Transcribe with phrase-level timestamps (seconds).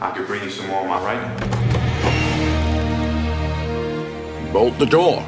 [0.00, 1.32] I could bring you some more of my writing.
[4.52, 5.24] Bolt the door.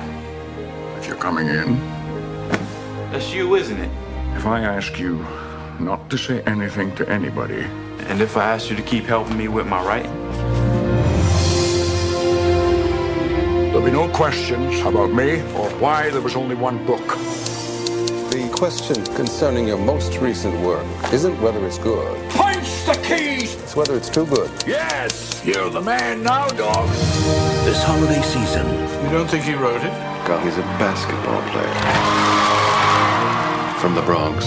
[0.98, 1.76] If you're coming in.
[3.10, 3.90] That's you, isn't it?
[4.36, 5.26] If I ask you
[5.80, 7.66] not to say anything to anybody,
[8.08, 10.12] And if I ask you to keep helping me with my writing?
[13.70, 17.06] there'll be no questions about me or why there was only one book.
[18.30, 22.49] The question concerning your most recent work isn't whether it's good, Punch the
[23.16, 23.54] keys!
[23.56, 24.50] it's whether it's too good.
[24.66, 26.88] Yes, you're the man now, dog.
[27.64, 28.66] This holiday season,
[29.04, 29.92] You don't think he wrote it?
[30.26, 31.74] God, he's a basketball player.
[33.80, 34.44] From the Bronx.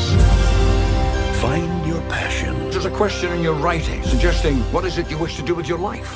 [1.42, 5.36] find your passion, There's a question in your writing suggesting what is it you wish
[5.38, 6.11] to do with your life.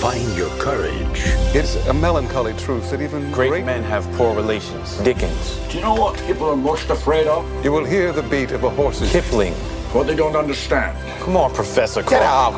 [0.00, 1.20] find your courage.
[1.54, 4.96] It's a melancholy truth that even Great men have poor relations.
[4.98, 5.56] Dickens.
[5.68, 7.44] Do you know what people are most afraid of?
[7.64, 9.54] You will hear the beat of a horse's Kipling.
[9.92, 10.96] What they don't understand.
[11.22, 12.02] Come on, Professor.
[12.02, 12.54] Get out!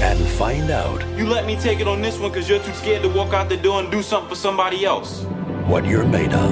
[0.00, 3.02] And find out You let me take it on this one because you're too scared
[3.02, 5.24] to walk out the door and do something for somebody else.
[5.66, 6.50] what you're made of.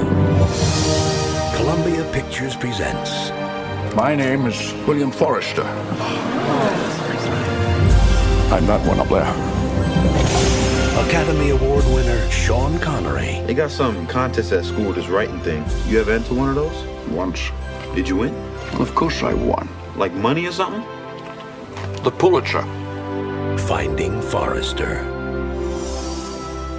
[1.57, 3.31] Columbia Pictures presents
[3.97, 5.63] My name is William Forrester.
[8.55, 9.23] I'm that one up there.
[11.09, 15.65] Academy Award winner Sean Connery They got some contest at school, this writing thing.
[15.87, 17.09] You ever enter one of those?
[17.09, 17.51] Once.
[17.95, 18.35] Did you win?
[18.73, 19.69] Well, of course I won.
[19.97, 20.83] Like money or something?
[22.03, 22.63] The Pulitzer.
[23.67, 25.12] Finding Forrester.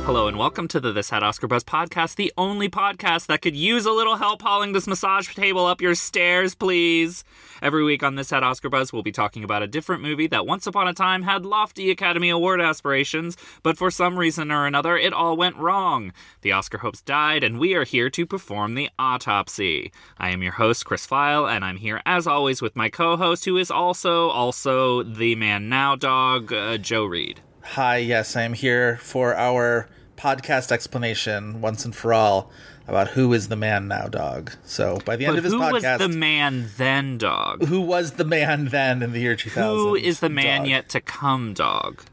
[0.06, 3.56] Hello and welcome to the This Had Oscar Buzz podcast, the only podcast that could
[3.56, 7.24] use a little help hauling this massage table up your stairs, please.
[7.62, 10.46] Every week on This Had Oscar Buzz, we'll be talking about a different movie that
[10.46, 14.98] once upon a time had lofty Academy Award aspirations, but for some reason or another,
[14.98, 16.12] it all went wrong.
[16.42, 19.94] The Oscar hopes died, and we are here to perform the autopsy.
[20.18, 23.56] I am your host, Chris Feil, and I'm here as always with my co-host, who
[23.56, 27.40] is also also the man now dog, uh, Joe Reed.
[27.64, 29.88] Hi, yes, I'm here for our
[30.18, 32.52] podcast explanation once and for all
[32.88, 34.52] about who is the man now, dog.
[34.64, 37.66] So by the end But of this who podcast, was the man then, dog?
[37.66, 39.64] who was the man then in the year 2000?
[39.64, 40.70] Who is the man dog?
[40.70, 42.04] yet to come, dog?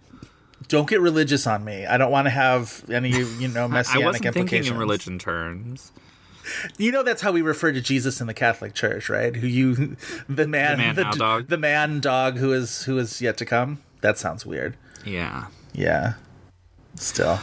[0.69, 1.85] Don't get religious on me.
[1.85, 5.91] I don't want to have any, you know, messianic I wasn't thinking in religion terms.
[6.79, 9.35] You know that's how we refer to Jesus in the Catholic Church, right?
[9.37, 9.75] Who you,
[10.29, 11.49] the man, The man now dog?
[11.49, 13.81] the man dog who is who is yet to come.
[14.01, 14.77] That sounds weird.
[15.05, 15.47] Yeah.
[15.73, 16.15] Yeah.
[16.97, 17.39] Still.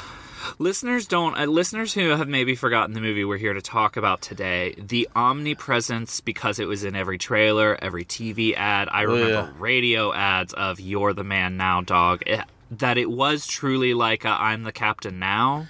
[0.59, 1.37] Listeners don't.
[1.37, 4.75] Uh, listeners who have maybe forgotten the movie we're here to talk about today.
[4.77, 8.87] The omnipresence, because it was in every trailer, every TV ad.
[8.91, 9.51] I remember yeah.
[9.57, 12.41] radio ads of "You're the man now, dog." It,
[12.71, 15.67] that it was truly like a "I'm the captain now"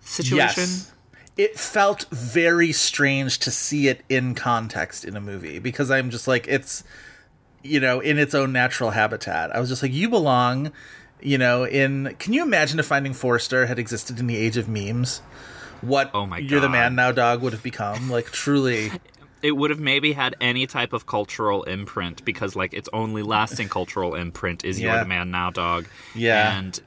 [0.00, 0.64] situation.
[0.64, 0.92] Yes.
[1.36, 6.28] It felt very strange to see it in context in a movie because I'm just
[6.28, 6.84] like it's
[7.62, 9.54] you know in its own natural habitat.
[9.54, 10.72] I was just like you belong,
[11.22, 14.68] you know, in can you imagine if Finding Forrester had existed in the age of
[14.68, 15.22] memes?
[15.80, 18.90] What Oh my You're the man now dog would have become like truly.
[19.42, 23.68] It would have maybe had any type of cultural imprint because like its only lasting
[23.78, 25.86] cultural imprint is you're the man now dog.
[26.14, 26.58] Yeah.
[26.58, 26.78] and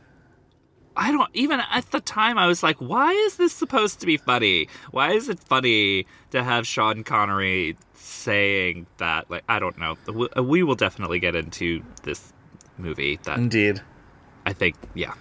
[0.96, 4.18] i don't even at the time i was like why is this supposed to be
[4.18, 4.68] funny?
[4.92, 9.32] Why is it funny to have sean connery saying that?
[9.32, 9.98] Like i don't know.
[10.14, 12.32] We, we will definitely get into this
[12.78, 13.82] movie that indeed.
[14.46, 15.14] I think yeah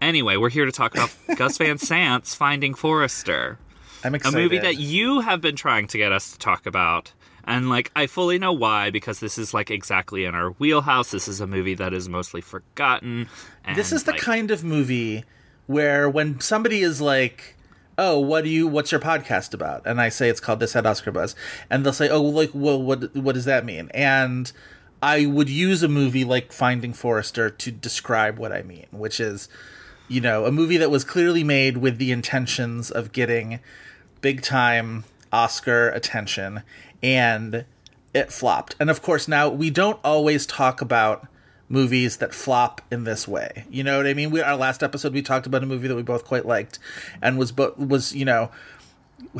[0.00, 3.58] anyway we're here to talk about gus van sant's finding forrester
[4.04, 4.38] I'm excited.
[4.38, 7.12] a movie that you have been trying to get us to talk about.
[7.44, 11.10] And like I fully know why because this is like exactly in our wheelhouse.
[11.10, 13.28] This is a movie that is mostly forgotten.
[13.64, 15.24] And, this is the like, kind of movie
[15.66, 17.56] where when somebody is like
[17.96, 20.84] oh what do you what's your podcast about and i say it's called this had
[20.84, 21.36] oscar buzz
[21.70, 24.52] and they'll say oh like well what what does that mean and
[25.04, 29.48] i would use a movie like finding forrester to describe what i mean which is
[30.08, 33.60] you know a movie that was clearly made with the intentions of getting
[34.20, 36.62] big time oscar attention
[37.02, 37.64] and
[38.12, 41.28] it flopped and of course now we don't always talk about
[41.68, 43.64] movies that flop in this way.
[43.70, 44.30] You know what I mean?
[44.30, 46.78] We our last episode we talked about a movie that we both quite liked
[47.22, 48.50] and was but was, you know,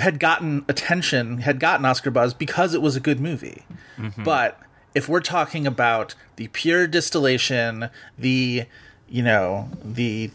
[0.00, 3.64] had gotten attention, had gotten Oscar buzz because it was a good movie.
[3.96, 4.25] Mm-hmm.
[4.25, 4.60] But
[4.94, 8.64] if we're talking about the pure distillation, the
[9.08, 10.31] you know, the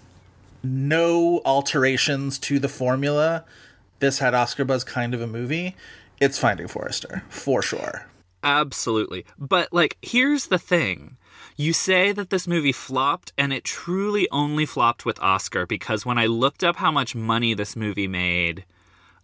[0.63, 3.45] no alterations to the formula,
[3.99, 5.75] this had Oscar buzz kind of a movie.
[6.19, 8.05] It's Finding Forrester for sure.
[8.43, 9.25] Absolutely.
[9.37, 11.17] But like here's the thing.
[11.55, 16.17] You say that this movie flopped and it truly only flopped with Oscar because when
[16.17, 18.63] I looked up how much money this movie made,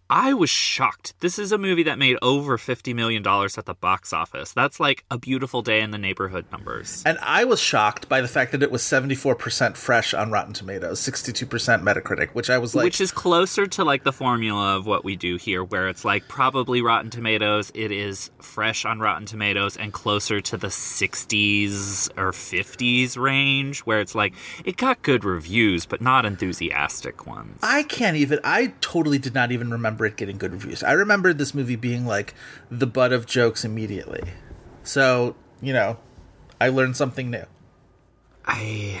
[0.08, 1.14] I was shocked.
[1.18, 4.52] This is a movie that made over $50 million at the box office.
[4.52, 7.02] That's like a beautiful day in the neighborhood numbers.
[7.04, 11.00] And I was shocked by the fact that it was 74% fresh on Rotten Tomatoes,
[11.00, 12.84] 62% Metacritic, which I was like.
[12.84, 16.28] Which is closer to like the formula of what we do here, where it's like
[16.28, 22.30] probably Rotten Tomatoes, it is fresh on Rotten Tomatoes and closer to the 60s or
[22.30, 27.58] 50s range, where it's like it got good reviews, but not enthusiastic ones.
[27.60, 28.38] I can't even.
[28.44, 30.82] I totally did not even remember it getting good reviews.
[30.82, 32.34] I remember this movie being like
[32.70, 34.22] the butt of jokes immediately.
[34.82, 35.98] So, you know,
[36.60, 37.44] I learned something new.
[38.44, 39.00] I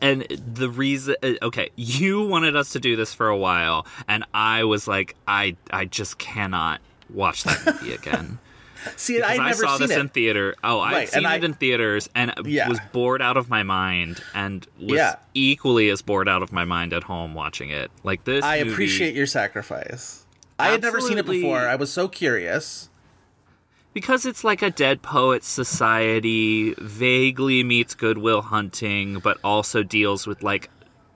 [0.00, 4.24] and the reason uh, okay you wanted us to do this for a while and
[4.32, 6.80] i was like i i just cannot
[7.12, 8.38] watch that movie again
[8.96, 10.00] See, I I never saw seen this it.
[10.00, 10.54] in theater.
[10.62, 12.68] Oh, I'd Right, seen and it I- in theaters and Yeah.
[12.68, 15.16] was bored out of my mind, and was Yeah.
[15.34, 17.90] equally as bored out of my mind at home watching it.
[18.04, 20.24] Like this, I movie- appreciate your sacrifice.
[20.58, 21.68] I had never seen it before.
[21.68, 22.88] I was so curious.
[23.92, 30.42] because it's like a Dead Poets Society, vaguely meets Goodwill Hunting, but also deals with
[30.42, 30.68] like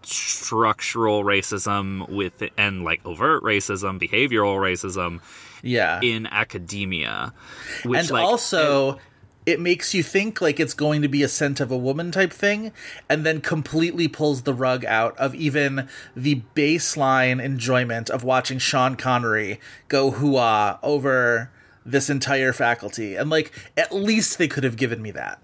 [0.03, 5.21] structural racism with and like overt racism, behavioral racism
[5.63, 6.01] Yeah.
[6.03, 7.33] in academia,
[7.85, 8.99] which and like also
[9.47, 12.33] it makes you think like it's going to be a scent of a woman type
[12.33, 12.73] thing
[13.09, 18.97] and then completely pulls the rug out of even the baseline enjoyment of watching Sean
[18.97, 19.59] Connery
[19.89, 21.51] go hoo-ah over
[21.85, 25.43] this entire faculty and like at least they could have given me that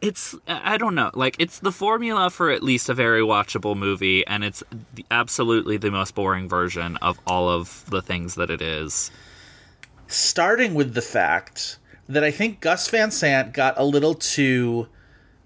[0.00, 4.26] it's I don't know, like it's the formula for at least a very watchable movie,
[4.26, 4.62] and it's
[4.94, 9.10] the, absolutely the most boring version of all of the things that it is.
[10.06, 14.88] starting with the fact that I think Gus Van Sant got a little too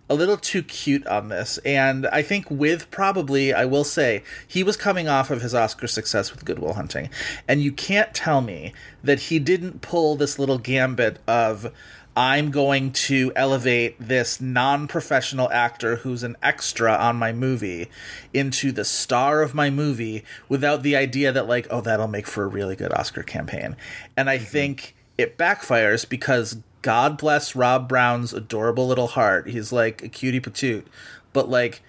[0.09, 4.63] a little too cute on this and I think with probably I will say he
[4.63, 7.09] was coming off of his Oscar success with Goodwill Hunting
[7.49, 11.73] and you can't tell me that he didn't pull this little gambit of
[12.17, 17.89] I'm going to elevate this non professional actor who's an extra on my movie
[18.33, 22.45] into the star of my movie without the idea that, like, oh, that'll make for
[22.45, 23.77] a really good Oscar campaign.
[24.17, 24.47] And I mm-hmm.
[24.47, 29.49] think it backfires because God bless Rob Brown's adorable little heart.
[29.49, 30.85] He's like a cutie patoot,
[31.33, 31.83] but like,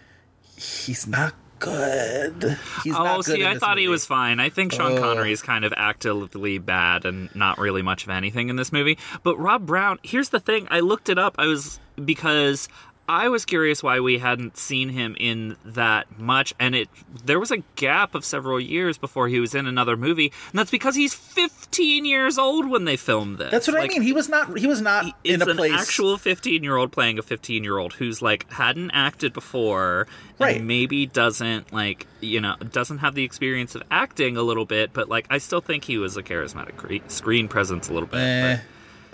[0.58, 2.58] he's not good.
[2.84, 4.40] He's oh, not good see, in I this thought he was fine.
[4.40, 5.00] I think Sean Ugh.
[5.00, 8.98] Connery is kind of actively bad and not really much of anything in this movie.
[9.24, 11.36] But Rob Brown, here's the thing: I looked it up.
[11.38, 12.68] I was because
[13.08, 16.90] I was curious why we hadn't seen him in that much, and it
[17.24, 20.72] there was a gap of several years before he was in another movie, and that's
[20.72, 23.52] because he's 15 years old when they filmed this.
[23.52, 24.02] That's what Like, I mean.
[24.02, 24.58] He was not.
[24.58, 25.72] He was not in it's a an place.
[25.74, 30.08] actual 15 year old playing a 15 year old who's like hadn't acted before
[30.40, 30.58] Right.
[30.58, 34.92] and maybe doesn't like you know doesn't have the experience of acting a little bit
[34.92, 38.20] but like i still think he was a charismatic cre- screen presence a little bit
[38.20, 38.58] Eh,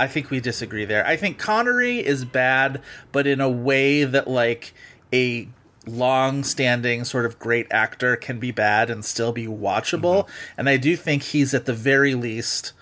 [0.02, 1.06] I think we disagree there.
[1.06, 2.82] I think Connery is bad,
[3.12, 4.74] but in a way that like
[5.14, 5.48] a
[5.86, 10.26] long-standing sort of great actor can be bad and still be watchable.
[10.26, 10.60] Mm-hmm.
[10.60, 12.74] And I do think he's at the very least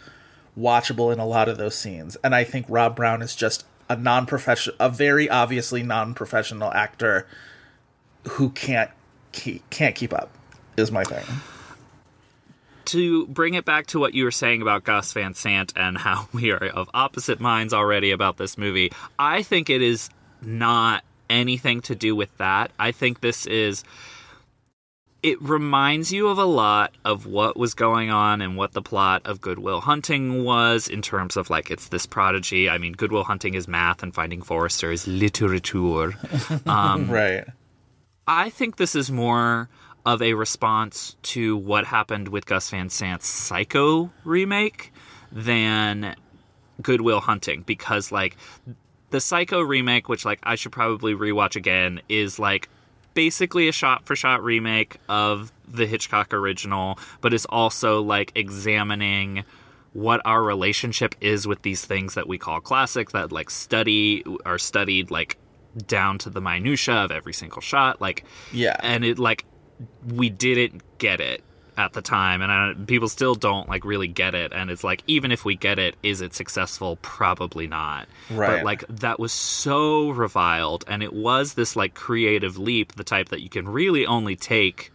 [0.57, 2.15] watchable in a lot of those scenes.
[2.23, 7.27] And I think Rob Brown is just a non-professional, a very obviously non-professional actor
[8.29, 8.91] who can't
[9.33, 10.31] keep, can't keep up.
[10.77, 11.25] Is my thing.
[12.91, 16.27] To bring it back to what you were saying about Gus Van Sant and how
[16.33, 20.09] we are of opposite minds already about this movie, I think it is
[20.41, 22.71] not anything to do with that.
[22.79, 23.83] I think this is.
[25.21, 29.21] It reminds you of a lot of what was going on and what the plot
[29.25, 32.69] of Goodwill Hunting was in terms of like it's this prodigy.
[32.69, 36.13] I mean, Goodwill Hunting is math and Finding Forrester is literature.
[36.65, 37.45] Um, right.
[38.25, 39.67] I think this is more
[40.05, 44.91] of a response to what happened with Gus Van Sant's Psycho remake
[45.31, 46.15] than
[46.81, 48.37] Goodwill Hunting because like
[49.11, 52.69] the Psycho remake, which like I should probably rewatch again, is like
[53.13, 59.43] basically a shot for shot remake of the Hitchcock original, but is also like examining
[59.93, 64.59] what our relationship is with these things that we call classics that like study are
[64.59, 65.37] studied like
[65.87, 68.75] down to the minutia of every single shot like Yeah.
[68.81, 69.45] and it like
[70.07, 71.43] we didn't get it
[71.77, 74.51] at the time, and I, people still don't like really get it.
[74.53, 76.97] And it's like, even if we get it, is it successful?
[77.01, 78.09] Probably not.
[78.29, 78.57] Right.
[78.57, 83.29] But like that was so reviled, and it was this like creative leap, the type
[83.29, 84.91] that you can really only take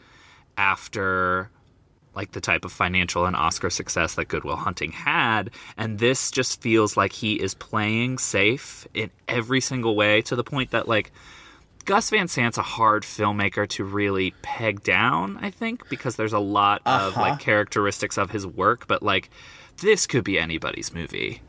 [0.59, 1.50] after
[2.14, 5.50] like the type of financial and Oscar success that Goodwill Hunting had.
[5.76, 10.45] And this just feels like he is playing safe in every single way to the
[10.45, 11.12] point that like
[11.85, 16.38] Gus Van Sant's a hard filmmaker to really peg down, I think, because there's a
[16.38, 17.21] lot of Uh-huh.
[17.21, 19.31] like characteristics of his work, but like
[19.83, 21.43] this could be anybody's movie.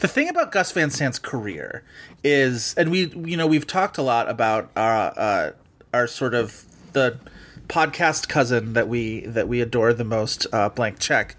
[0.00, 1.84] The thing about Gus Van Sant's career
[2.24, 5.50] is, and we, you know, we've talked a lot about our, uh,
[5.92, 7.18] our sort of the
[7.68, 11.36] podcast cousin that we that we adore the most, uh, Blank Check,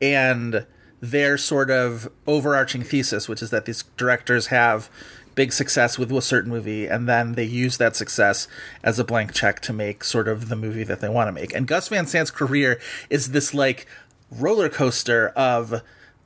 [0.00, 0.64] and
[1.00, 4.88] their sort of overarching thesis, which is that these directors have
[5.34, 8.48] big success with a certain movie, and then they use that success
[8.82, 11.54] as a blank check to make sort of the movie that they want to make.
[11.54, 13.86] And Gus Van Sant's career is this like
[14.30, 15.82] roller coaster of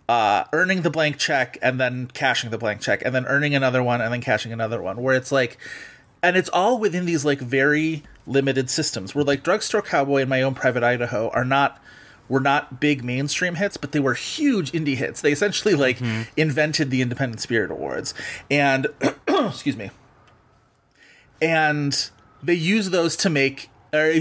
[0.08, 3.82] uh, earning the blank check and then cashing the blank check and then earning another
[3.82, 5.58] one and then cashing another one where it's like
[6.22, 10.42] and it's all within these like very limited systems where like drugstore cowboy and my
[10.42, 11.82] own private idaho are not
[12.28, 15.20] were not big mainstream hits but they were huge indie hits.
[15.20, 16.22] They essentially like mm-hmm.
[16.36, 18.14] invented the independent spirit awards.
[18.50, 18.86] And
[19.28, 19.90] excuse me.
[21.40, 22.10] And
[22.42, 23.68] they use those to make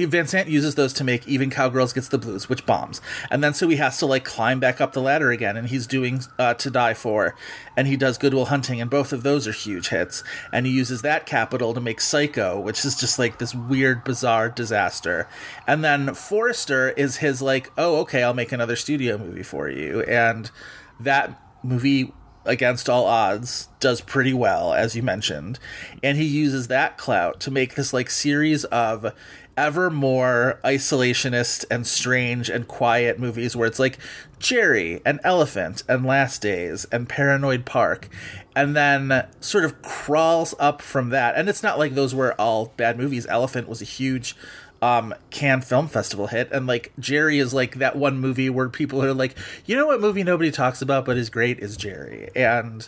[0.08, 3.02] Van Sant uses those to make even cowgirls gets the blues which bombs.
[3.30, 5.88] And then so he has to like climb back up the ladder again and he's
[5.88, 7.36] doing uh, to die for.
[7.78, 10.24] And he does goodwill hunting and both of those are huge hits.
[10.52, 14.50] And he uses that capital to make psycho which is just like this weird bizarre
[14.50, 15.28] disaster.
[15.68, 20.02] And then forrester is his like oh okay i'll make another studio movie for you.
[20.04, 20.52] And
[21.00, 22.14] that movie
[22.46, 25.60] against all odds does pretty well as you mentioned.
[26.04, 29.14] And he uses that clout to make this like series of
[29.58, 33.98] ever more isolationist and strange and quiet movies where it's like
[34.40, 38.10] Jerry and Elephant and Last Days and Paranoid Park
[38.56, 41.36] and then sort of crawls up from that.
[41.36, 43.26] And it's not like those were all bad movies.
[43.28, 44.36] Elephant was a huge
[44.82, 49.02] um Cannes Film Festival hit and like Jerry is like that one movie where people
[49.02, 52.88] are like you know what movie nobody talks about but is great is Jerry and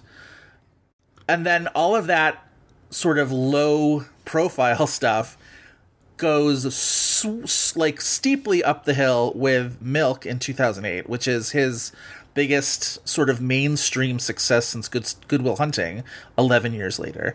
[1.30, 2.46] and then all of that
[2.90, 5.38] sort of low profile stuff
[6.18, 11.92] goes s- s- like steeply up the hill with Milk in 2008 which is his
[12.34, 16.04] biggest sort of mainstream success since Good- Goodwill Hunting
[16.38, 17.34] 11 years later.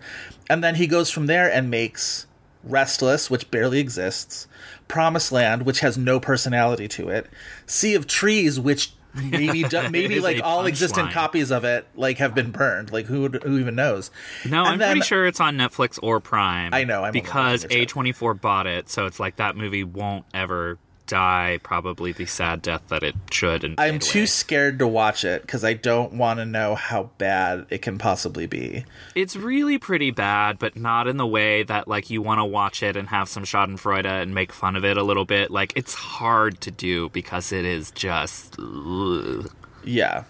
[0.49, 2.27] And then he goes from there and makes
[2.63, 4.47] Restless, which barely exists,
[4.87, 7.27] Promised Land, which has no personality to it,
[7.67, 11.13] Sea of Trees, which maybe maybe like all existent punchline.
[11.13, 12.93] copies of it like have been burned.
[12.93, 14.11] Like who who even knows?
[14.49, 16.73] No, And I'm then- pretty sure it's on Netflix or Prime.
[16.75, 17.89] I know, I'm because looking at it.
[17.95, 20.79] A24 bought it, so it's like that movie won't ever
[21.13, 21.61] die.
[21.63, 23.65] Probably the sad death that it should.
[23.65, 24.27] And I'm too away.
[24.27, 28.47] scared to watch it because I don't want to know how bad it can possibly
[28.47, 28.85] be.
[29.15, 32.83] It's really pretty bad, but not in the way that like you want to watch
[32.83, 35.51] it and have some Schadenfreude and make fun of it a little bit.
[35.51, 38.57] Like it's hard to do because it is just.
[38.59, 39.53] ugh.
[39.85, 40.25] Yeah.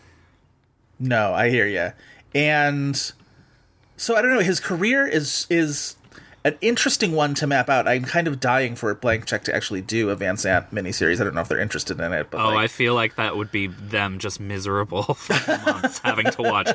[0.98, 1.92] No, I hear you.
[2.34, 2.96] And
[3.96, 4.40] so I don't know.
[4.40, 5.94] His career is is
[6.44, 7.86] an interesting one to map out.
[7.86, 11.20] I'm kind of dying for a Blank Check to actually do a Van Sant miniseries.
[11.20, 13.52] I don't know if they're interested in it, but Oh, I feel like that would
[13.52, 15.34] be them just miserable for
[15.66, 16.70] months having to watch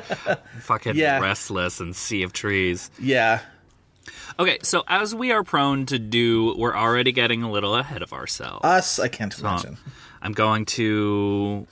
[0.60, 1.20] fucking Yeah.
[1.20, 2.90] Restless and Sea of Trees.
[2.98, 3.40] yeah,
[4.38, 8.12] Okay, so as we are prone to do, we're already getting a little ahead of
[8.14, 8.64] ourselves.
[8.64, 8.98] us.
[8.98, 9.76] I can't imagine.
[10.22, 11.66] I'm going to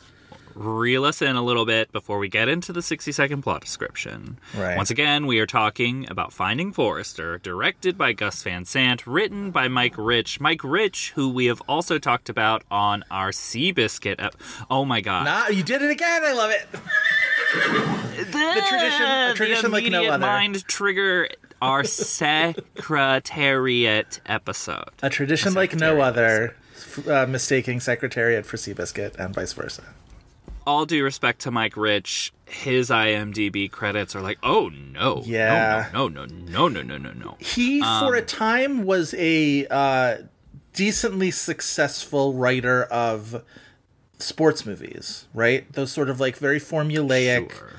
[0.56, 4.38] reel us in a little bit before we get into the 60 second plot description.
[4.56, 4.76] Right.
[4.76, 9.68] Once again, we are talking about Finding Forrester, directed by Gus Van Sant, written by
[9.68, 10.40] Mike Rich.
[10.40, 14.16] Mike Rich, who we have also talked about on our Seabiscuit.
[14.18, 14.36] Ep-
[14.70, 15.24] oh my god.
[15.26, 16.22] Nah, you did it again.
[16.24, 16.66] I love it.
[18.32, 20.18] the tradition- a tradition like no other.
[20.18, 21.28] mind trigger
[21.62, 24.90] our secretariat episode.
[25.02, 26.56] A tradition like no other.
[27.06, 29.82] Uh, mistaking Secretariat for Seabiscuit and vice versa.
[30.66, 35.88] All due respect to Mike Rich, his IMDb credits are like, oh no, Yeah.
[35.92, 37.36] no, no, no, no, no, no, no, no.
[37.38, 40.16] He, for a time, was a uh,
[40.72, 43.42] decently successful writer of
[44.18, 45.70] sports movies, right?
[45.72, 47.70] Those sort of like very formulaic Sure.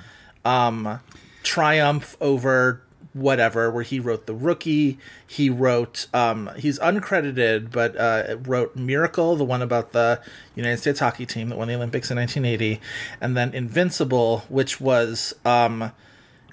[0.45, 0.99] um,
[1.43, 2.81] triumph over
[3.17, 4.97] whatever, where he wrote The Rookie.
[5.25, 10.21] He wrote, um, he's uncredited, but uh, wrote Miracle, the one about the
[10.55, 12.79] United States hockey team that won the Olympics in 1980,
[13.19, 15.33] and then Invincible, which was.
[15.45, 15.91] Um,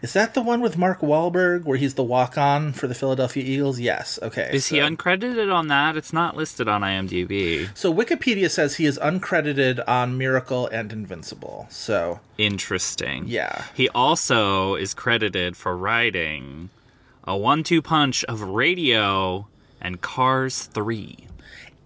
[0.04, 3.42] Is that the one with Mark Wahlberg where he's the walk on for the Philadelphia
[3.42, 3.80] Eagles?
[3.80, 4.18] Yes.
[4.20, 4.50] Okay.
[4.52, 5.96] Is he uncredited on that?
[5.96, 7.70] It's not listed on IMDb.
[7.74, 11.68] So Wikipedia says he is uncredited on Miracle and Invincible.
[11.70, 13.24] So Interesting.
[13.28, 13.64] Yeah.
[13.72, 16.68] He also is credited for writing
[17.26, 19.48] a one-two punch of Radio
[19.80, 21.16] and Cars 3.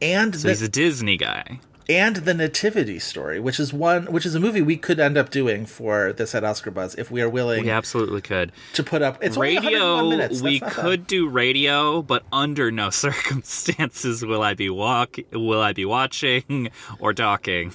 [0.03, 1.61] and So the, he's a Disney guy.
[1.91, 5.31] And the Nativity Story, which is one which is a movie we could end up
[5.31, 8.53] doing for this had Oscar Buzz if we are willing We absolutely could.
[8.75, 9.19] to put up.
[9.25, 10.43] It's only 101 radio minutes.
[10.43, 12.91] we could do radio but under no
[13.43, 16.69] circumstances will i be walk will i be watching
[16.99, 17.73] or talking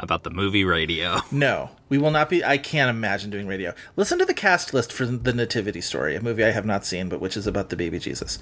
[0.00, 1.18] about the movie radio.
[1.30, 2.44] No, we will not be.
[2.44, 3.74] I can't imagine doing radio.
[3.96, 7.08] Listen to the cast list for the Nativity Story, a movie I have not seen,
[7.08, 8.38] but which is about the baby Jesus.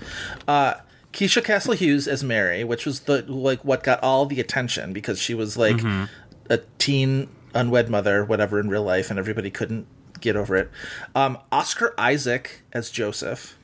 [0.49, 0.75] Uh,
[1.13, 5.19] Keisha Castle Hughes as Mary, which was the like what got all the attention because
[5.21, 6.05] she was like Mm-hmm.
[6.51, 9.87] a teen unwed mother, whatever in real life, and everybody couldn't
[10.21, 10.71] get over it.
[11.15, 13.57] Um, Oscar Isaac as Joseph.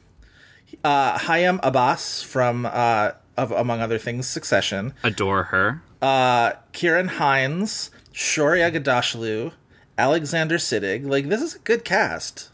[0.83, 4.93] Uh, Hiam Abbass from uh, of among other things Succession.
[5.05, 9.53] adore her Uh, Ciarán Hinds, Shohreh Aghdashloo,
[9.97, 11.07] Alexander Siddig.
[11.07, 12.51] Like this is a good cast.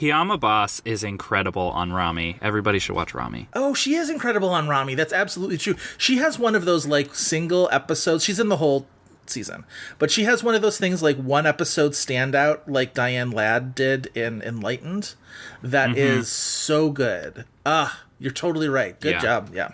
[0.00, 2.38] Hiam Abbass is incredible on Ramy.
[2.42, 3.48] Everybody should watch Ramy.
[3.54, 4.94] Oh, she is incredible on Ramy.
[4.94, 5.76] That's absolutely true.
[5.96, 8.22] She has one of those like single episodes.
[8.24, 8.86] She's in the whole
[9.26, 9.64] season,
[9.98, 14.06] but she has one of those things like one episode standout, like Diane Ladd did
[14.14, 15.14] in Enlightened.
[15.62, 17.44] That is so good.
[17.64, 18.98] Ah, you're totally right.
[19.00, 19.20] Good Yeah.
[19.20, 19.50] job.
[19.54, 19.70] Yeah.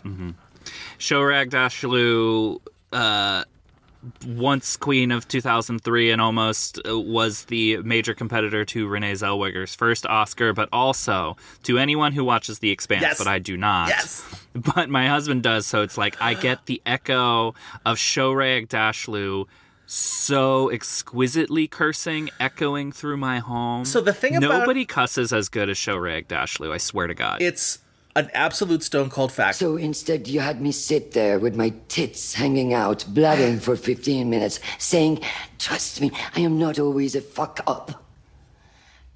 [0.98, 2.60] Shohreh Aghdashloo,
[2.92, 3.44] uh,
[4.26, 10.06] once queen of 2003 and almost uh, was the major competitor to Renee Zellweger's first
[10.06, 13.18] Oscar, but also to anyone who watches The Expanse, Yes.
[13.18, 13.88] but I do not.
[13.88, 14.24] Yes.
[14.54, 17.54] But my husband does, so it's like I get the echo
[17.86, 19.46] of Shohreh Aghdashloo
[19.86, 23.84] so exquisitely cursing echoing through my home.
[23.86, 26.70] So the thing about- nobody cusses as good as Shohreh Aghdashloo.
[26.70, 27.40] I swear to God.
[27.40, 27.78] It's
[28.14, 29.56] an absolute stone cold fact.
[29.56, 34.28] So instead, you had me sit there with my tits hanging out, blabbing for 15
[34.28, 35.20] minutes, saying,
[35.58, 38.04] Trust me, I am not always a fuck up.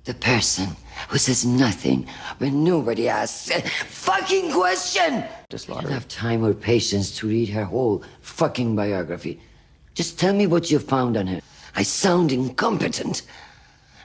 [0.04, 0.68] The person
[1.08, 2.06] who says nothing
[2.38, 5.24] when nobody asks a fucking question.
[5.52, 9.40] I don't have time or patience to read her whole fucking biography.
[9.94, 11.40] Just tell me what you found on her.
[11.74, 13.22] I sound incompetent.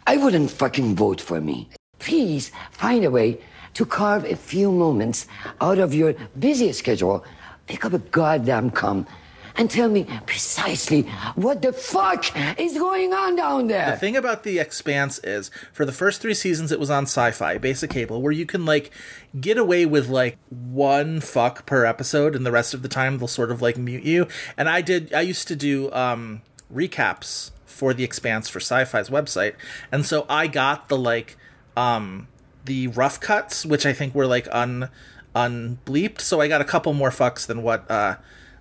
[0.07, 1.69] I wouldn't fucking vote for me.
[1.99, 3.39] Please find a way
[3.73, 5.27] to carve a few moments
[5.59, 7.23] out of your busy schedule.
[7.67, 9.07] Pick up a goddamn comm
[9.55, 11.01] and tell me precisely
[11.35, 12.25] what the fuck
[12.59, 13.91] is going on down there.
[13.91, 17.59] The thing about The Expanse is, for the first three seasons, it was on Syfy,
[17.59, 18.91] basic cable, where you can, like,
[19.39, 23.27] get away with, like, one fuck per episode, and the rest of the time they'll
[23.27, 24.27] sort of, like, mute you.
[24.57, 26.41] And I did, I used to do, um,
[26.73, 29.55] recaps for The Expanse for Syfy's website.
[29.91, 31.35] And so I got the, like,
[31.75, 32.29] um,
[32.65, 34.89] the rough cuts, which I think were, like, un,
[35.35, 36.21] unbleeped.
[36.21, 38.17] So I got a couple more fucks than what, uh,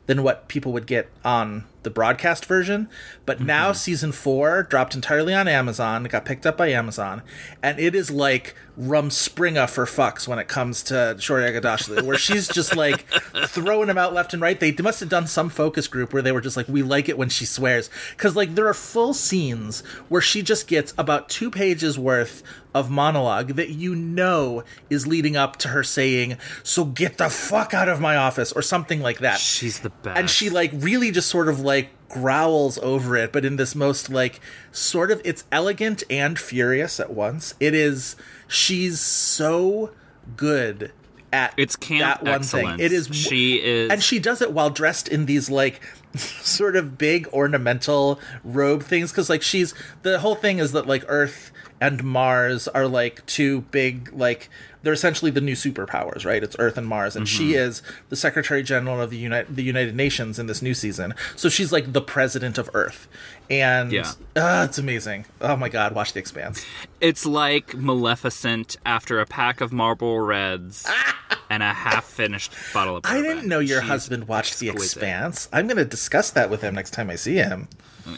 [0.06, 2.88] than what people would get on the broadcast version.
[3.26, 3.46] But mm-hmm.
[3.46, 6.04] now season four dropped entirely on Amazon.
[6.06, 7.22] It got picked up by Amazon,
[7.62, 12.48] and it is like Rumspringa for fucks when it comes to Shohreh Aghdashloo, where she's
[12.48, 13.06] just like
[13.46, 14.58] throwing them out left and right.
[14.58, 17.18] They must have done some focus group where they were just like, we like it
[17.18, 21.50] when she swears, because like there are full scenes where she just gets about two
[21.50, 22.42] pages worth
[22.74, 27.74] of monologue that you know is leading up to her saying, "So get the fuck
[27.74, 29.38] out of my office" or something like that.
[29.40, 30.18] She's the best.
[30.18, 34.10] And she like really just sort of like growls over it, but in this most
[34.10, 34.40] like
[34.72, 37.54] sort of it's elegant and furious at once.
[37.60, 38.16] It is
[38.48, 39.92] she's so
[40.36, 40.92] good
[41.32, 42.76] at It's camp that one excellence.
[42.78, 42.84] thing.
[42.86, 45.80] It is She is- and she does it while dressed in these like
[46.16, 51.04] sort of big ornamental robe things because like she's the whole thing is that like
[51.06, 54.50] Earth and Mars are like two big like
[54.82, 56.42] they're essentially the new superpowers, right?
[56.42, 57.58] It's Earth and Mars, and she Mm-hmm.
[57.68, 61.14] is the Secretary General of the United the United Nations in this new season.
[61.36, 63.08] So she's like the president of Earth,
[63.48, 64.12] and Yeah.
[64.36, 65.26] ah, it's amazing.
[65.40, 66.64] Oh my god, watch The Expanse.
[67.00, 70.86] It's like Maleficent after a pack of Marlboro Reds
[71.50, 73.04] and a half-finished bottle of.
[73.06, 74.68] I didn't know your husband watched The.
[74.70, 75.48] Expanse.
[75.52, 77.68] I'm going to discuss that with him next time I see him.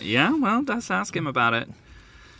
[0.00, 1.68] Yeah, well, let's ask him about it.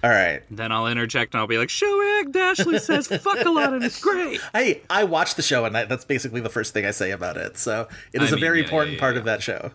[0.02, 0.42] All right.
[0.50, 4.00] Then I'll interject and I'll be like, "Shohreh Aghdashloo says fuck a lot and it's
[4.00, 7.12] great." Hey, I watched the show, and I, that's basically the first thing I say
[7.12, 7.56] about it.
[7.56, 9.18] So it is I is a mean, very yeah, important yeah, part yeah.
[9.20, 9.70] of that show.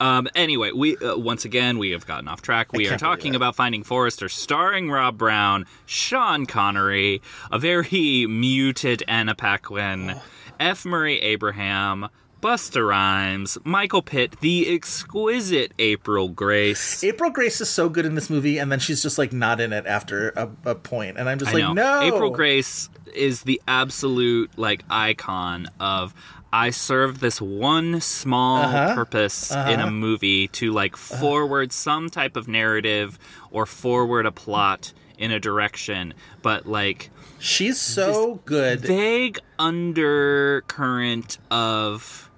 [0.00, 2.72] Um, anyway, we uh, once again we have gotten off track.
[2.72, 7.20] We are talking about Finding Forrester, starring Rob Brown, Sean Connery,
[7.52, 10.22] a very muted Anna Paquin, Oh.
[10.58, 10.84] F.
[10.84, 12.08] Murray Abraham,
[12.40, 17.04] Busta Rhymes, Michael Pitt, the exquisite April Grace.
[17.04, 19.72] April Grace is so good in this movie, and then she's just like not in
[19.74, 21.72] it after a, a point, and I'm just I like, know.
[21.74, 22.00] no.
[22.02, 26.14] April Grace is the absolute like icon of
[26.52, 28.94] I serve this one small Uh-huh.
[28.94, 29.86] purpose in Uh-huh.
[29.88, 33.18] a movie to like forward some type of narrative
[33.50, 38.80] or forward a plot in a direction, but like she's so good.
[38.80, 42.29] Vague undercurrent of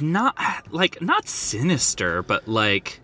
[0.00, 0.36] not
[0.70, 3.00] like not sinister, but like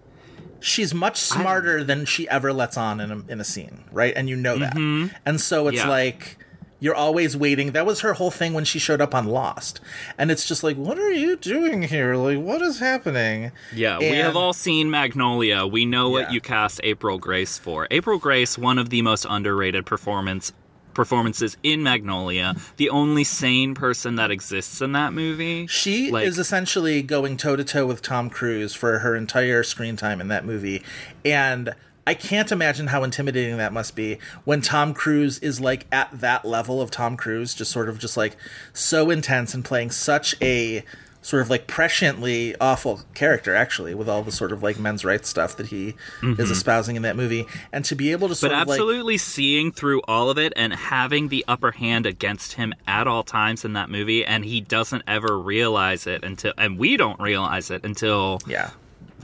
[0.61, 4.15] she's much smarter than she ever lets on in a, in a scene, right?
[4.17, 4.75] And you know that.
[4.75, 5.13] Mhm.
[5.27, 5.89] And so it's Yeah.
[5.89, 6.39] like
[6.81, 7.73] you're always waiting.
[7.73, 9.81] That was her whole thing when she showed up on Lost.
[10.19, 12.15] And it's just like, what are you doing here?
[12.17, 13.53] Like, what is happening?
[13.75, 15.67] Yeah, we have all seen Magnolia.
[15.67, 17.87] We know what you cast April Grace for.
[17.91, 20.53] April Grace, one of the most underrated performance
[20.95, 25.67] performances in Magnolia, the only sane person that exists in that movie.
[25.67, 29.97] She Like- is essentially going toe to toe with Tom Cruise for her entire screen
[29.97, 30.83] time in that movie.
[31.25, 31.75] And
[32.07, 36.45] I can't imagine how intimidating that must be when Tom Cruise is like at that
[36.45, 38.37] level of Tom Cruise, just sort of just like
[38.75, 40.85] so intense and playing such a
[41.25, 45.27] sort of like presciently awful character, actually, with all the sort of like men's rights
[45.27, 45.95] stuff that he is
[46.37, 46.51] Mhm.
[46.51, 47.47] espousing in that movie.
[47.73, 50.53] And to be able to But sort of like absolutely seeing through all of it
[50.55, 54.61] and having the upper hand against him at all times in that movie, and he
[54.61, 58.71] doesn't ever realize it until, and we don't realize it until yeah,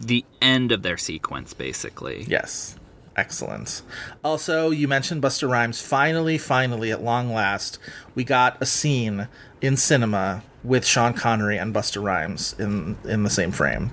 [0.01, 2.25] the end of their sequence, basically.
[2.27, 2.77] Yes.
[3.21, 3.83] Excellent.
[4.25, 5.81] Also, you mentioned Busta Rhymes.
[5.83, 7.79] Finally, finally, at long last,
[8.15, 9.29] we got a scene
[9.61, 13.91] in cinema with Sean Connery and Busta Rhymes in in the same frame.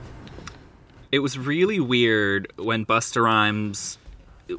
[1.12, 3.98] it was really weird when Busta Rhymes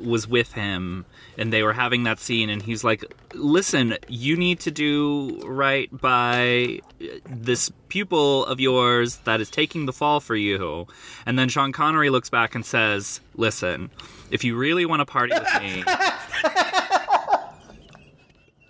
[0.00, 1.04] was with him
[1.38, 3.02] and they were having that scene and he's like
[3.34, 6.78] listen you need to do right by
[7.24, 10.86] this pupil of yours that is taking the fall for you
[11.24, 13.90] and then Sean Connery looks back and says listen
[14.30, 15.84] if you really want to party with me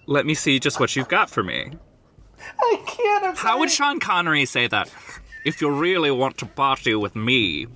[0.06, 1.70] let me see just what you've got for me
[2.60, 4.90] I can't how would Sean Connery say that
[5.44, 7.66] if you really want to party with me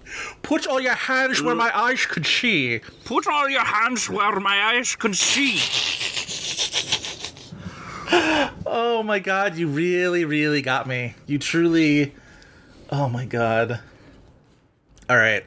[0.42, 2.80] Put all your hands where my eyes could see.
[3.04, 5.58] Put all your hands where my eyes can see.
[8.66, 11.14] Oh my god, you really, really got me.
[11.26, 12.14] You truly.
[12.90, 13.80] Oh my god.
[15.08, 15.44] All right.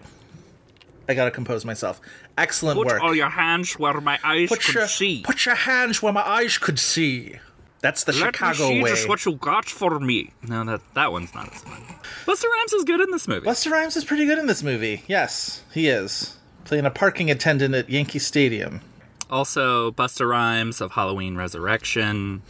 [1.07, 2.01] I gotta compose myself.
[2.37, 3.01] Excellent Put work.
[3.01, 5.21] all your hands where my eyes Put can your, see.
[5.23, 7.39] put your hands where my eyes could see.
[7.81, 8.89] That's the Let Chicago me see way.
[8.89, 10.31] just what you got for me.
[10.47, 11.81] No, that that one's not as fun.
[12.25, 13.45] Busta Rhymes is good in this movie.
[13.47, 15.03] Busta Rhymes is pretty good in this movie.
[15.07, 16.37] Yes, he is.
[16.65, 18.81] Playing a parking attendant at Yankee Stadium.
[19.29, 22.41] Also, Busta Rhymes of Halloween Resurrection,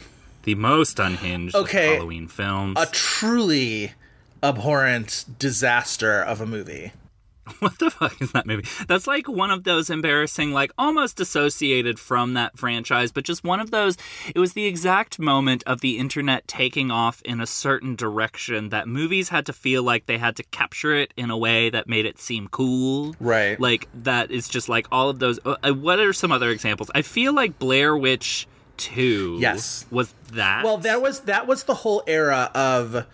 [0.43, 1.89] the most unhinged Okay.
[1.89, 2.75] of Halloween films.
[2.79, 3.91] A truly
[4.41, 6.91] abhorrent disaster of a movie.
[7.59, 8.67] What the fuck is that movie?
[8.87, 13.59] That's like one of those embarrassing, like almost dissociated from that franchise, but just one
[13.59, 13.97] of those.
[14.33, 18.87] It was the exact moment of the internet taking off in a certain direction that
[18.87, 22.05] movies had to feel like they had to capture it in a way that made
[22.05, 23.15] it seem cool.
[23.19, 23.59] Right.
[23.59, 25.39] Like that is just like all of those.
[25.45, 26.89] Uh, what are some other examples?
[26.95, 29.85] I feel like Blair Witch 2 Yes.
[29.91, 30.63] was that.
[30.63, 33.05] Well, that was that was the whole era of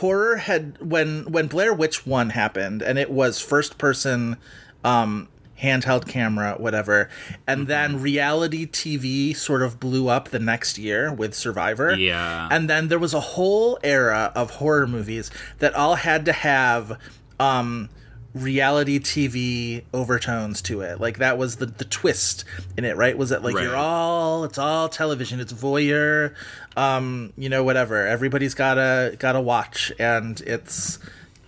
[0.00, 4.36] horror had when when Blair Witch 1 happened and it was first person
[4.82, 5.28] um
[5.62, 7.08] handheld camera whatever
[7.46, 7.68] and Mm-hmm.
[7.68, 11.94] then reality TV sort of blew up the next year with Survivor.
[11.94, 12.48] Yeah.
[12.50, 15.30] And then there was a whole era of horror movies
[15.60, 16.98] that all had to have
[17.38, 17.88] um
[18.34, 21.00] reality TV overtones to it.
[21.00, 22.44] Like that was the the twist
[22.76, 23.16] in it, right?
[23.16, 23.64] Was that like Right.
[23.64, 26.34] you're all it's all television, it's voyeur,
[26.76, 28.06] um, you know, whatever.
[28.06, 30.98] Everybody's gotta gotta watch and it's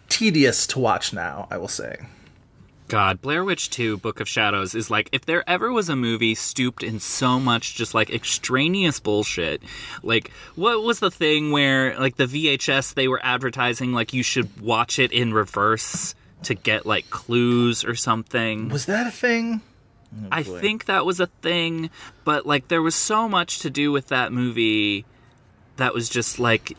[0.09, 1.97] tedious to watch now, I will say.
[2.89, 6.37] God, Blair Witch 2 Book of Shadows is like if there ever was a movie
[6.37, 9.61] stooped in so much just like extraneous bullshit.
[10.05, 14.61] Like what was the thing where like the VHS they were advertising like you should
[14.61, 18.69] watch it in reverse to get like clues or something.
[18.69, 19.61] Was that a thing?
[20.15, 21.91] Oh, I think that was a thing,
[22.25, 25.05] but like there was so much to do with that movie
[25.77, 26.77] that was just like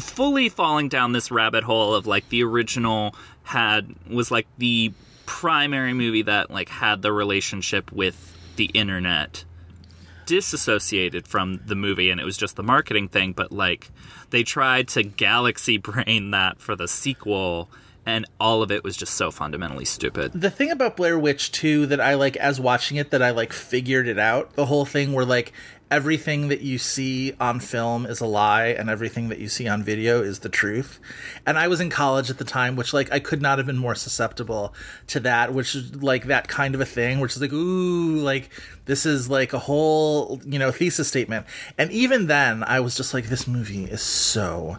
[0.00, 4.92] fully falling down this rabbit hole of like the original had was like the
[5.24, 9.44] primary movie that like had the relationship with the internet
[10.26, 13.90] disassociated from the movie and it was just the marketing thing but like
[14.30, 17.70] they tried to galaxy brain that for the sequel
[18.08, 20.32] and all of it was just so fundamentally stupid.
[20.32, 23.52] The thing about Blair Witch 2 that I like as watching it that I like
[23.52, 25.52] figured it out, the whole thing where like
[25.90, 29.82] everything that you see on film is a lie and everything that you see on
[29.82, 31.00] video is the truth.
[31.44, 33.76] And I was in college at the time, which like I could not have been
[33.76, 34.72] more susceptible
[35.08, 38.48] to that, which is like that kind of a thing, which is like, ooh, like
[38.86, 41.44] this is like a whole, you know, thesis statement.
[41.76, 44.78] And even then I was just like, this movie is so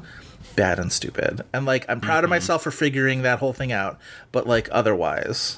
[0.55, 1.41] bad and stupid.
[1.53, 3.99] And like I'm proud of myself for figuring that whole thing out,
[4.31, 5.57] but like otherwise.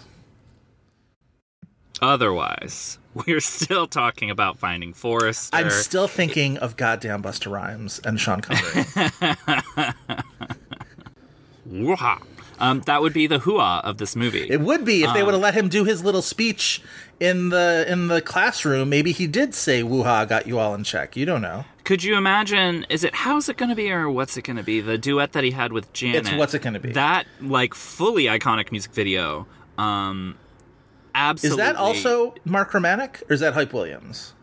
[2.01, 5.55] Otherwise, we're still talking about finding Forrester.
[5.55, 8.85] I'm still thinking of goddamn Busta Rhymes and Sean Connery.
[12.59, 14.45] Um, that would be the hua of this movie.
[14.49, 16.81] it would be if they Um, would have let him do his little speech
[17.19, 18.89] in the in the classroom.
[18.89, 21.65] Maybe he did say "Woo-ha, got you all in check." You don't know.
[21.91, 22.85] Could you imagine?
[22.87, 24.79] Is it how's it going to be or what's it going to be?
[24.79, 26.25] The duet that he had with Janet.
[26.25, 26.93] It's What's It Gonna Be.
[26.93, 29.45] That like fully iconic music video.
[29.77, 30.37] Um,
[31.13, 31.61] absolutely.
[31.61, 34.33] Is that also Mark Romanek or is that Hype Williams?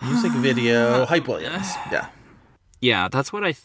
[0.00, 1.66] Music video, Hype Williams.
[1.90, 2.06] Yeah.
[2.80, 3.56] Yeah, that's what I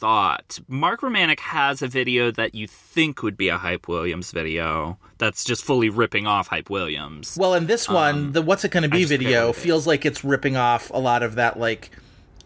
[0.00, 0.58] thought.
[0.66, 4.98] Mark Romanek has a video that you think would be a Hype Williams video.
[5.18, 7.36] That's just fully ripping off Hype Williams.
[7.38, 10.56] Well, in this one, Um, the "What's It Gonna Be" video feels like it's ripping
[10.56, 11.90] off a lot of that, like,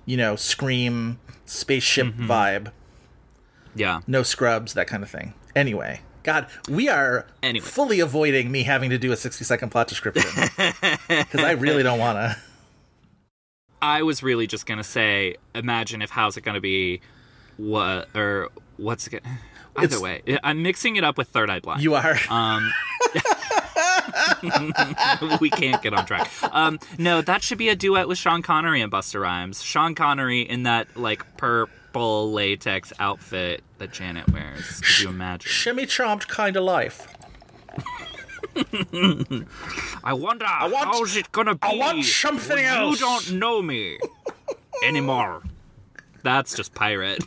[0.04, 2.30] you know, scream spaceship Mm-hmm.
[2.30, 2.72] vibe.
[3.76, 4.00] Yeah.
[4.06, 5.34] No scrubs, that kind of thing.
[5.56, 7.64] Anyway, God, we are Anyway.
[7.64, 10.30] fully avoiding me having to do a sixty-second plot description
[11.08, 12.36] because I really don't want to.
[13.82, 17.00] I was really just gonna say, imagine if how's it gonna be,
[17.56, 19.22] what or what's it?
[19.76, 21.82] Either It's- way, I'm mixing it up with Third Eye Blind.
[21.82, 22.16] You are.
[22.30, 22.72] Um,
[25.40, 26.30] we can't get on track.
[26.52, 29.62] Um, no, that should be a duet with Sean Connery and Busta Rhymes.
[29.62, 34.80] Sean Connery in that like purple latex outfit that Janet wears.
[34.80, 35.48] Could you imagine?
[35.50, 37.08] Shimmy chomped kind of life.
[40.04, 41.60] I wonder want- how's it gonna be.
[41.66, 43.00] I want something else.
[43.00, 43.98] You don't know me
[44.84, 45.42] anymore.
[46.22, 47.22] That's just pirate.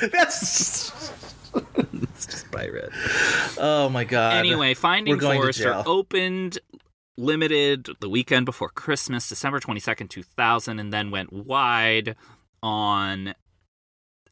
[0.12, 0.92] That's
[1.54, 2.90] It's just pirate.
[3.58, 4.36] oh my god.
[4.36, 6.58] Anyway, Finding Forrester opened
[7.16, 12.16] limited the weekend before Christmas, December 22nd, 2000, and then went wide
[12.62, 13.34] on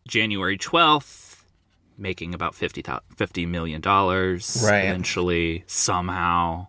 [0.07, 1.43] January 12th,
[1.99, 4.85] making about 50, $50 million Right.
[4.85, 6.69] eventually, somehow.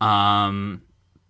[0.00, 0.82] Um,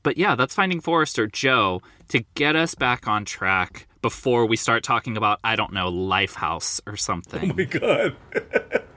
[0.02, 1.26] but yeah, that's Finding Forrester.
[1.26, 5.90] Joe, to get us back on track before we start talking about, I don't know,
[5.90, 7.50] Lifehouse or something.
[7.50, 8.16] Oh my god.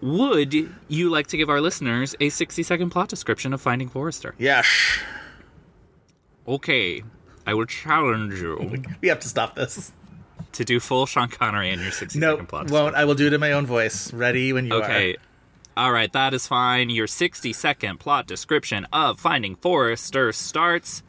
[0.00, 0.52] Would
[0.88, 4.34] you like to give our listeners a 60 second plot description of Finding Forrester?
[4.36, 4.66] Yes.
[6.46, 7.04] Okay,
[7.46, 9.92] I will challenge you oh We have to stop this.
[10.52, 12.96] to do full Sean Connery in your 60 No, second plot won't.
[12.96, 14.12] I will do it in my own voice.
[14.12, 14.82] Ready when you are.
[14.82, 15.16] Okay.
[15.76, 16.90] All right, that is fine.
[16.90, 21.04] Your 60 second plot description of Finding Forrester starts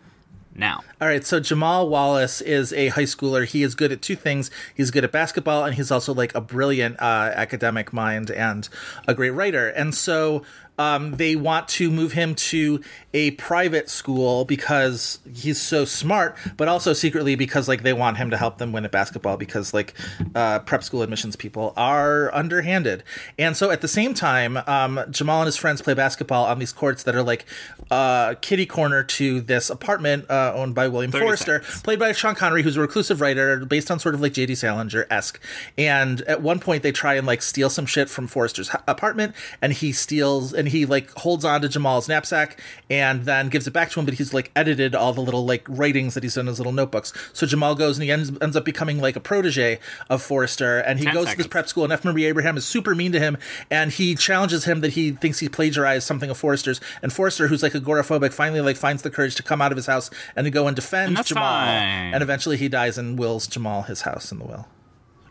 [0.55, 0.83] now.
[1.01, 3.45] All right, so Jamal Wallace is a high schooler.
[3.45, 4.51] He is good at two things.
[4.73, 8.67] He's good at basketball, and he's also like a brilliant uh, academic mind and
[9.07, 9.69] a great writer.
[9.69, 10.43] And so
[10.77, 12.81] um, they want to move him to
[13.13, 18.31] a private school because he's so smart, but also secretly because like they want him
[18.31, 19.93] to help them win at basketball because like
[20.35, 23.03] uh, prep school admissions people are underhanded.
[23.37, 26.73] And so at the same time, um, Jamal and his friends play basketball on these
[26.73, 27.45] courts that are like
[27.91, 31.81] uh, kitty corner to this apartment uh, owned by William 30 Forrester, seconds.
[31.83, 34.55] played by Sean Connery, who's a reclusive writer based on sort of like J.D.
[34.55, 35.39] Salinger esque.
[35.77, 39.73] And at one point, they try and like steal some shit from Forrester's apartment, and
[39.73, 43.91] he steals and he like holds on to Jamal's knapsack and then gives it back
[43.91, 44.05] to him.
[44.05, 46.71] But he's like edited all the little like writings that he's done in his little
[46.71, 47.11] notebooks.
[47.33, 50.99] So Jamal goes and he ends, ends up becoming like a protege of Forrester, and
[50.99, 51.83] he 10 goes to this prep school.
[51.83, 52.05] And F.
[52.05, 53.37] Murray Abraham is super mean to him,
[53.69, 56.79] and he challenges him that he thinks he plagiarized something of Forrester's.
[57.01, 59.87] And Forrester, who's like agoraphobic, finally like finds the courage to come out of his
[59.87, 61.43] house and to go and defend And Jamal.
[61.43, 62.13] fine.
[62.13, 64.67] And eventually he dies and wills Jamal his house in the will.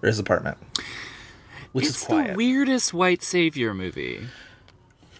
[0.03, 0.59] Or his apartment.
[1.73, 2.33] Which it's is quiet.
[2.33, 4.21] the weirdest white savior movie.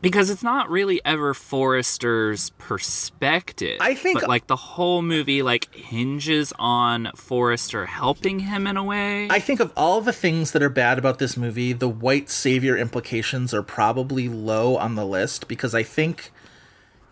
[0.03, 3.79] Because it's not really ever Forrester's perspective.
[3.81, 8.85] I think- but like the whole movie like hinges on Forrester helping him in a
[8.85, 9.29] way.
[9.31, 12.77] I think of all the things that are bad about this movie, the white savior
[12.77, 16.33] implications are probably low on the list because I think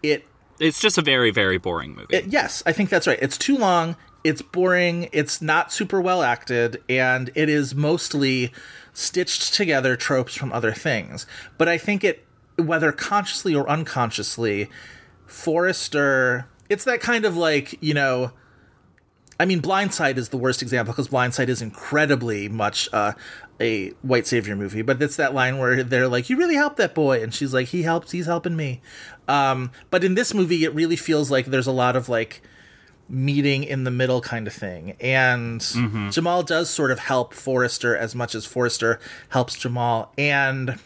[0.03, 0.27] it
[0.59, 2.17] it's just a very very boring movie.
[2.17, 3.19] It- yes, I think that's right.
[3.23, 3.97] It's too long.
[4.25, 5.09] It's boring.
[5.13, 8.53] It's not super well acted, and it is mostly
[8.93, 11.25] stitched together tropes from other things.
[11.57, 12.27] But I think it,
[12.61, 14.69] whether consciously or unconsciously,
[15.27, 16.47] Forrester.
[16.69, 18.33] It's that kind of like you know.
[19.39, 23.13] I mean, Blindside is the worst example because Blindside is incredibly much uh,
[23.59, 26.95] a white savior movie, but it's that line where they're like, "You really helped that
[26.95, 28.11] boy," and she's like, "He helps.
[28.13, 28.83] He's helping me."
[29.29, 32.43] Um, but in this movie, it really feels like there's a lot of like
[33.09, 36.11] meeting in the middle kind of thing, and Mm-hmm.
[36.11, 40.79] Jamal does sort of help Forrester as much as Forrester helps Jamal, and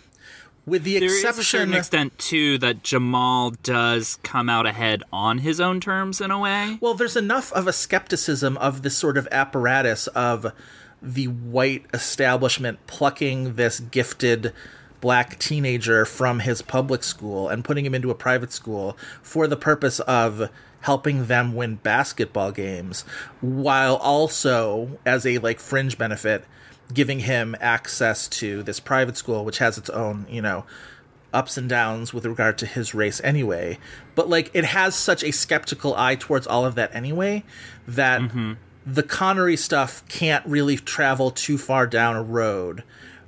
[0.66, 5.03] with the There is a exception certain extent too that Jamal does come out ahead
[5.12, 6.79] on his own terms in a way.
[6.81, 10.53] Well, there's enough of a skepticism of this sort of apparatus of
[11.03, 14.53] the white establishment plucking this gifted
[15.00, 19.57] black teenager from his public school and putting him into a private school for the
[19.57, 20.48] purpose of
[20.81, 23.03] helping them win basketball games
[23.42, 26.44] while also as a like fringe benefit
[26.92, 30.64] giving him access to this private school which has its own you know
[31.35, 33.79] ups and downs with regard to his race anyway.
[34.14, 37.42] But like it has such a skeptical eye towards all of that anyway
[37.87, 38.53] that mm-hmm.
[38.87, 42.85] the Connery stuff can't really travel too far down a road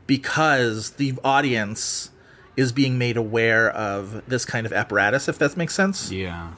[0.06, 2.10] because the audience
[2.56, 6.10] is being made aware of this kind of apparatus if that makes sense.
[6.10, 6.52] Yeah.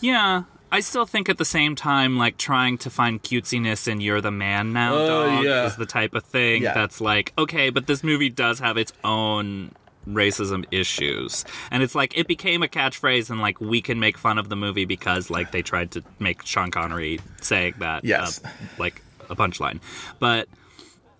[0.00, 0.42] Yeah.
[0.72, 4.30] I still think at the same time, like trying to find cutesiness in "You're the
[4.32, 5.66] Man Now" Oh, dog yeah.
[5.66, 6.74] is the type of thing Yeah.
[6.74, 9.72] that's like, okay, but this movie does have its own
[10.08, 14.38] racism issues, and it's like it became a catchphrase, and like we can make fun
[14.38, 18.40] of the movie because like they tried to make Sean Connery saying that, Yes.
[18.44, 18.48] uh,
[18.78, 19.80] like a punchline,
[20.18, 20.48] but.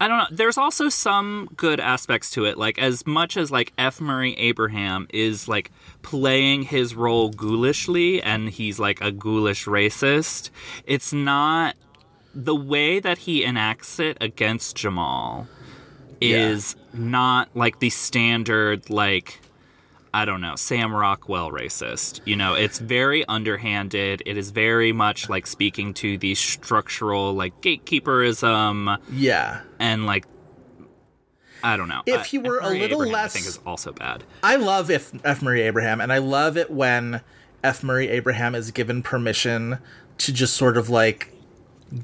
[0.01, 0.27] I don't know.
[0.31, 2.59] There's also some good aspects to it.
[2.59, 4.01] Like as much as like F.
[4.01, 5.71] Murray Abraham is like
[6.03, 10.51] playing his role ghoulishly and he's like a ghoulish racist,
[10.85, 11.77] it's not
[12.35, 15.49] the way that he enacts it against Jamal
[16.21, 19.41] is not like the standard like
[20.17, 22.23] I don't know, Sam Rockwell racist.
[22.25, 24.23] You know, it's very underhanded.
[24.25, 29.61] It is very much like speaking to the structural like gatekeeperism Yeah.
[29.79, 30.25] and like
[31.63, 32.03] I don't know.
[32.07, 34.25] If he were a little Abraham, less- I think is also bad.
[34.43, 35.43] I love if F.
[35.43, 37.21] Murray Abraham, and I love it when
[37.63, 37.83] F.
[37.83, 39.79] Murray Abraham is given permission
[40.19, 41.33] to just sort of like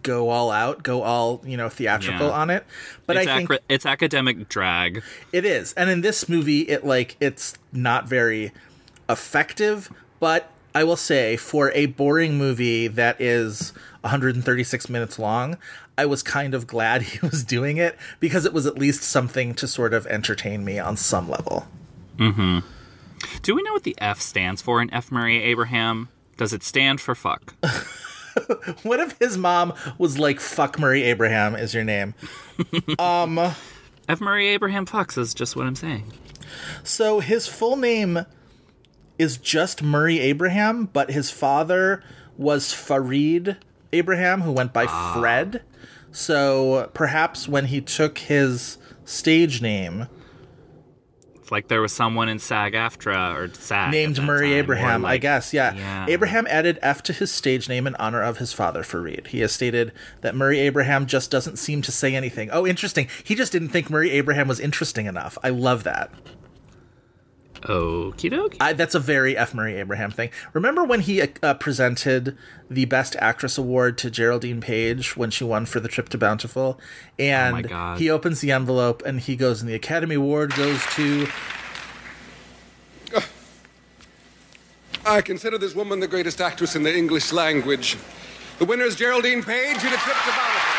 [0.02, 2.32] go all out, go all you know theatrical Yeah.
[2.32, 2.64] on it.
[3.06, 5.02] But it's I think it's academic drag.
[5.32, 8.52] it is, and in this movie, it like it's not very
[9.08, 9.90] effective.
[10.20, 15.58] But I will say, for a boring movie that is 136 minutes long,
[15.98, 19.54] I was kind of glad he was doing it because it was at least something
[19.54, 21.66] to sort of entertain me on some level.
[22.16, 22.60] Mm-hmm.
[23.42, 25.10] Do we know what the F stands for in F.
[25.12, 26.08] Murray Abraham?
[26.36, 27.54] Does it stand for fuck?
[28.82, 32.14] What if his mom was like "fuck Murray Abraham" is your name?
[32.98, 33.38] um,
[34.08, 34.20] F.
[34.20, 36.12] Murray Abraham Fox is just what I'm saying.
[36.82, 38.26] so his full name
[39.18, 42.02] is just Murray Abraham, but his father
[42.36, 43.58] was Farid
[43.92, 45.62] Abraham, who went by Fred.
[46.10, 50.08] So perhaps when he took his stage name,
[51.42, 55.52] It's like there was someone in SAG-AFTRA or SAG named Murray time, Abraham, I guess.
[55.52, 55.74] Yeah.
[55.74, 56.06] Yeah.
[56.08, 59.26] Abraham added F to his stage name in honor of his father, Farid.
[59.26, 62.48] He has stated that Murray Abraham just doesn't seem to say anything.
[62.52, 63.08] Oh, interesting.
[63.24, 65.36] He just didn't think Murray Abraham was interesting enough.
[65.42, 66.12] I love that.
[67.62, 68.56] Okie dokie.
[68.60, 69.54] I, that's a very F.
[69.54, 70.30] Murray Abraham thing.
[70.52, 72.36] Remember when he uh, presented
[72.70, 76.80] the Best Actress award to Geraldine Page when she won for The Trip to Bountiful?
[77.18, 77.98] And Oh my God.
[77.98, 81.26] he opens the envelope and he goes, and the Academy Award goes to.
[85.04, 87.96] I consider this woman the greatest actress in the English language.
[88.58, 90.71] The winner is Geraldine Page in a trip to Bountiful.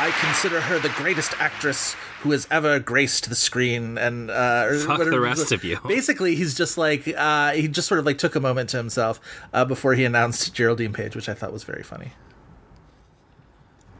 [0.00, 4.88] I consider her the greatest actress who has ever graced the screen, and uh, Fuck
[4.98, 5.78] whatever- the rest of you.
[5.86, 9.20] Basically, he's just like uh, he just sort of like took a moment to himself
[9.52, 12.12] uh, before he announced Geraldine Page, which I thought was very funny.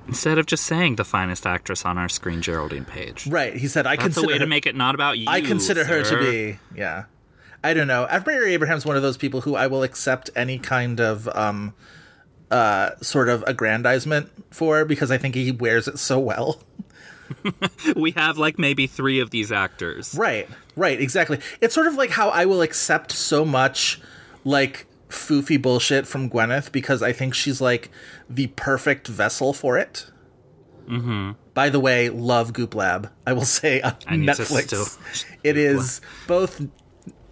[0.07, 3.27] Instead of just saying the finest actress on our screen, Geraldine Page.
[3.27, 3.55] Right?
[3.55, 5.27] He said, "I That's consider a way her- to make it not about you.
[5.29, 7.05] I consider her to be, yeah.
[7.63, 8.07] I don't know.
[8.25, 11.75] Murray Abraham's one of those people who I will accept any kind of um,
[12.51, 16.61] uh, sort of aggrandizement for because I think he wears it so well.
[17.97, 20.15] we have like maybe three of these actors.
[20.15, 21.41] Right, right, exactly.
[21.61, 24.01] It's sort of like how I will accept so much
[24.45, 27.91] like foofy bullshit from Gwyneth because I think she's like
[28.29, 30.07] the perfect vessel for it.
[30.87, 31.33] Mm-hmm.
[31.55, 33.11] By the way, love Goop Lab.
[33.27, 35.27] I will say on I need to Netflix.
[35.45, 36.67] it is both.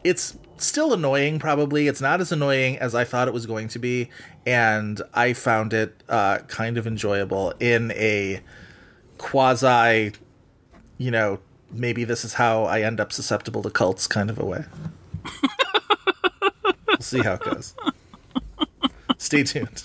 [0.04, 1.38] It's still annoying.
[1.38, 4.10] Probably it's not as annoying as I thought it was going to be,
[4.46, 8.40] and I found it uh, kind of enjoyable in a
[9.18, 10.12] quasi,
[10.98, 11.38] you know,
[11.70, 14.64] maybe this is how I end up susceptible to cults kind of a way.
[16.86, 17.74] we'll see how it goes.
[19.18, 19.82] Stay tuned.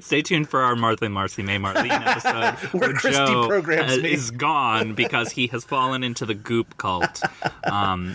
[0.00, 4.00] Stay tuned for our Martha Marcy May Marlene episode Where where, Christy Joe programs uh,
[4.00, 4.12] me.
[4.12, 7.22] is gone because he has fallen into the goop cult.
[7.64, 8.14] Um,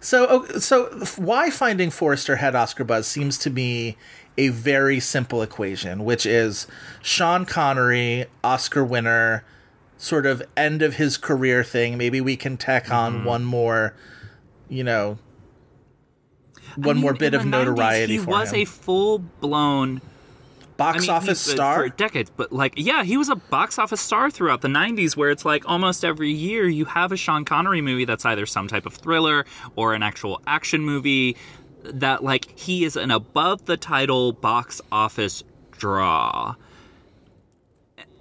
[0.00, 0.86] So, so
[1.16, 3.96] why finding Forrester had Oscar buzz seems to me
[4.36, 6.68] a very simple equation, which is
[7.02, 9.44] Sean Connery, Oscar winner,
[9.96, 11.98] sort of end of his career thing.
[11.98, 13.24] Maybe we can tack on Mm-hmm.
[13.26, 13.94] one more,
[14.68, 15.18] you know,
[16.76, 18.60] I one mean, more bit of the 90s, notoriety He for was him.
[18.60, 20.00] a full blown
[20.78, 21.82] Box I mean, office he- star.
[21.82, 25.16] for decades, but like, yeah, he was a box office star throughout the '90s.
[25.16, 28.68] Where it's like almost every year you have a Sean Connery movie that's either some
[28.68, 29.44] type of thriller
[29.76, 31.36] or an actual action movie.
[31.82, 36.54] That like he is an above the title box office draw,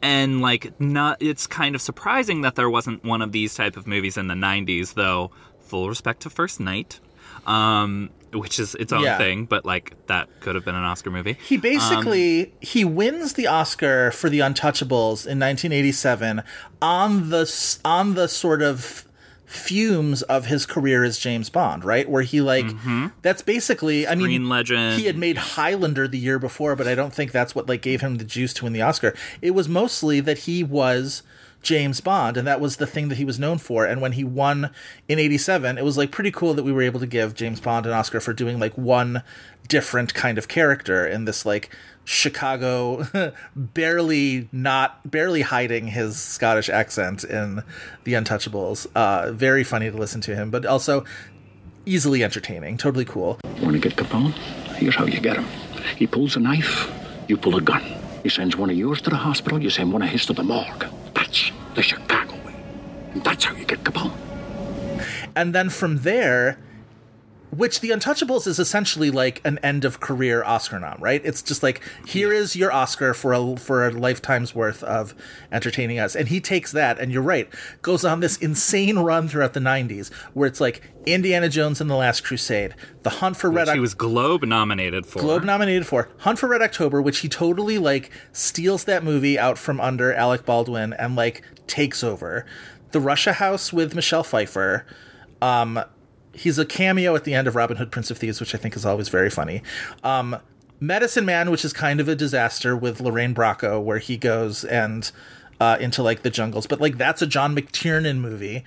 [0.02, 1.22] and like not.
[1.22, 4.36] It's kind of surprising that there wasn't one of these type of movies in the
[4.36, 5.32] '90s, though.
[5.62, 7.00] Full respect to First Knight.
[7.46, 9.18] Um, which is its own Yeah.
[9.18, 11.38] thing, but like that could have been an Oscar movie.
[11.48, 16.44] He basically he wins the Oscar for The Untouchables in 1987
[16.82, 19.06] on the on the sort of
[19.48, 22.08] fumes of his career as James Bond, right?
[22.10, 23.08] Where he like mm-hmm.
[23.22, 25.00] that's basically I mean legend.
[25.00, 28.02] he had made Highlander the year before, but I don't think that's what like gave
[28.02, 29.16] him the juice to win the Oscar.
[29.42, 31.24] It was mostly that he was
[31.62, 33.86] James Bond, and that was the thing that he was known for.
[33.86, 34.70] And when he won
[35.08, 37.86] in '87, it was like pretty cool that we were able to give James Bond
[37.86, 39.24] an Oscar for doing like one
[39.68, 41.70] different kind of character in this like
[42.06, 43.06] Chicago,
[43.56, 47.64] barely not barely hiding his Scottish accent in
[48.06, 48.88] The Untouchables.
[48.96, 51.04] Uh, very funny to listen to him, but also
[51.86, 52.78] easily entertaining.
[52.78, 53.40] Totally cool.
[53.62, 54.32] Want to get Capone?
[54.76, 55.46] Here's how you get him.
[55.98, 56.90] He pulls a knife,
[57.28, 57.84] you pull a gun.
[58.24, 60.44] He sends one of yours to the hospital, you send one of his to the
[60.44, 60.86] morgue.
[61.14, 62.56] That's the Chicago way.
[63.14, 64.14] And that's how you get Capone.
[65.36, 66.58] and then from there
[67.58, 71.62] which the untouchables is essentially like an end of career oscar nom right it's just
[71.62, 75.14] like here is your oscar for a for a lifetime's worth of
[75.52, 77.50] entertaining us and he takes that and you're right
[77.82, 81.96] goes on this insane run throughout the 90s where it's like indiana jones and the
[81.96, 85.20] last crusade the hunt for red Which he was Globe nominated for.
[85.20, 89.58] Globe nominated for Hunt for Red October, which he totally like steals that movie out
[89.58, 92.46] from under Alec Baldwin and like takes over.
[92.92, 94.86] The Russia House with Michelle Pfeiffer.
[95.42, 95.84] Um,
[96.38, 98.76] he's a cameo at the end of Robin Hood, Prince of Thieves, which I think
[98.76, 99.62] is always very funny.
[100.04, 100.38] Um,
[100.80, 105.12] Medicine Man, which is kind of a disaster with Lorraine Bracco, where he goes and
[105.60, 108.64] uh, into like the jungles, but like that's a John McTiernan movie.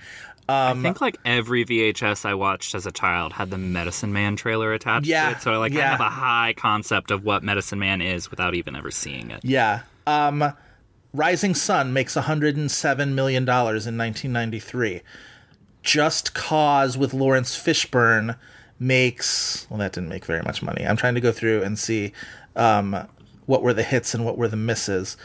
[0.49, 4.35] Um, I think like every VHS I watched as a child had the Medicine Man
[4.35, 5.91] trailer attached Yeah, to it, so like I yeah.
[5.91, 9.39] have a high concept of what Medicine Man is without even ever seeing it.
[9.45, 9.83] Yeah.
[10.05, 10.53] Um,
[11.13, 15.01] Rising Sun makes 107 million dollars in 1993.
[15.83, 18.35] Just Cause with Laurence Fishburne
[18.79, 20.85] makes well that didn't make very much money.
[20.85, 22.13] I'm trying to go through and see
[22.55, 23.07] um,
[23.45, 25.17] what were the hits and what were the misses.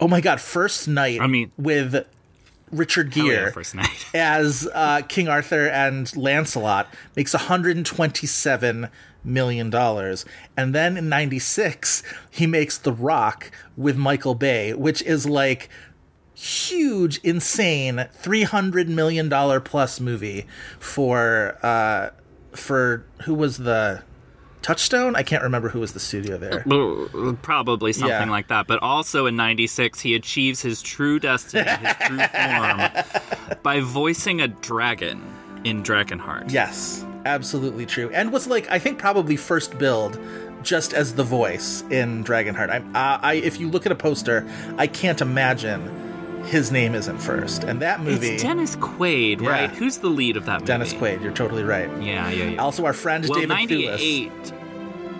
[0.00, 2.04] Oh my god, First Knight I mean- with
[2.70, 4.06] Richard yeah, Gere first knight.
[4.14, 8.88] as uh, King Arthur and Lancelot makes 127
[9.24, 10.24] million dollars,
[10.56, 15.68] and then in '96 he makes The Rock with Michael Bay, which is like
[16.42, 20.46] huge, insane, 300 million dollar plus movie
[20.80, 22.10] for uh,
[22.52, 24.02] for who was the
[24.60, 25.16] Touchstone?
[25.16, 26.64] I can't remember who was the studio there.
[27.42, 28.30] Probably something Yeah.
[28.30, 28.66] like that.
[28.68, 34.48] But also in 96, he achieves his true destiny, his true form, by voicing a
[34.48, 35.20] dragon
[35.64, 36.52] in Dragonheart.
[36.52, 38.10] Yes, absolutely true.
[38.12, 40.18] And was like I think probably first build
[40.62, 42.70] just as the voice in Dragonheart.
[42.70, 45.90] I, uh, I if you look at a poster, I can't imagine
[46.44, 47.64] his name isn't first.
[47.64, 49.48] And that movie, It's Dennis Quaid, Yeah.
[49.50, 49.70] right?
[49.70, 50.66] Who's the lead of that movie?
[50.66, 51.22] Dennis Quaid.
[51.22, 51.88] You're totally right.
[52.02, 52.62] Yeah, yeah, yeah.
[52.62, 54.30] Also, our friend well, David 98.
[54.32, 54.52] Thewlis.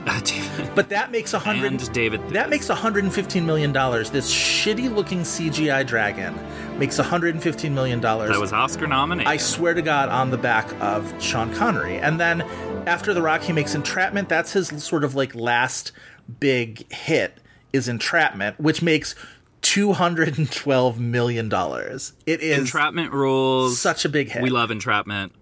[0.04, 0.74] Uh, David.
[0.74, 1.70] But that makes a hundred.
[1.70, 4.10] And David That makes 115 million dollars.
[4.10, 6.34] This shitty looking CGI dragon
[6.76, 8.30] makes 115 million dollars.
[8.30, 9.30] That was Oscar nominated.
[9.30, 11.98] I swear to God, on the back of Sean Connery.
[11.98, 12.40] And then
[12.86, 14.28] after The Rock, he makes Entrapment.
[14.28, 15.92] That's his sort of like last
[16.40, 17.38] big hit
[17.72, 19.14] is Entrapment, which makes
[19.62, 22.12] two hundred and twelve million dollars.
[22.26, 23.78] It is Entrapment rules.
[23.78, 24.42] such a big hit.
[24.42, 25.32] We love Entrapment.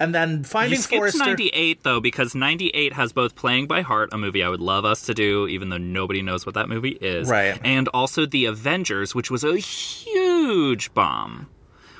[0.00, 1.18] and then You Finding skipped Forrester.
[1.18, 5.02] 98 though because 98 has both Playing by Heart, a movie I would love us
[5.06, 7.58] to do even though nobody knows what that movie is, Right.
[7.64, 11.48] and also The Avengers, which was a huge bomb.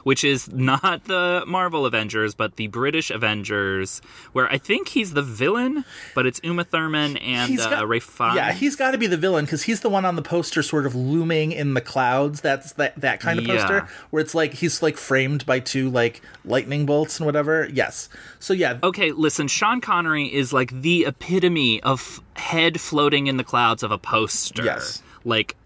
[0.05, 4.01] Which is not the Marvel Avengers, but the British Avengers,
[4.33, 5.85] where I think he's the villain,
[6.15, 8.37] but it's Uma Thurman and He's uh, got- Ralph Fiennes.
[8.37, 10.85] Yeah, he's got to be the villain because he's the one on the poster, sort
[10.87, 12.41] of looming in the clouds.
[12.43, 13.57] That's that that kind of Yeah.
[13.57, 17.69] poster where it's like he's like framed by two like lightning bolts and whatever.
[17.73, 18.09] Yes.
[18.39, 23.45] So yeah, Okay, listen, Sean Connery is like the epitome of head floating in the
[23.45, 24.65] clouds of a poster.
[24.65, 25.03] Yes.
[25.25, 25.57] Like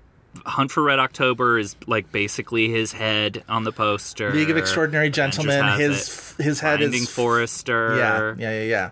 [0.47, 4.32] Hunt for Red October is like basically his head on the poster.
[4.32, 5.78] League of Extraordinary Gentlemen.
[5.78, 6.45] His it.
[6.45, 7.97] his head Finding is Forrester.
[7.97, 8.91] Yeah, yeah, yeah, yeah.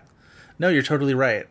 [0.59, 1.47] No, you're totally right.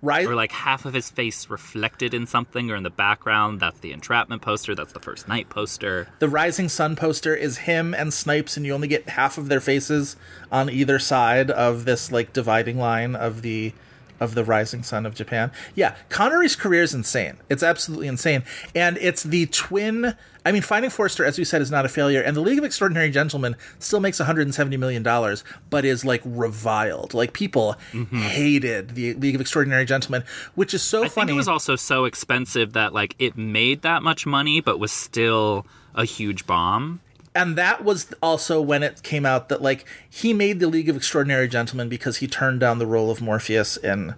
[0.00, 0.26] Right.
[0.26, 3.58] Or like half of his face reflected in something or in the background.
[3.60, 4.74] That's the entrapment poster.
[4.74, 6.08] That's the first knight poster.
[6.20, 9.60] The Rising Sun poster is him and Snipes, and you only get half of their
[9.60, 10.16] faces
[10.52, 13.72] on either side of this like dividing line of the
[14.20, 15.50] of the Rising Sun of Japan.
[15.74, 17.38] Yeah, Connery's career is insane.
[17.48, 18.44] It's absolutely insane,
[18.74, 20.14] and it's the twin.
[20.44, 22.64] I mean, Finding Forrester, as we said, is not a failure, and the League of
[22.64, 27.14] Extraordinary Gentlemen still makes 170 million dollars, but is like reviled.
[27.14, 28.20] Like people mm-hmm.
[28.20, 31.26] hated the League of Extraordinary Gentlemen, which is so I funny.
[31.26, 34.92] think it was also so expensive that like it made that much money, but was
[34.92, 37.00] still a huge bomb.
[37.34, 40.96] And that was also when it came out that like he made the League of
[40.96, 44.14] Extraordinary Gentlemen because he turned down the role of Morpheus in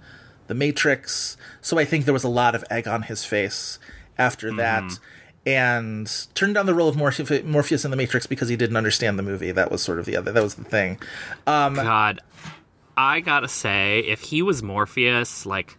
[0.46, 1.36] The Matrix.
[1.60, 3.78] So I think there was a lot of egg on his face
[4.18, 4.98] after that.
[5.46, 9.18] And turned down the role of Morphe- Morpheus in The Matrix because he didn't understand
[9.18, 9.52] the movie.
[9.52, 10.32] That was sort of the other.
[10.32, 10.98] That was the thing.
[11.46, 12.20] Um, God,
[12.96, 15.78] I gotta say, if he was Morpheus, like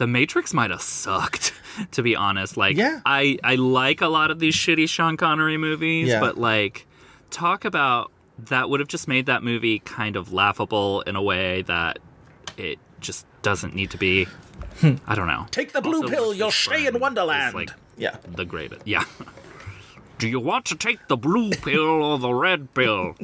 [0.00, 1.52] the Matrix might have sucked.
[1.92, 3.00] To be honest, like Yeah.
[3.06, 6.18] I I like a lot of these shitty Sean Connery movies, Yeah.
[6.20, 6.84] but like
[7.30, 8.10] talk about
[8.50, 12.00] that would have just made that movie kind of laughable in a way that
[12.56, 14.24] it just doesn't need to be.
[14.80, 14.96] Hmm.
[15.06, 15.46] I don't know.
[15.52, 16.34] Take the blue Also, pill.
[16.34, 17.54] You'll stay in Wonderland.
[17.54, 18.16] like, yeah.
[18.34, 18.82] the greatest.
[18.84, 19.04] Yeah.
[20.18, 23.16] Do you want to take the blue pill or the red pill?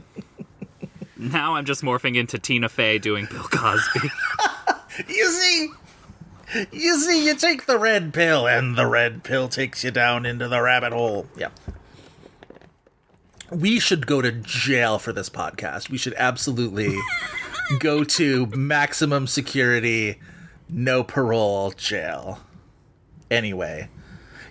[1.16, 4.08] now I'm just morphing into Tina Fey doing Bill Cosby.
[5.08, 5.68] You see,
[6.72, 10.48] you see, you take the red pill, and the red pill takes you down into
[10.48, 11.26] the rabbit hole.
[11.36, 11.48] Yeah.
[13.50, 15.88] We should go to jail for this podcast.
[15.88, 16.96] We should absolutely
[17.78, 20.18] go to maximum security,
[20.68, 22.40] no parole jail.
[23.30, 23.88] Anyway.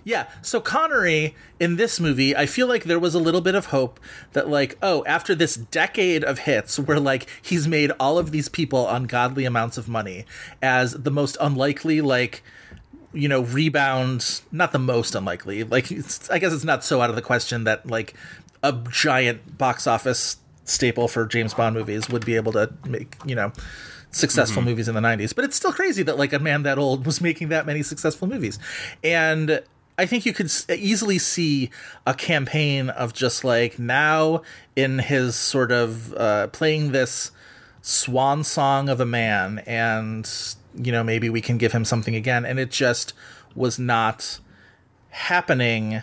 [0.06, 3.66] Yeah, so Connery in this movie, I feel like there was a little bit of
[3.66, 3.98] hope
[4.34, 8.48] that, like, oh, after this decade of hits where, like, he's made all of these
[8.48, 10.24] people ungodly amounts of money
[10.62, 12.44] as the most unlikely, like,
[13.12, 17.10] you know, rebound, not the most unlikely, like, it's, I guess it's not so out
[17.10, 18.14] of the question that, like,
[18.62, 23.34] a giant box office staple for James Bond movies would be able to make, you
[23.34, 23.50] know,
[24.12, 24.66] successful Mhm.
[24.66, 25.32] movies in the 90s.
[25.32, 28.26] But it's still crazy that like a man that old was making that many successful
[28.26, 28.58] movies.
[29.04, 29.60] And
[29.98, 31.70] I think you could easily see
[32.06, 34.42] a campaign of just like now
[34.74, 37.30] in his sort of uh, playing this
[37.80, 40.28] swan song of a man and
[40.74, 43.12] you know maybe we can give him something again and it just
[43.54, 44.40] was not
[45.10, 46.02] happening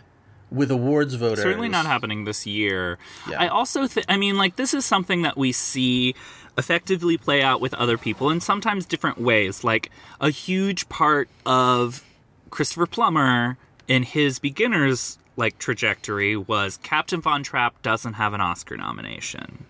[0.50, 3.00] with awards voters Certainly not happening this year.
[3.38, 6.16] I also, th- I mean, like this is something that we see
[6.58, 9.64] effectively play out with other people in sometimes different ways.
[9.64, 9.90] Like
[10.22, 12.04] a huge part of
[12.52, 13.58] Christopher Plummer
[13.88, 19.66] in his beginner's like trajectory was Captain Von Trapp doesn't have an Oscar nomination.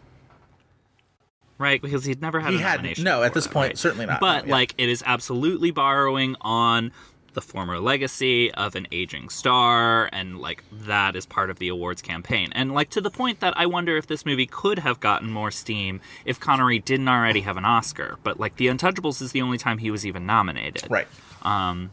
[1.58, 2.78] Right, because he'd never had He a hadn't.
[2.84, 3.04] nomination.
[3.06, 3.78] No, at this that, point, right?
[3.78, 4.20] certainly not.
[4.20, 4.52] But No, yeah.
[4.54, 6.92] like, it is absolutely borrowing on
[7.34, 12.02] the former legacy of an aging star, and like that is part of the awards
[12.02, 12.50] campaign.
[12.54, 15.50] And like to the point that I wonder if this movie could have gotten more
[15.52, 18.18] steam if Connery didn't already have an Oscar.
[18.24, 20.86] But like, The Untouchables is the only time he was even nominated.
[20.92, 21.08] Right.
[21.44, 21.90] Um,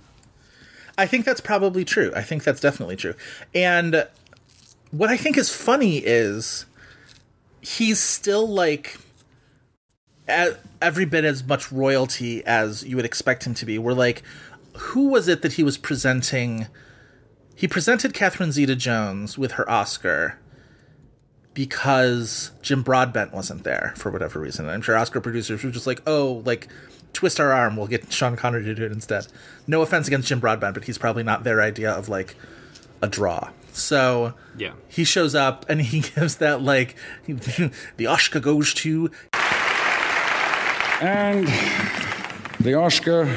[1.01, 2.12] I think that's probably true.
[2.14, 3.14] I think that's definitely true.
[3.55, 4.07] And
[4.90, 6.66] what I think is funny is
[7.62, 8.98] he's still like
[10.28, 13.78] every bit as much royalty as you would expect him to be.
[13.78, 14.22] We're like,
[14.76, 16.66] who was it that he was presenting?
[17.57, 20.38] He presented Catherine Zeta Jones with her Oscar
[21.55, 24.68] because Jim Broadbent wasn't there for whatever reason.
[24.68, 26.68] I'm sure Oscar producers were just like, oh, like,
[27.12, 29.26] twist our arm, we'll get Sean Connery to do it instead.
[29.66, 32.36] No offense against Jim Broadbent, but he's probably not their idea of like
[33.02, 33.50] a draw.
[33.72, 34.72] So Yeah.
[34.88, 36.96] he shows up and he gives that like
[37.96, 39.11] the Oscar goes to
[41.00, 41.46] And
[42.61, 43.34] the Oscar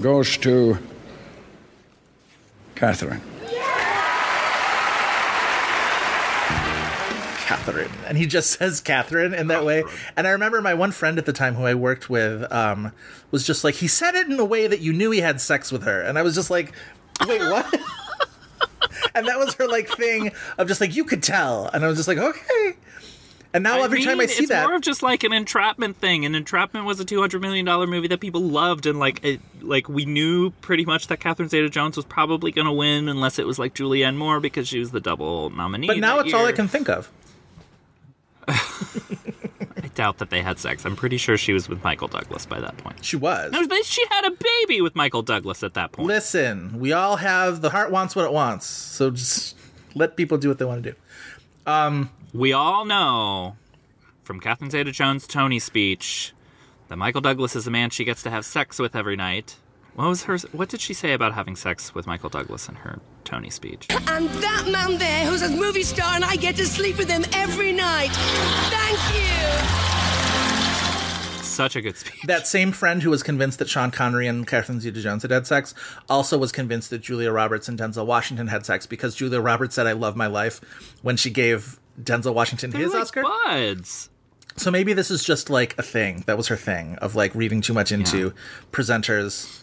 [0.00, 0.78] goes to
[2.74, 3.22] Catherine.
[7.56, 7.90] Catherine.
[8.06, 9.84] And he just says Catherine in that way.
[10.16, 12.92] And I remember my one friend at the time who I worked with um,
[13.30, 15.72] was just like, he said it in a way that you knew he had sex
[15.72, 16.00] with her.
[16.00, 16.72] And I was just like,
[17.26, 17.72] wait, what?
[19.14, 21.96] and that was her like thing of just like you could tell, and I was
[21.96, 22.76] just like, okay.
[23.54, 25.32] And now I every time I mean, see it's that, more of just like an
[25.32, 26.26] entrapment thing.
[26.26, 29.40] And entrapment was a two hundred million dollar movie that people loved, and like it,
[29.62, 33.46] like we knew pretty much that Catherine Zeta-Jones was probably going to win, unless it
[33.46, 35.86] was like Julianne Moore because she was the double nominee.
[35.86, 37.10] but now that it's all I can think of.
[38.48, 40.84] I doubt that they had sex.
[40.84, 43.04] I'm pretty sure she was with Michael Douglas by that point.
[43.04, 43.52] She was.
[43.52, 46.08] No, but she had a baby with Michael Douglas at that point.
[46.08, 49.56] Listen, we all have the heart wants what it wants, so just
[49.94, 50.96] let people do what they want to do.
[51.70, 53.56] Um, We all know
[54.22, 56.32] from Catherine Zeta-Jones' Tony speech
[56.88, 59.56] that Michael Douglas is the man she gets to have sex with every night.
[59.94, 60.36] What was her?
[60.52, 63.86] What did she say about having sex with Michael Douglas in her Tony speech?
[63.90, 67.24] And that man there who's a movie star and I get to sleep with him
[67.34, 68.10] every night.
[68.70, 69.26] Thank you.
[71.42, 72.20] Such a good speech.
[72.26, 75.74] that same friend who was convinced that Sean Connery and Catherine Zeta-Jones had had sex
[76.08, 79.86] also was convinced that Julia Roberts and Denzel Washington had sex because Julia Roberts said
[79.86, 80.60] "I love my life"
[81.02, 83.22] when she gave Denzel Washington They're his like Oscar.
[83.22, 84.10] buds.
[84.56, 86.24] So maybe this is just like a thing.
[86.26, 88.34] That was her thing of like reading too much into
[88.70, 89.62] presenters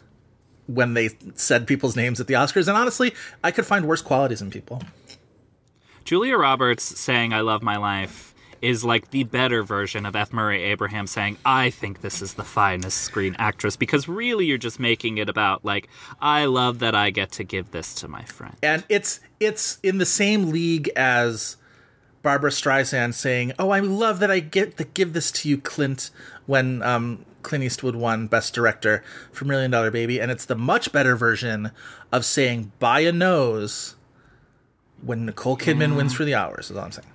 [0.67, 2.67] when they said people's names at the Oscars.
[2.67, 4.81] And honestly, I could find worse qualities in people.
[6.05, 10.31] Julia Roberts saying "I love my life" is like the better version of F.
[10.31, 14.79] Murray Abraham saying "I think this is the finest screen actress" because really you're just
[14.79, 15.87] making it about like
[16.21, 18.55] I love that I get to give this to my friend.
[18.61, 21.57] and it's it's in the same league as
[22.21, 26.09] Barbra Streisand saying, "Oh, I love that I get to give this to you, Clint."
[26.45, 30.91] When um, Clint Eastwood won Best Director for Million Dollar Baby, and it's the much
[30.91, 31.71] better version
[32.11, 33.95] of saying "by a nose"
[35.01, 36.17] when Nicole Kidman wins mm.
[36.17, 36.71] for the hours.
[36.71, 37.07] Is all I'm saying.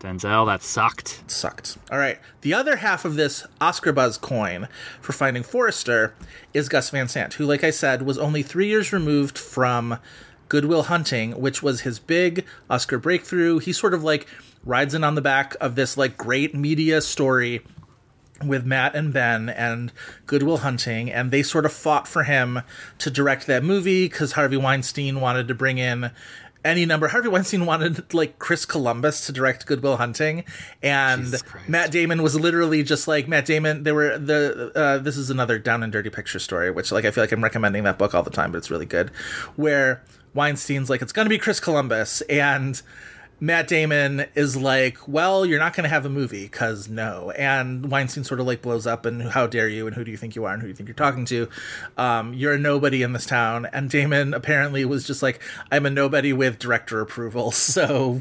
[0.00, 1.20] Denzel, that sucked.
[1.24, 1.76] It sucked.
[1.92, 2.18] All right.
[2.40, 4.66] The other half of this Oscar buzz coin
[5.00, 6.14] for Finding Forrester
[6.54, 9.98] is Gus Van Sant, who, like I said, was only three years removed from
[10.48, 13.58] Good Will Hunting, which was his big Oscar breakthrough.
[13.58, 14.26] He sort of like
[14.64, 17.62] rides in on the back of this like great media story
[18.44, 19.92] with Matt and Ben and
[20.26, 22.60] Good Will Hunting, and they sort of fought for him
[22.98, 26.10] to direct that movie because Harvey Weinstein wanted to bring in
[26.64, 27.08] any number.
[27.08, 30.44] Harvey Weinstein wanted like Chris Columbus to direct Good Will Hunting,
[30.82, 31.34] and
[31.68, 33.82] Matt Damon was literally just like Matt Damon.
[33.82, 37.10] There were the uh, this is another down and dirty picture story, which like I
[37.10, 39.10] feel like I'm recommending that book all the time, but it's really good.
[39.56, 40.02] Where
[40.34, 42.80] Weinstein's like it's gonna be Chris Columbus and.
[43.42, 47.30] Matt Damon is like, well, you're not going to have a movie because no.
[47.30, 50.18] And Weinstein sort of like blows up and how dare you and who do you
[50.18, 51.48] think you are and who do you think you're talking to?
[51.96, 53.66] Um, you're a nobody in this town.
[53.72, 55.40] And Damon apparently was just like,
[55.72, 58.20] I'm a nobody with director approval, so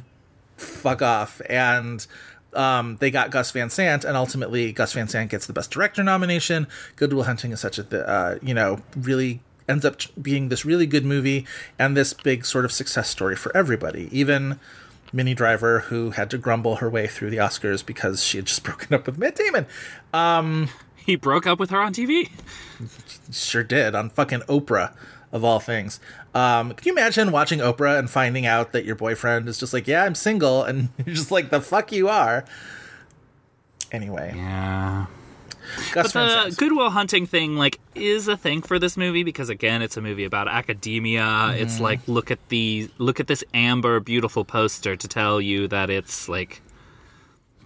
[0.56, 1.42] fuck off.
[1.50, 2.06] And
[2.54, 6.04] um, they got Gus Van Sant, and ultimately Gus Van Sant gets the Best Director
[6.04, 6.68] nomination.
[6.96, 10.88] Good Will Hunting is such a, uh, you know, really ends up being this really
[10.88, 11.46] good movie
[11.78, 14.10] and this big sort of success story for everybody.
[14.12, 14.60] Even
[15.12, 18.64] Minnie Driver, who had to grumble her way through the Oscars because she had just
[18.64, 19.66] broken up with Matt Damon.
[20.14, 22.30] Um, he broke up with her on TV.
[23.32, 24.94] Sure did on fucking Oprah,
[25.32, 26.00] of all things.
[26.34, 29.88] Um, can you imagine watching Oprah and finding out that your boyfriend is just like,
[29.88, 32.46] "Yeah, I'm single," and you're just like, "The fuck you are."
[33.92, 35.08] Anyway, yeah.
[35.94, 36.56] Gus but the.
[36.56, 40.02] Good Will Hunting thing, like, is a thing for this movie because again, it's a
[40.02, 41.54] movie about academia.
[41.58, 41.82] It's Mhm.
[41.82, 46.28] like look at the look at this amber, beautiful poster to tell you that it's
[46.30, 46.62] like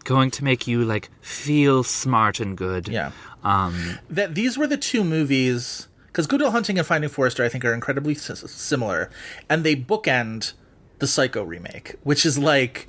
[0.03, 2.87] going to make you like feel smart and good.
[2.89, 3.11] Yeah.
[3.43, 7.49] Um, that these were the two movies because Good Will Hunting and Finding Forrester, I
[7.49, 9.09] think, are incredibly s- similar,
[9.49, 10.53] and they bookend
[10.99, 12.87] the Psycho remake, which is like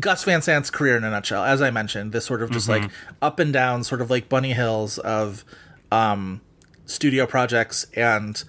[0.00, 1.44] Gus Van Sant's career in a nutshell.
[1.44, 2.82] As I mentioned, this sort of just Mhm.
[2.82, 2.90] like
[3.22, 5.44] up and down, sort of like bunny hills of
[5.92, 6.40] um,
[6.86, 8.42] studio projects and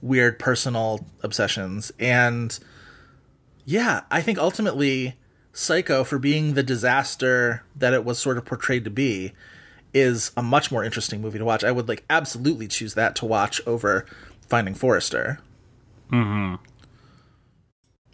[0.00, 2.58] weird personal obsessions, and
[3.64, 5.16] yeah, I think ultimately
[5.52, 9.32] Psycho, for being the disaster that it was sort of portrayed to be,
[9.92, 11.62] is a much more interesting movie to watch.
[11.64, 14.04] I would like absolutely choose that to watch over
[14.48, 15.38] Finding Forrester.
[16.10, 16.56] hmm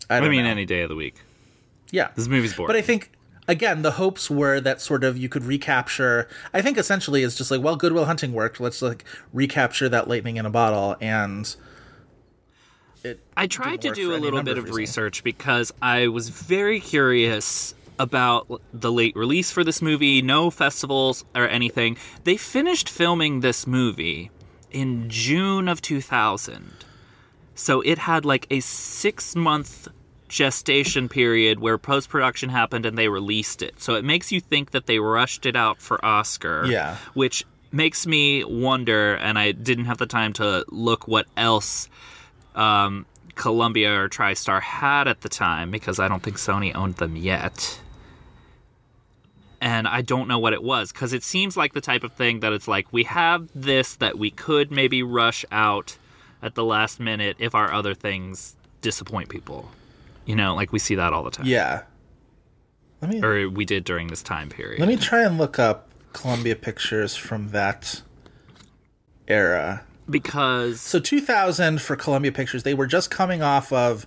[0.09, 0.51] I, I, mean, know.
[0.51, 1.17] any day of the week.
[1.91, 2.11] Yeah.
[2.15, 2.69] This movie's boring.
[2.69, 3.13] But I think
[3.49, 6.29] again, the hopes were that sort of you could recapture.
[6.55, 8.61] I think essentially it's just like, well, Good Will Hunting worked.
[8.61, 11.55] Let's like recapture that lightning in a bottle, and
[13.03, 13.21] it.
[13.37, 17.75] I tried to do a little bit of of research because I was very curious
[17.99, 20.23] about the late release for this movie.
[20.23, 21.99] No festivals or anything.
[22.25, 24.31] They finished filming this movie
[24.71, 26.73] in June of 2000.
[27.55, 29.89] So it had like a six month
[30.31, 33.81] gestation period where post production happened and they released it.
[33.81, 36.65] So it makes you think that they rushed it out for Oscar.
[36.67, 36.97] Yeah.
[37.15, 41.89] Which makes me wonder, and I didn't have the time to look what else
[42.55, 47.17] um, Columbia or TriStar had at the time because I don't think Sony owned them
[47.17, 47.81] yet.
[49.61, 52.41] And I don't know what it was because it seems like the type of thing
[52.41, 55.99] that it's like we have this that we could maybe rush out
[56.43, 59.71] at the last minute if our other things disappoint people.
[60.27, 61.47] You know, like we see that all the time.
[61.47, 61.83] Yeah.
[63.01, 64.79] Let me Or we did during this time period.
[64.79, 68.03] let me try and look up Columbia Pictures from that
[69.27, 69.85] era.
[70.09, 74.07] Because so 2000 for Columbia Pictures, they were just coming off of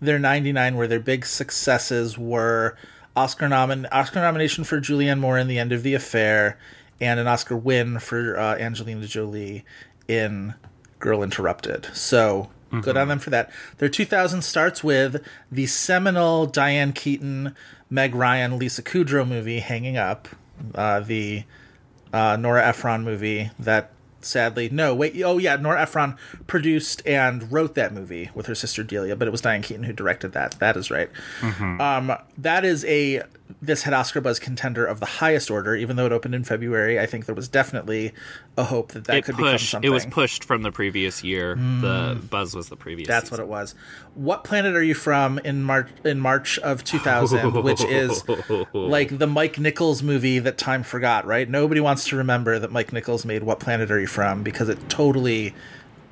[0.00, 2.76] their 99 where their big successes were
[3.16, 6.58] Oscar nomin Oscar nomination for Julianne Moore in The End of the Affair
[7.00, 9.64] and an Oscar win for uh, Angelina Jolie
[10.06, 10.54] in
[11.00, 11.88] Girl Interrupted.
[11.94, 13.50] So good on them for that.
[13.78, 17.54] Their 2000 starts with the seminal Diane Keaton,
[17.90, 20.28] Meg Ryan, Lisa Kudrow movie Hanging Up,
[20.74, 21.44] uh, the
[22.12, 26.16] uh, Nora Ephron movie that sadly no wait oh yeah Nora Ephron
[26.48, 29.92] produced and wrote that movie with her sister Delia but it was Diane Keaton who
[29.92, 30.58] directed that.
[30.58, 31.08] That is right.
[31.80, 33.22] Um that is a
[33.62, 36.98] this had Oscar buzz contender of the highest order even though it opened in February
[36.98, 38.12] I think there was definitely
[38.56, 41.54] a hope that that it could become something It was pushed from the previous year.
[41.54, 41.60] The
[42.16, 42.30] mm.
[42.30, 43.08] buzz was the previous.
[43.08, 43.74] that's what it was.
[44.14, 48.24] What planet are you from in March in March of 2000, which is
[48.72, 51.48] like the Mike Nichols movie that time forgot, right?
[51.48, 54.88] Nobody wants to remember that Mike Nichols made What Planet Are You From because it
[54.88, 55.54] totally,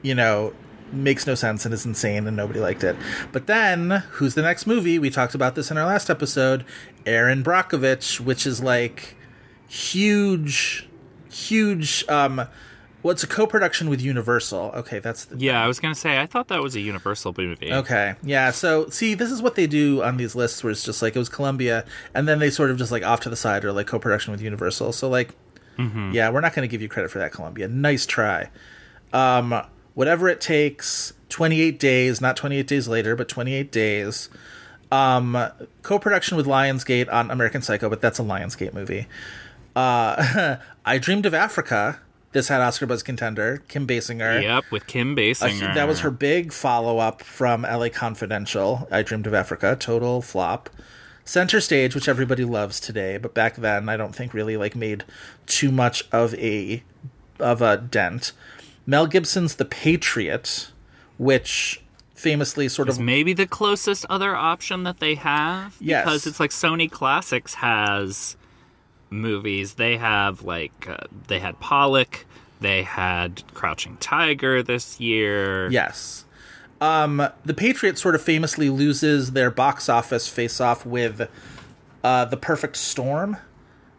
[0.03, 0.53] you know,
[0.93, 2.97] makes no sense and is insane and nobody liked it.
[3.33, 4.99] But then, who's the next movie?
[4.99, 6.65] We talked about this in our last episode,
[7.05, 9.17] Erin Brockovich, which is like
[9.69, 10.89] huge
[11.31, 12.47] huge um
[13.03, 14.73] well, it's a co-production with Universal.
[14.75, 16.19] Okay, that's the, Yeah, I was gonna say.
[16.19, 17.73] I thought that was a Universal movie.
[17.73, 18.15] Okay.
[18.25, 18.51] Yeah.
[18.51, 21.19] So see, this is what they do on these lists where it's just like it
[21.19, 21.85] was Columbia,
[22.15, 24.41] and then they sort of just like off to the side or like co-production with
[24.41, 24.91] Universal.
[24.93, 25.37] So like,
[25.79, 26.15] Mhm.
[26.15, 27.69] yeah, we're not to give you credit for that, Columbia.
[27.69, 28.51] Nice try.
[29.13, 29.55] Um,
[29.97, 31.13] whatever it takes.
[31.29, 34.29] Twenty-eight days, not twenty-eight days later, but twenty-eight days.
[34.93, 35.37] Um,
[35.83, 39.09] co-production with Lionsgate on American Psycho, but that's a Lionsgate movie.
[39.75, 41.99] Uh, I Dreamed of Africa.
[42.31, 44.41] This had Oscar buzz contender Kim Basinger.
[44.43, 45.75] Yep, with Kim Uh, Basinger.
[45.75, 48.87] that was her big follow up from LA Confidential.
[48.91, 50.71] I Dreamed of Africa, total flop.
[51.25, 55.03] Center Stage, which everybody loves today, but back then I don't think really like made
[55.47, 56.85] too much of a
[57.41, 58.31] of a dent.
[58.87, 60.71] Mel Gibson's The Patriot,
[61.19, 61.83] which
[62.15, 65.77] famously sort is of maybe the closest other option that they have.
[65.81, 66.05] Yes.
[66.05, 68.37] because it's like Sony Classics has
[69.11, 69.75] movies.
[69.75, 72.25] They have like uh, they had Pollock.
[72.61, 75.69] They had Crouching Tiger this year.
[75.71, 76.25] Yes.
[76.81, 81.29] Um, the Patriot sort of famously loses their box office face off with
[82.05, 83.39] uh, The Perfect Storm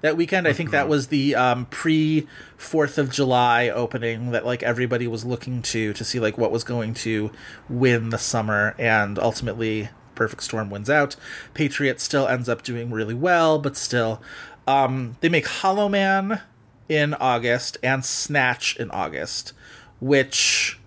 [0.02, 0.48] that weekend.
[0.48, 2.28] I think that was the um, pre
[2.58, 6.64] 4th of July opening that like everybody was looking to to see like what was
[6.64, 7.32] going to
[7.70, 11.16] win the summer and ultimately Perfect Storm wins out.
[11.54, 14.22] Patriot still ends up doing really well, but still
[14.68, 16.42] um, they make Hollow Man
[16.90, 19.54] in August and Snatch in August,
[20.00, 20.80] which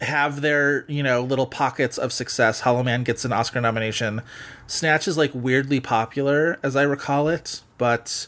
[0.00, 2.60] have their you know little pockets of success.
[2.60, 4.22] Hollow Man gets an Oscar nomination.
[4.66, 8.26] Snatch is like weirdly popular, as I recall it, but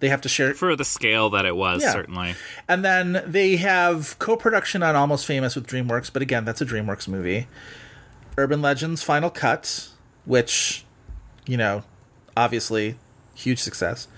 [0.00, 0.56] they have to share it.
[0.56, 1.82] for the scale that it was.
[1.82, 1.92] Yeah.
[1.92, 2.34] Certainly,
[2.68, 7.08] and then they have co-production on Almost Famous with DreamWorks, but again, that's a DreamWorks
[7.08, 7.46] movie.
[8.38, 9.88] Urban Legends Final Cut,
[10.24, 10.84] which,
[11.46, 11.84] you know,
[12.36, 12.96] obviously
[13.34, 14.08] huge success.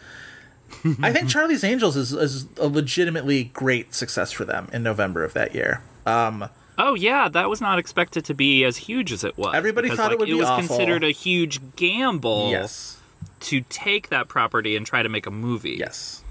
[1.01, 5.35] I think Charlie's Angels is, is a legitimately great success for them in November of
[5.35, 5.82] that year.
[6.07, 6.49] Um,
[6.79, 9.55] Oh yeah, that was not expected to be as huge as it was.
[9.55, 10.66] Everybody because, thought it like, would it be was awful.
[10.77, 12.51] considered a huge gamble.
[12.51, 12.99] Yes.
[13.41, 15.77] To take that property and try to make a movie.
[15.79, 16.22] Yes.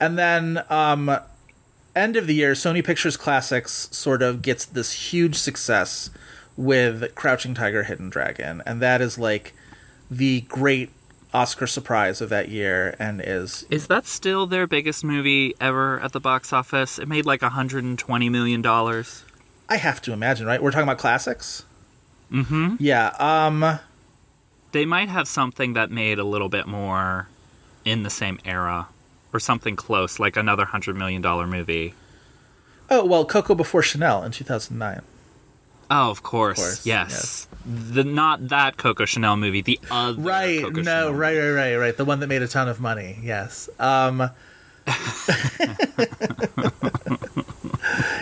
[0.00, 1.16] And then um
[1.96, 6.10] end of the year, Sony Pictures Classics sort of gets this huge success
[6.56, 9.54] with Crouching Tiger Hidden Dragon, and that is like
[10.10, 10.90] the great
[11.32, 16.12] Oscar surprise of that year and is Is that still their biggest movie ever at
[16.12, 16.98] the box office?
[16.98, 19.24] It made like 120 million dollars.
[19.68, 20.62] I have to imagine, right?
[20.62, 21.64] We're talking about classics?
[22.30, 22.76] Mm-hmm.
[22.78, 23.80] Yeah, um
[24.72, 27.28] They might have something that made a little bit more
[27.84, 28.88] in the same era.
[29.32, 31.94] Or something close, like another hundred million dollar movie.
[32.88, 35.02] Oh, well, Coco before Chanel in 2009.
[35.90, 36.58] Oh, of course.
[36.58, 37.48] course, yes.
[37.66, 41.96] The not that Coco Chanel movie, the other Right, Coco no, right, right, right, right.
[41.96, 43.18] The one that made a ton of money.
[43.22, 43.68] Yes.
[43.80, 44.30] Um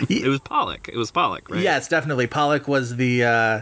[0.09, 0.89] It was Pollock.
[0.89, 1.61] It was Pollock, right?
[1.61, 2.27] Yes, definitely.
[2.27, 3.61] Pollock was the uh,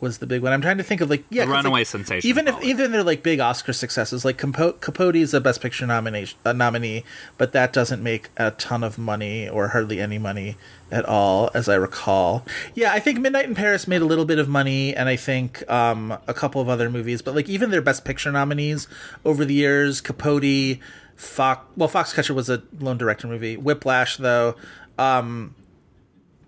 [0.00, 0.52] was the big one.
[0.52, 2.66] I'm trying to think of like yeah, runaway like, sensation Even if followed.
[2.66, 7.04] even they're like big Oscar successes, like Capote, is a Best Picture nomination uh, nominee,
[7.36, 10.56] but that doesn't make a ton of money or hardly any money
[10.90, 12.44] at all, as I recall.
[12.74, 15.68] Yeah, I think Midnight in Paris made a little bit of money, and I think
[15.70, 18.86] um, a couple of other movies, but like even their Best Picture nominees
[19.24, 20.78] over the years, Capote,
[21.16, 23.56] Fox, well, Foxcatcher was a lone director movie.
[23.56, 24.54] Whiplash, though.
[24.98, 25.54] Um,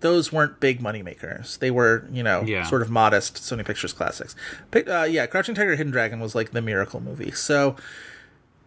[0.01, 1.57] those weren't big money makers.
[1.57, 2.63] They were, you know, Yeah.
[2.63, 4.35] sort of modest Sony Pictures classics.
[4.75, 7.31] Uh, yeah, Crouching Tiger, Hidden Dragon was like the miracle movie.
[7.31, 7.75] So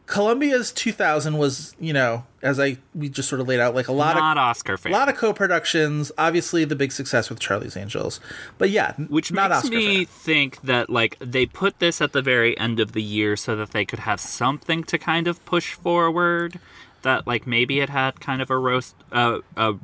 [0.06, 3.92] Columbia's 2000 was, you know, as I we just sort of laid out, like a
[3.92, 6.12] lot Not of Oscar a lot of co-productions.
[6.18, 8.20] Obviously, the big success with Charlie's Angels,
[8.58, 10.14] but yeah, Which not makes Oscar me fan.
[10.14, 13.70] think that like they put this at the very end of the year so that
[13.70, 16.60] they could have something to kind of push forward.
[17.00, 19.74] That like maybe it had kind of a roast, uh, a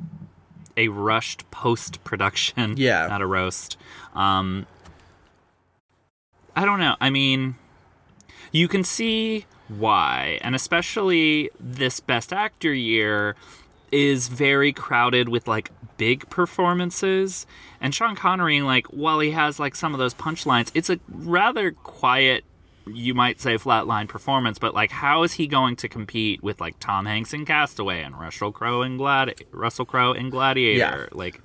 [0.81, 2.75] a rushed post production.
[2.77, 3.07] Yeah.
[3.07, 3.77] not a roast.
[4.15, 4.65] Um,
[6.55, 6.95] I don't know.
[6.99, 7.55] I mean,
[8.51, 13.35] you can see why, and especially this Best Actor year
[13.91, 17.45] is very crowded with like big performances.
[17.79, 21.71] And Sean Connery, like, while he has like some of those punchlines, it's a rather
[21.71, 22.43] quiet,
[22.87, 24.59] you might say, flatline performance.
[24.59, 28.01] But like, how is he going to compete with like Tom Hanks in Cast Away
[28.03, 31.09] and Russell Crowe in Gladi- Russell Crowe in Gladiator?
[31.11, 31.41] Like,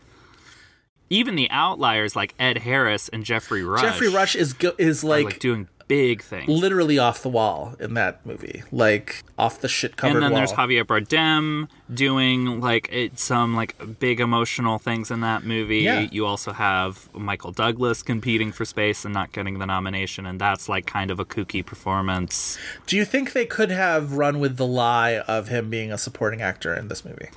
[1.11, 3.83] even the outliers like Ed Harris and Geoffrey Rush.
[3.83, 6.49] Geoffrey Rush is go- is like, like doing big things.
[6.49, 10.39] literally off the wall in that movie, like off the shit covered and then wall.
[10.41, 15.79] there's Javier Bardem doing like it, some like big emotional things in that movie.
[15.79, 16.09] Yeah.
[16.11, 20.69] You also have Michael Douglas competing for space and not getting the nomination, and that's
[20.69, 22.59] like kind of a kooky performance.
[22.87, 26.43] Do you think they could have run with the lie of him being a supporting
[26.43, 27.29] actor in this movie?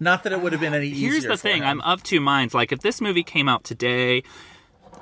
[0.00, 1.10] Not that it would have been any easier.
[1.12, 1.68] Here's the thing: him.
[1.68, 2.54] I'm of two minds.
[2.54, 4.22] Like if this movie came out today,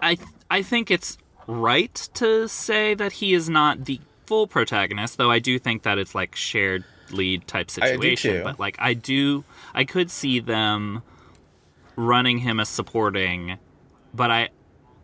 [0.03, 0.19] I
[0.51, 1.17] I think it's
[1.47, 5.99] right to say that he is not the full protagonist, though I do think that
[5.99, 8.33] it's like shared lead type I do situation.
[8.39, 8.45] too.
[8.45, 11.03] But like I do, I could see them
[11.97, 13.59] running him as supporting,
[14.15, 14.49] but I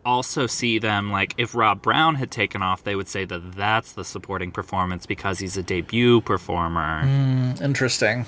[0.05, 3.93] also see them like if Rob Brown had taken off, they would say that that's
[3.93, 7.03] the supporting performance because he's a debut performer.
[7.03, 8.25] Mm, interesting.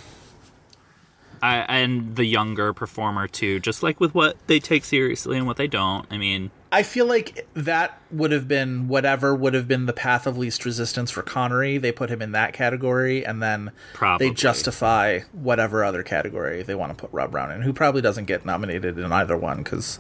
[1.42, 5.58] I, and the younger performer too, just like with what they take seriously and what
[5.58, 6.06] they don't.
[6.12, 10.26] I mean, I feel like that would have been whatever would have been the path
[10.26, 11.78] of least resistance for Connery.
[11.78, 14.30] They put him in that category, and then Probably.
[14.30, 18.24] they justify whatever other category they want to put Rob Brown in, who probably doesn't
[18.26, 20.00] get nominated in either one because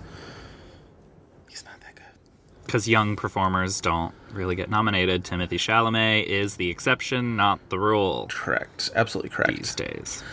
[1.49, 2.05] he's not that good.
[2.65, 5.25] because young performers don't really get nominated.
[5.25, 8.27] Timothée Chalamet is the exception, not the rule.
[8.31, 9.57] Correct, absolutely correct.
[9.57, 10.23] These days,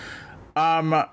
[0.54, 1.04] Um,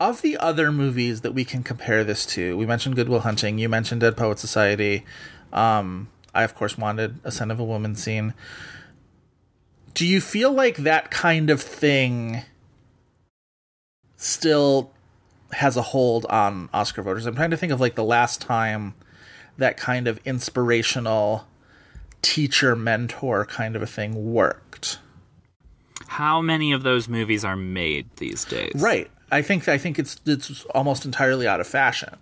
[0.00, 3.58] of the other movies that we can compare this to, we mentioned Good Will Hunting.
[3.58, 5.04] You mentioned Dead Poet Society.
[5.52, 8.34] Um, I of course wanted a Son of a Woman scene.
[9.94, 12.42] Do you feel like that kind of thing
[14.16, 14.90] still
[15.52, 17.26] has a hold on Oscar voters?
[17.26, 18.94] I'm trying to think of like the last time
[19.56, 21.46] that kind of inspirational
[22.22, 24.98] teacher mentor kind of a thing worked.
[26.08, 28.72] how many of those movies are made these days?
[28.74, 29.10] Right.
[29.34, 32.16] I think I think it's it's almost entirely out of fashion.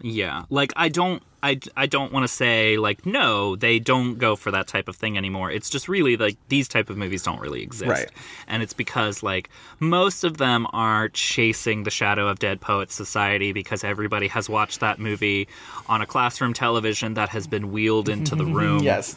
[0.00, 0.44] Yeah.
[0.50, 4.50] Like I don't I, I don't want to say like no, they don't go for
[4.50, 5.48] that type of thing anymore.
[5.48, 7.88] It's just really like these type of movies don't really exist.
[7.88, 8.10] Right.
[8.48, 9.48] And it's because like
[9.78, 14.80] most of them are chasing the shadow of Dead Poets Society because everybody has watched
[14.80, 15.46] that movie
[15.88, 18.82] on a classroom television that has been wheeled into the room.
[18.82, 19.16] yes.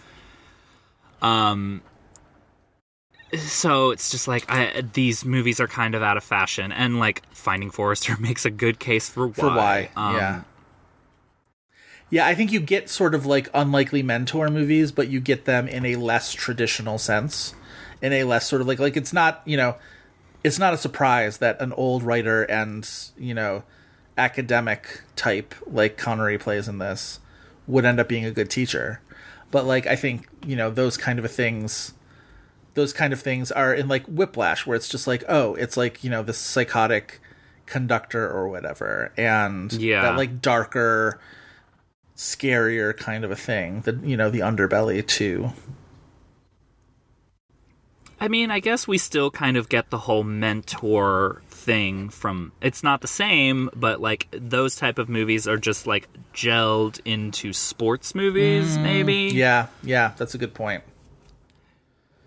[1.24, 1.82] Um
[3.38, 7.23] so it's just like I, these movies are kind of out of fashion and like
[7.34, 9.34] Finding Forrester makes a good case for why.
[9.34, 9.89] For why?
[9.95, 10.41] Um, yeah.
[12.11, 15.67] Yeah, I think you get sort of like unlikely mentor movies, but you get them
[15.67, 17.53] in a less traditional sense.
[18.01, 19.75] In a less sort of like like it's not, you know,
[20.43, 23.63] it's not a surprise that an old writer and, you know,
[24.17, 27.19] academic type like Connery plays in this
[27.67, 29.01] would end up being a good teacher.
[29.51, 31.93] But like I think, you know, those kind of things
[32.80, 36.03] those kind of things are in like Whiplash where it's just like, oh, it's like,
[36.03, 37.19] you know, this psychotic
[37.65, 40.01] conductor or whatever and Yeah.
[40.01, 41.19] that like darker
[42.15, 45.51] scarier kind of a thing the you know the underbelly too
[48.21, 52.84] I mean, I guess we still kind of get the whole mentor thing from it's
[52.84, 58.13] not the same, but like those type of movies are just like gelled into sports
[58.13, 58.84] movies mm.
[58.84, 59.30] maybe.
[59.34, 60.84] yeah yeah that's a good point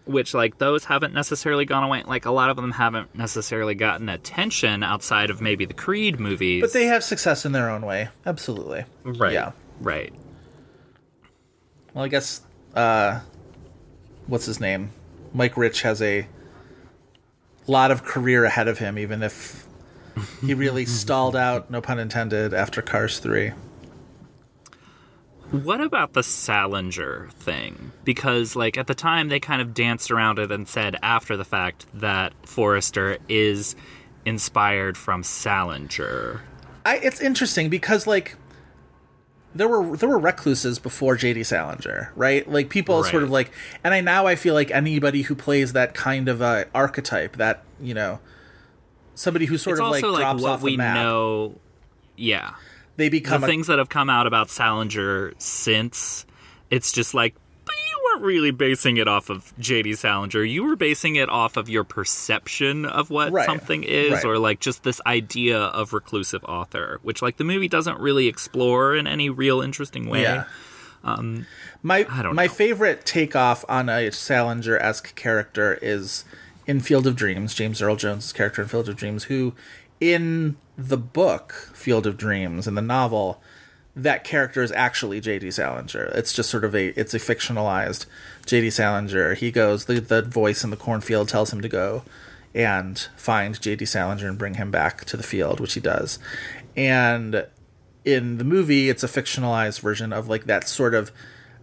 [0.04, 2.02] which like those haven't necessarily gone away.
[2.06, 6.60] Like a lot of them haven't necessarily gotten attention outside of maybe the Creed movies.
[6.62, 8.08] But they have success in their own way.
[8.26, 8.84] Absolutely.
[9.04, 9.52] right, Yeah.
[9.80, 10.12] right.
[11.94, 12.40] Well, I guess
[12.74, 13.20] uh
[14.26, 14.90] what's his name?
[15.34, 16.26] Mike Rich has a
[17.66, 19.66] lot of career ahead of him even if
[20.40, 23.52] he really stalled out, no pun intended, after Cars 3.
[25.52, 27.92] What about the Salinger thing?
[28.04, 31.44] Because, like, at the time, they kind of danced around it and said after the
[31.44, 33.76] fact that Forrester is
[34.24, 36.40] inspired from Salinger.
[36.86, 38.36] I, it's interesting because like
[39.54, 41.44] there were there were recluses before J.D.
[41.44, 42.48] Salinger, right?
[42.50, 43.50] Like people sort of like,
[43.84, 47.62] and I now I feel like anybody who plays that kind of uh, archetype, that
[47.80, 48.20] you know,
[49.14, 51.56] somebody who sort it's of like also like, drops what off we the map, know.
[52.16, 52.54] Yeah.
[53.02, 56.24] They become the a, things that have come out about Salinger since,
[56.70, 57.34] it's just like,
[57.68, 59.94] you weren't really basing it off of J.D.
[59.94, 60.44] Salinger.
[60.44, 64.24] You were basing it off of your perception of what Right, something is, right.
[64.24, 68.94] or like just this idea of reclusive author, which like the movie doesn't really explore
[68.94, 70.22] in any real interesting way.
[70.22, 70.44] Yeah.
[71.04, 71.46] Um,
[71.82, 72.52] my my know.
[72.52, 76.24] favorite takeoff on a Salinger esque character is
[76.64, 79.52] in Field of Dreams, James Earl Jones' character in Field of Dreams, who
[80.02, 83.40] in the book Field of Dreams in the novel,
[83.94, 85.52] that character is actually J.D.
[85.52, 86.06] Salinger.
[86.14, 88.06] It's just sort of a it's a fictionalized
[88.44, 88.70] J.D.
[88.70, 89.34] Salinger.
[89.34, 92.02] He goes the the voice in the cornfield tells him to go
[92.52, 93.84] and find J.D.
[93.84, 96.18] Salinger and bring him back to the field, which he does.
[96.76, 97.46] And
[98.04, 101.12] in the movie, it's a fictionalized version of like that sort of,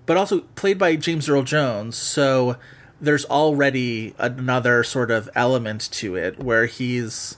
[0.06, 1.98] but also played by James Earl Jones.
[1.98, 2.56] So
[3.02, 7.36] there's already another sort of element to it where he's,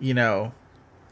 [0.00, 0.52] you know,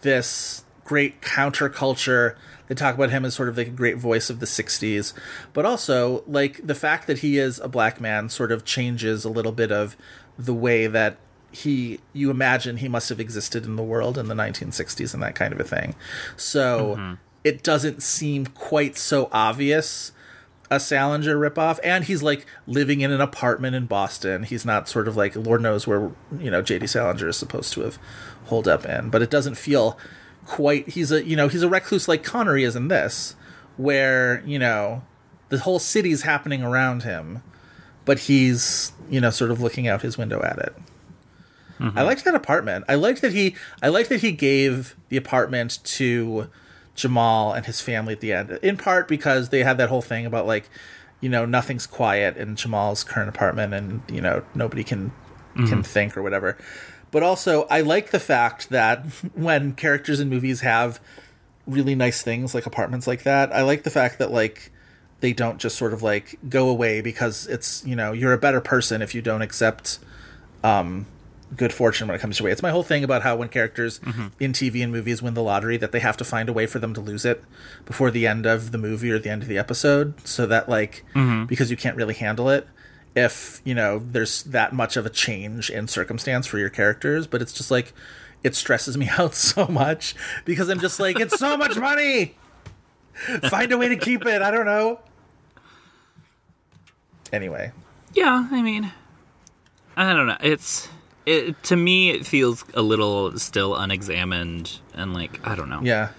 [0.03, 2.37] this great counterculture.
[2.69, 5.13] They talk about him as sort of like a great voice of the 60s,
[5.53, 9.31] but also like the fact that he is a black man sort of changes a
[9.31, 9.97] little bit of
[10.39, 11.19] the way that
[11.51, 15.35] he you imagine he must have existed in the world in the 1960s and that
[15.35, 15.95] kind of a thing.
[16.37, 17.15] So mm-hmm.
[17.45, 20.13] it doesn't seem quite so obvious
[20.73, 24.45] a Salinger ripoff, and he's like living in an apartment in Boston.
[24.45, 26.87] He's not sort of like Lord knows where you know J.D.
[26.87, 27.99] Salinger is supposed to have
[28.45, 29.99] holed up in, but it doesn't feel
[30.47, 30.89] quite.
[30.89, 33.37] He's a you know he's a recluse like Connery is in this,
[33.77, 35.03] where you know
[35.49, 37.43] the whole city's happening around him,
[38.05, 40.75] but he's you know sort of looking out his window at it.
[41.97, 42.85] I liked that apartment.
[42.89, 43.57] I liked that he.
[43.83, 46.49] I liked that he gave the apartment to
[46.95, 48.51] Jamal and his family at the end.
[48.63, 50.71] In part because they had that whole thing about like,
[51.21, 55.11] you know, nothing's quiet in Jamal's current apartment, and you know nobody can
[55.57, 55.85] can Mhm.
[55.87, 56.57] think or whatever.
[57.13, 59.05] But also, I like the fact that
[59.35, 60.99] when characters in movies have
[61.67, 64.73] really nice things like apartments like that, I like the fact that like
[65.21, 68.61] they don't just sort of like go away because it's you know you're a better
[68.61, 70.01] person if you don't accept
[70.65, 71.07] um
[71.55, 72.51] good fortune when it comes your way.
[72.53, 74.01] It's my whole thing about how when characters
[74.41, 76.79] in TV and movies win the lottery that they have to find a way for
[76.79, 77.45] them to lose it
[77.85, 81.05] before the end of the movie or the end of the episode so that like
[81.15, 81.47] Mhm.
[81.47, 82.67] because you can't really handle it
[83.15, 87.43] if, you know, there's that much of a change in circumstance for your characters, but
[87.43, 87.93] it's just like
[88.43, 92.37] it stresses me out so much because I'm just like it's so much money.
[93.51, 94.41] Find a way to keep it.
[94.43, 95.01] I don't know.
[97.33, 97.73] Anyway,
[98.15, 98.93] Yeah, I mean,
[99.97, 100.37] I don't know.
[100.43, 100.89] It's
[101.25, 102.11] it to me.
[102.11, 105.81] It feels a little still unexamined, and like I don't know.
[105.83, 106.11] Yeah.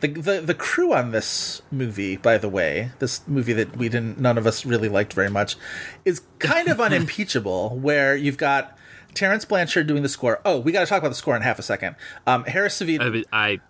[0.00, 4.18] The, the the crew on this movie, by the way, this movie that we didn't
[4.18, 5.56] none of us really liked very much,
[6.04, 7.76] is kind of unimpeachable.
[7.76, 8.76] Where you've got
[9.14, 10.40] Terence Blanchard doing the score.
[10.44, 11.96] Oh, we got to talk about the score in half a second.
[12.26, 13.24] Um, Harris Savides.
[13.32, 13.60] I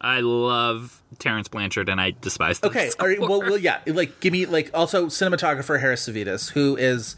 [0.00, 2.60] I love Terence Blanchard, and I despise.
[2.60, 6.76] The Okay, right, well, well, yeah, like give me like also cinematographer Harris Savides, who
[6.76, 7.16] is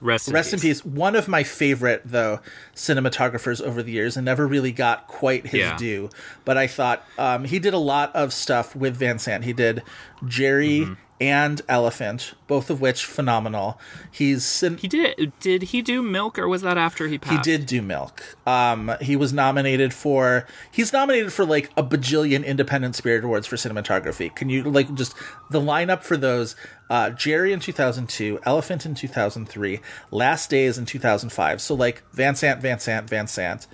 [0.00, 0.84] rest in rest in peace.
[0.84, 2.40] One of my favorite though
[2.74, 5.76] cinematographers over the years, and never really got quite his Yeah.
[5.76, 6.10] due.
[6.44, 9.44] But I thought um, he did a lot of stuff with Van Sant.
[9.44, 9.82] He did
[10.26, 10.92] Gerry Mm-hmm.
[11.18, 13.80] And Elephant, both of which phenomenal.
[14.10, 15.32] He's He did.
[15.40, 17.46] Did he do Milk, or was that after he passed?
[17.46, 18.36] he did do Milk.
[18.46, 20.46] Um, he was nominated for.
[20.70, 24.34] He's nominated for like a bajillion Independent Spirit Awards for cinematography.
[24.34, 25.14] Can you like just
[25.50, 26.54] the lineup for those?
[26.90, 31.60] Uh, Gerry in 2002, Elephant in 2003, Last Days in 2005.
[31.60, 33.66] So like Van Sant, Van Sant, Van Sant.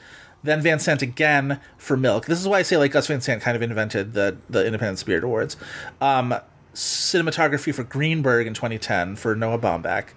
[0.44, 2.26] Then Van Sant again for Milk.
[2.26, 4.98] This is why I say like Gus Van Sant kind of invented the the Independent
[4.98, 5.56] Spirit Awards.
[6.00, 6.34] Um,
[6.74, 10.08] cinematography for Greenberg in 2010 for Noah Baumbach.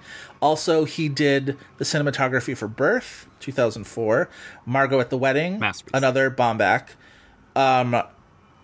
[0.42, 4.30] Also, he did the cinematography for Birth 2004,
[4.66, 5.62] Margot at the Wedding,
[5.94, 6.90] another Baumbach.
[7.56, 8.02] Um,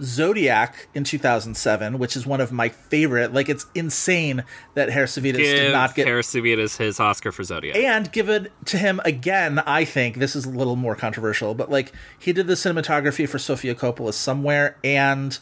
[0.02, 3.34] Zodiac in 2007, which is one of my favorite.
[3.34, 7.76] Like, it's insane that Harris-Savides did not get Harris-Savides his Oscar for Zodiac.
[7.76, 9.60] and give it to him again.
[9.60, 13.38] I think this is a little more controversial, but like he did the cinematography for
[13.38, 15.38] Sofia Coppola somewhere, and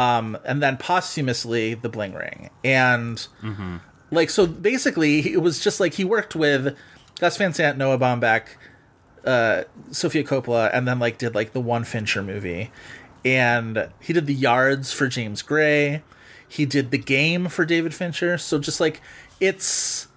[0.00, 3.26] um, and then posthumously the Bling Ring, and
[4.10, 6.74] like so basically it was just like he worked with
[7.18, 8.44] Gus Van Sant, Noah Baumbach,
[9.26, 12.70] uh, Sofia Coppola, and then like did like the one Fincher movie,
[13.26, 16.02] and he did the Yards for James Gray.
[16.48, 18.38] He did the game for David Fincher.
[18.38, 19.02] So just like
[19.38, 20.08] it's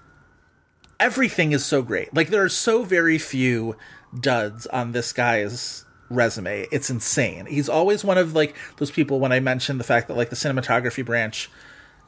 [0.97, 2.13] everything is so great.
[2.13, 3.75] Like there are so very few
[4.17, 5.84] duds on this guy's
[6.14, 6.68] resume.
[6.72, 7.45] It's insane.
[7.45, 10.36] He's always one of like those people when I mentioned the fact that like the
[10.36, 11.49] cinematography branch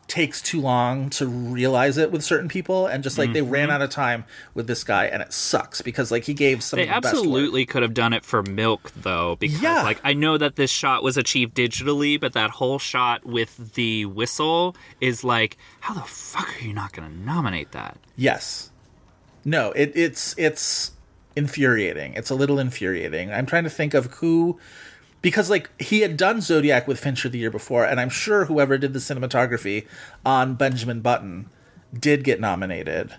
[0.08, 3.50] takes too long to realize it with certain people and just like they mm-hmm.
[3.50, 6.78] ran out of time with this guy and it sucks because like he gave some
[6.78, 9.82] They of the absolutely could have done it for Milk, though, because Yeah.
[9.82, 14.06] like I know that this shot was achieved digitally, but that whole shot with the
[14.06, 17.98] whistle is like, how the fuck are you not going to nominate that?
[18.16, 18.70] Yes.
[19.44, 20.92] No, it, it's it's
[21.36, 22.14] infuriating.
[22.14, 23.32] It's a little infuriating.
[23.32, 24.60] I'm trying to think of who
[25.22, 28.78] because like he had done Zodiac with Fincher the year before, and I'm sure whoever
[28.78, 29.88] did the cinematography
[30.26, 31.50] on Benjamin Button
[31.98, 33.16] did get nominated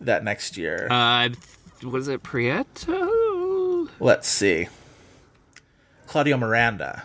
[0.00, 0.86] that next year.
[0.90, 1.30] Uh,
[1.82, 3.88] was it Prieto?
[3.98, 4.68] Let's see.
[6.06, 7.04] Claudio Miranda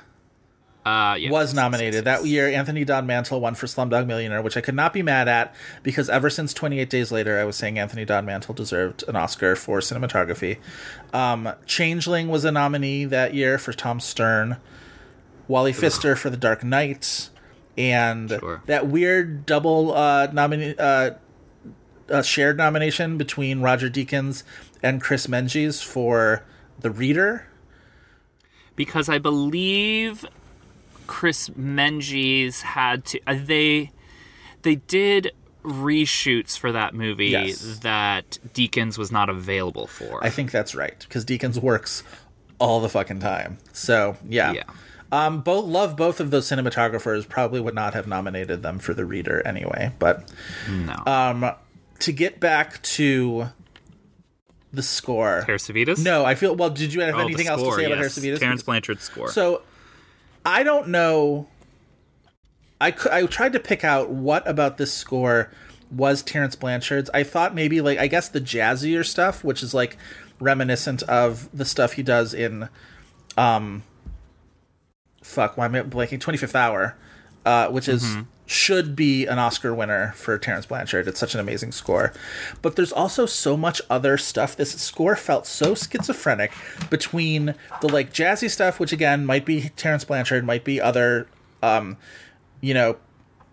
[0.90, 1.30] Uh, yeah.
[1.30, 2.48] was nominated that year.
[2.48, 6.10] Anthony Dod Mantle won for Slumdog Millionaire, which I could not be mad at because
[6.10, 9.82] ever since 28 Days Later, I was saying Anthony Dod Mantle deserved an Oscar for
[9.82, 10.58] cinematography.
[11.14, 14.58] Um, Changeling was a nominee that year for Tom Stern.
[15.48, 17.30] Wally Pfister for The Dark Knight,
[17.78, 18.30] and
[18.66, 21.12] that weird double uh, nomina- uh,
[22.12, 24.44] uh, shared nomination between Roger Deakins
[24.82, 26.44] and Chris Menges for
[26.80, 27.46] The Reader.
[28.76, 30.26] because I believe
[31.10, 33.20] Chris Menges had to.
[33.26, 33.92] Uh, they
[34.62, 35.32] they did
[35.64, 37.80] reshoots for that movie Yes.
[37.80, 40.24] that Deakins was not available for.
[40.24, 42.04] I think that's right because Deakins works
[42.60, 43.58] all the fucking time.
[43.74, 44.64] So yeah, yeah.
[45.12, 47.28] Um, both love both of those cinematographers.
[47.28, 49.92] Probably would not have nominated them for the reader anyway.
[49.98, 50.32] But
[50.70, 50.96] no.
[51.12, 51.52] Um,
[52.00, 53.50] to get back to
[54.72, 56.04] the score, Harris-Savides?
[56.04, 56.56] No, I feel.
[56.56, 58.40] Well, did you have Oh, anything else to say about?
[58.40, 59.32] Terence Blanchard's score.
[59.32, 59.64] So
[60.46, 61.48] I don't know.
[62.82, 65.52] I I tried to pick out what about this score
[65.92, 67.10] was Terence Blanchard's.
[67.14, 69.98] I thought maybe like I guess the jazzier stuff, which is like
[70.40, 72.70] reminiscent of the stuff he does in
[73.38, 73.84] um
[75.22, 76.20] fuck, why am I blanking?
[76.20, 76.96] Twenty Fifth Hour,
[77.46, 78.26] uh, which is Mhm.
[78.52, 81.08] Should be an Oscar winner for Terence Blanchard.
[81.08, 82.14] It's such an amazing score.
[82.64, 84.56] But there's also so much other stuff.
[84.56, 86.52] This score felt so schizophrenic
[86.90, 91.28] between the like jazzy stuff, which again might be Terence Blanchard, might be other
[91.62, 91.98] um,
[92.62, 92.98] you know,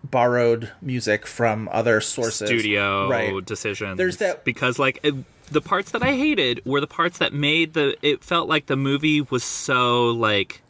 [0.03, 2.47] borrowed music from other sources.
[2.47, 3.45] studio right.
[3.45, 3.97] decisions.
[3.97, 5.15] There's that because like it,
[5.51, 7.97] the parts that I hated were the parts that made the.
[8.01, 10.61] It felt like the movie was so like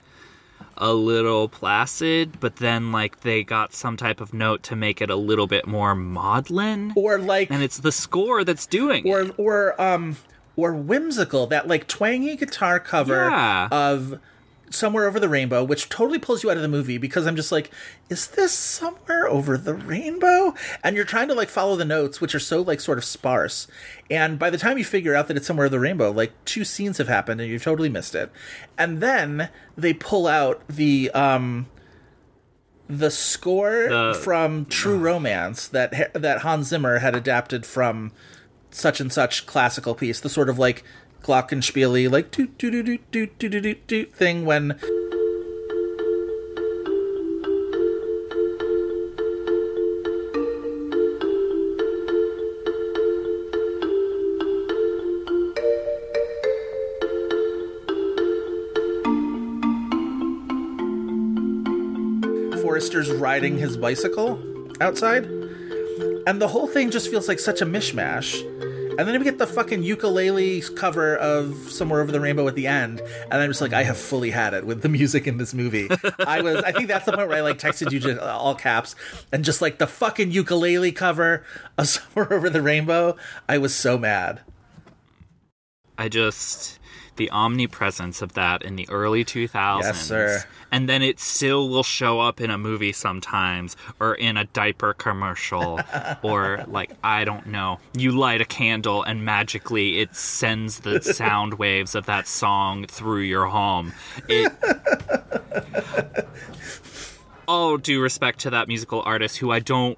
[0.77, 5.09] a little placid, but then like they got some type of note to make it
[5.09, 9.35] a little bit more maudlin, or like, and it's the score that's doing or it.
[9.37, 10.17] or um
[10.55, 13.67] or whimsical that like twangy guitar cover Yeah.
[13.71, 14.19] of
[14.69, 17.51] somewhere over the rainbow which totally pulls you out of the movie because i'm just
[17.51, 17.71] like
[18.09, 20.53] is this somewhere over the rainbow?
[20.83, 23.67] And you're trying to like follow the notes which are so like sort of sparse.
[24.09, 26.63] And by the time you figure out that it's somewhere over the rainbow like two
[26.63, 28.31] scenes have happened and you've totally missed it.
[28.77, 31.67] And then they pull out the um
[32.89, 38.13] the score from True Romance that that Hans Zimmer had adapted from
[38.71, 40.83] such and such classical piece, the sort of like
[41.23, 44.77] glockenspiely like do do do do do do do do thing when
[62.61, 64.39] Forrester's riding his bicycle
[64.81, 65.25] outside.
[66.27, 68.43] And the whole thing just feels like such a mishmash
[68.97, 72.65] and then we get the fucking ukulele cover of Somewhere Over the Rainbow at the
[72.65, 75.53] end, and I'm just like, I have fully had it with the music in this
[75.53, 75.87] movie.
[76.19, 78.95] I was, I think that's the point where I like texted you just all caps,
[79.31, 81.43] and just like the fucking ukulele cover
[81.77, 83.15] of Somewhere Over the Rainbow.
[83.47, 84.41] I was so mad.
[85.97, 86.79] I just
[87.17, 89.81] the omnipresence of that in the early 2000s.
[89.81, 90.43] Yes, sir.
[90.71, 94.93] And then it still will show up in a movie sometimes or in a diaper
[94.93, 95.79] commercial
[96.21, 97.79] or like I don't know.
[97.95, 103.21] You light a candle and magically it sends the sound waves of that song through
[103.21, 103.93] your home.
[104.27, 104.51] It
[107.47, 109.97] all due respect to that musical artist who I don't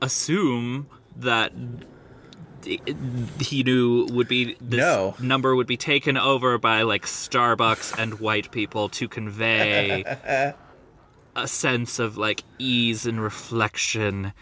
[0.00, 0.86] assume
[1.16, 1.52] that
[2.64, 5.14] he knew would be this No.
[5.20, 10.02] number would be taken over by like Starbucks and white people to convey
[11.36, 14.32] a sense of like ease and reflection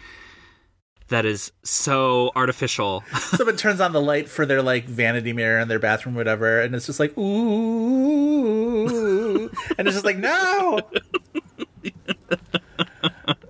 [1.08, 3.02] that is so artificial.
[3.36, 6.74] Someone turns on the light for their like vanity mirror in their bathroom, whatever, and
[6.74, 8.88] it's just like ooh,
[9.76, 10.80] and it's just like no.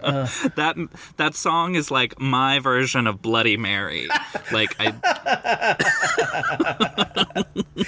[0.57, 0.77] that
[1.17, 4.09] that song is like my version of Bloody Mary.
[4.53, 4.93] Like I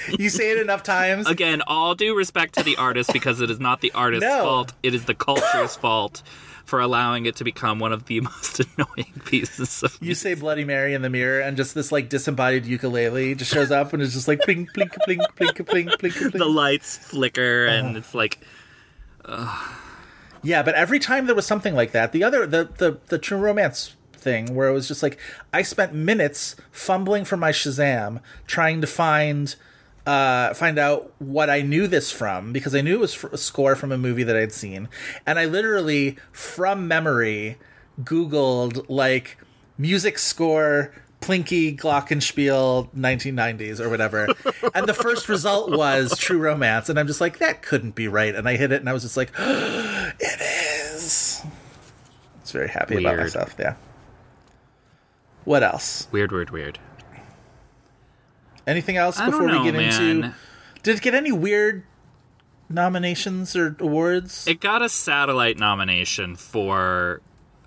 [0.19, 1.27] You say it enough times.
[1.27, 4.43] again, all due respect to the artist because it is not the artist's No.
[4.43, 4.73] fault.
[4.82, 6.23] It is the culture's fault
[6.65, 10.65] for allowing it to become one of the most annoying pieces of You say Bloody
[10.65, 14.15] Mary in the mirror, and just this like disembodied ukulele just shows up, and it's
[14.15, 16.32] just like plink, plink, plink, plink, plink, plink.
[16.32, 17.99] the lights flicker and uh-huh.
[17.99, 18.41] it's like
[20.45, 23.39] Yeah, but every time there was something like that, the other the the the true
[23.39, 25.19] romance thing where it was just like
[25.53, 29.55] I spent minutes fumbling for my Shazam trying to find
[30.07, 33.77] uh find out what I knew this from because I knew it was a score
[33.77, 34.89] from a movie that I'd seen
[35.27, 37.59] and I literally from memory
[38.03, 39.39] googled like
[39.79, 40.93] music score
[41.25, 44.29] Plinky Glockenspiel 1990s or whatever.
[44.75, 46.91] and the first result was True Romance.
[46.91, 48.35] And I'm just like, that couldn't be right.
[48.35, 50.21] And I hit it and I was just like, it is.
[50.21, 50.34] It's
[52.55, 53.20] very happy about Weird.
[53.20, 53.55] myself.
[53.59, 53.74] Yeah.
[55.44, 56.09] What else?
[56.10, 56.78] weird, weird, weird.
[58.66, 60.14] Anything else I before know, we get into?
[60.20, 60.35] man.
[60.82, 61.82] Did it get any weird
[62.70, 64.47] nominations or awards?
[64.47, 67.20] It got a satellite nomination for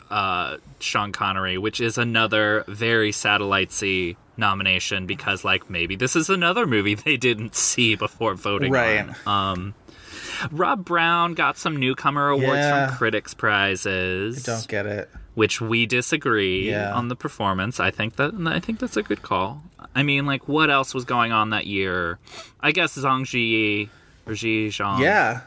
[0.10, 6.66] uh, Sean Connery, which is another very satellitesy nomination because, like, maybe this is another
[6.66, 9.08] movie they didn't see before voting Right.
[9.26, 9.52] on.
[9.54, 9.74] Um,
[10.52, 12.88] Rob Brown got some newcomer awards Yeah.
[12.88, 14.44] from critics prizes.
[14.44, 15.10] Don't get it.
[15.36, 16.92] which we disagree Yeah.
[16.96, 17.80] on the performance.
[17.80, 19.62] I think that I think that's a good call.
[19.96, 22.18] I mean, like, what else was going on that year?
[22.60, 23.90] I guess Zhang Ziyi
[24.26, 25.42] or Ji Zhang Yeah.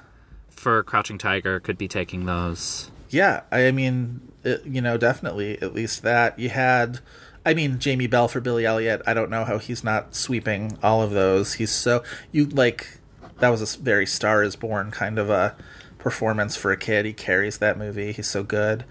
[0.49, 2.89] for Crouching Tiger could be taking those.
[3.09, 7.01] Yeah, I mean, it, you know, definitely at least that you had.
[7.45, 9.03] I mean, Jamie Bell for Billy Elliot.
[9.09, 11.55] I don't know how he's not sweeping all of those.
[11.55, 13.00] He's so you like
[13.41, 15.57] that was a very Star is Born kind of a
[15.99, 17.05] performance for a kid.
[17.05, 18.13] He carries that movie.
[18.13, 18.85] He's so good.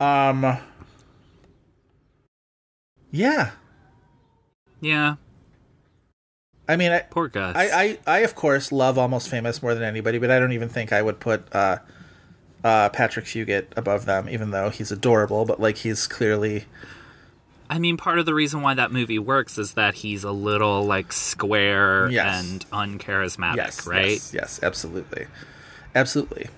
[0.00, 0.58] Um,
[3.10, 3.50] yeah.
[4.80, 5.16] Yeah,
[6.68, 7.54] I mean, I, poor Gus.
[7.56, 10.68] I, I, I of course love Almost Famous more than anybody, but I don't even
[10.68, 11.78] think I would put uh,
[12.64, 15.44] uh, Patrick Fugit above them, even though he's adorable.
[15.44, 16.64] But like, he's clearly
[17.68, 20.84] I mean, part of the reason why that movie works is that he's a little
[20.84, 22.44] like square Yes.
[22.44, 24.06] and uncharismatic, yes, right?
[24.12, 25.26] Yes, yes, absolutely,
[25.94, 26.48] absolutely.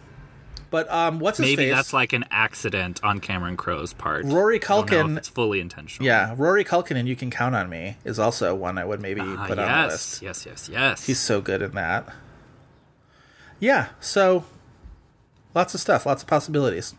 [0.71, 1.75] But um, what's his Maybe face?
[1.75, 4.27] that's like an accident on Cameron Crowe's part.
[4.27, 6.07] Rory I don't know if Culkin- it's fully intentional.
[6.07, 9.23] yeah, Rory Culkin and You Can Count on Me is also one I would maybe
[9.23, 10.23] Ah, put on the yes, list.
[10.23, 11.07] yes, yes, yes.
[11.07, 12.07] He's so good in that.
[13.61, 14.45] Yeah, so
[15.55, 16.95] lots of stuff, lots of possibilities.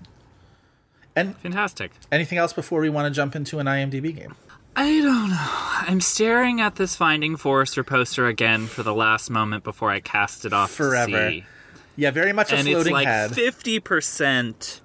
[1.19, 1.91] And fantastic.
[2.11, 4.35] anything else before we want to jump into an IMDb game?
[4.75, 5.91] I don't know.
[5.91, 10.45] I'm staring at this Finding Forrester poster again for the last moment before I cast
[10.45, 11.41] it off Forever.
[11.95, 13.35] Yeah, very much a and it's like head.
[13.35, 14.79] fifty percent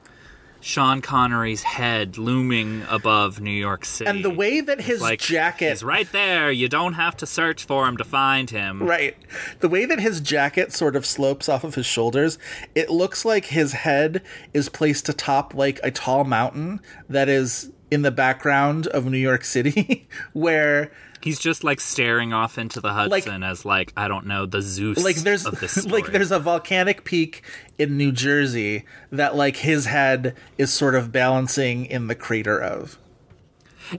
[0.65, 4.09] Sean Connery's head looming above New York City.
[4.09, 6.51] and the way that his like jacket He's right there.
[6.51, 8.82] You don't have to search for him to find him.
[8.82, 9.15] Right.
[9.61, 12.39] The way that his jacket sort of slopes off of his shoulders,
[12.74, 14.23] it looks like his head
[14.55, 16.81] is placed atop like a tall mountain
[17.11, 20.91] that is in the background of New York City, where
[21.25, 25.03] He's just like staring off into the Hudson as like I don't know the Zeus
[25.03, 27.43] like there's of this like there's a volcanic peak
[27.79, 32.99] in New Jersey that like his head is sort of balancing in the crater of.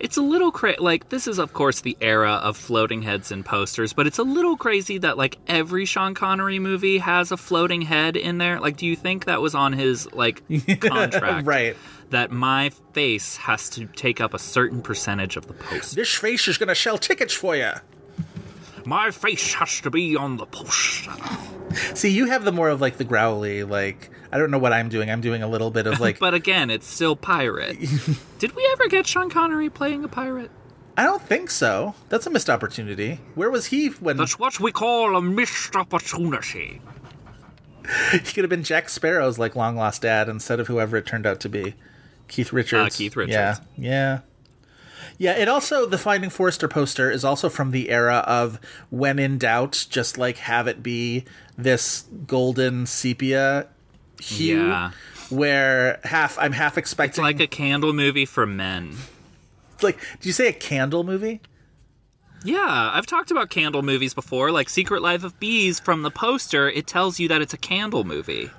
[0.02, 3.46] It's a little cra- like this is of course the era of floating heads and
[3.46, 7.82] posters, but it's a little crazy that like every Sean Connery movie has a floating
[7.82, 8.60] head in there.
[8.60, 10.42] Like, do you think that was on his like
[10.82, 11.46] contract?
[11.48, 11.76] right.
[12.12, 15.96] That my face has to take up a certain percentage of the poster.
[15.96, 17.72] This face is gonna sell tickets for you.
[18.86, 21.12] My face has to be on the poster.
[21.96, 24.90] See, you have the more of like the growly, like I don't know what I'm
[24.90, 25.10] doing.
[25.10, 27.78] I'm doing a little bit of like but again, it's still pirate.
[28.40, 30.52] Did we ever get Sean Connery playing a pirate?
[30.98, 31.96] I don't think so.
[32.10, 33.20] That's a missed opportunity.
[33.34, 36.82] Where was he when That's what we call a missed opportunity.
[38.12, 41.26] he could have been Jack Sparrow's like long lost dad instead of whoever it turned
[41.26, 41.76] out to be?
[42.28, 42.96] Keith Richards.
[42.96, 43.34] Uh, Keith Richards.
[43.34, 43.58] Yeah.
[43.78, 44.20] Yeah.
[45.18, 48.60] Yeah, it also the Finding Forrester poster is also from the era of
[48.90, 51.24] when in doubt, just like have it be
[51.58, 53.68] this golden sepia
[54.20, 54.92] hue Yeah.
[55.30, 58.96] where half I'm half It's expecting like a candle movie for men.
[59.82, 61.40] like did you say a candle movie?
[62.44, 65.80] Yeah, I've talked about candle movies before, like Secret Life of Bees.
[65.80, 68.52] From the poster, it tells you that it's a candle movie.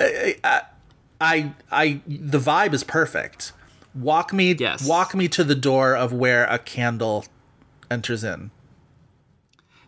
[0.00, 3.52] I I the vibe is perfect.
[3.94, 4.86] Walk me Yes.
[4.86, 7.24] walk me to the door of where a candle
[7.90, 8.50] enters in.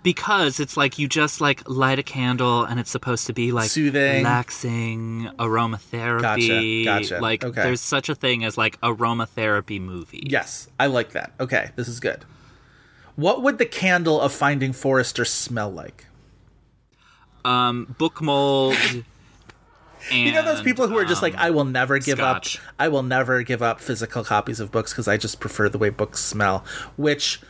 [0.03, 3.71] because it's like you just like light a candle and it's supposed to be like
[3.71, 4.17] Soothing.
[4.25, 7.21] relaxing aromatherapy Gotcha, gotcha.
[7.23, 7.63] like Okay.
[7.63, 11.31] there's such a thing as like aromatherapy movie Yes, I like that.
[11.39, 12.25] Okay, this is good.
[13.15, 16.07] What would the candle of Finding Forrester smell like?
[17.45, 18.77] um book mold
[20.11, 22.57] and, you know those people who are just like, um, I will never give scotch.
[22.59, 22.63] up.
[22.79, 25.91] I will never give up physical copies of books because I just prefer the way
[25.91, 26.65] books smell,
[26.97, 27.41] which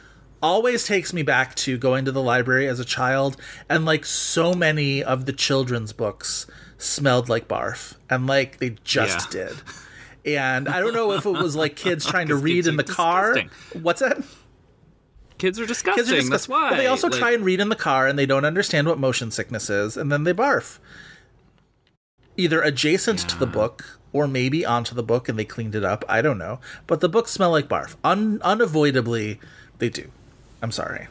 [0.43, 3.37] always takes me back to going to the library as a child
[3.69, 6.47] and like so many of the children's books
[6.79, 9.47] smelled like barf and like they just Yeah.
[9.47, 9.57] did.
[10.25, 13.37] And I don't know if it was like kids trying to read in the car.
[13.81, 14.23] What's that?
[15.39, 16.53] kids are disgusting Kids are that's disgusting.
[16.55, 18.87] why But they also Like, try and read in the car and they don't understand
[18.87, 20.79] what motion sickness is, and then they barf.
[22.37, 26.05] Either adjacent to the book or maybe onto the book and they cleaned it up.
[26.09, 26.61] I don't know.
[26.87, 27.97] But the books smell like barf.
[28.05, 29.39] Un- unavoidably,
[29.79, 30.11] they do.
[30.63, 31.09] I'm sorry.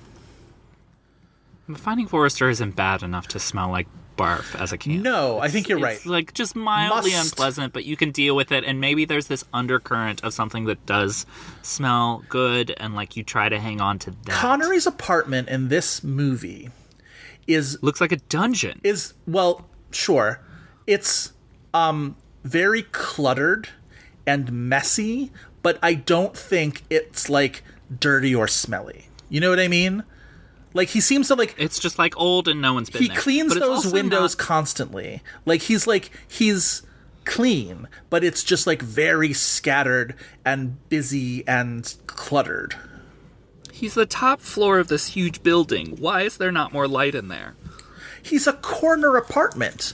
[1.75, 3.87] finding forrester isn't bad enough to smell like
[4.17, 6.05] barf as a candle No, I think you're it's right.
[6.05, 9.45] like just mildly Must- unpleasant but you can deal with it and maybe there's this
[9.53, 11.25] undercurrent of something that does
[11.61, 16.03] smell good and like you try to hang on to that Connery's apartment in this
[16.03, 16.69] movie
[17.47, 20.41] is looks like a dungeon is well, sure.
[20.87, 21.33] It's
[21.73, 23.69] um very cluttered
[24.25, 25.31] and messy,
[25.61, 27.63] but I don't think it's like
[27.99, 29.07] dirty or smelly.
[29.29, 30.03] You know what I mean?
[30.73, 33.17] Like he seems to like It's just like old and no one's been he there.
[33.17, 35.21] cleans those windows not- constantly.
[35.45, 36.81] Like he's like he's
[37.25, 42.75] clean, but it's just like very scattered and busy and cluttered.
[43.71, 45.97] he's the top floor of this huge building.
[45.99, 47.55] Why is there not more light in there?
[48.23, 49.93] He's a corner apartment.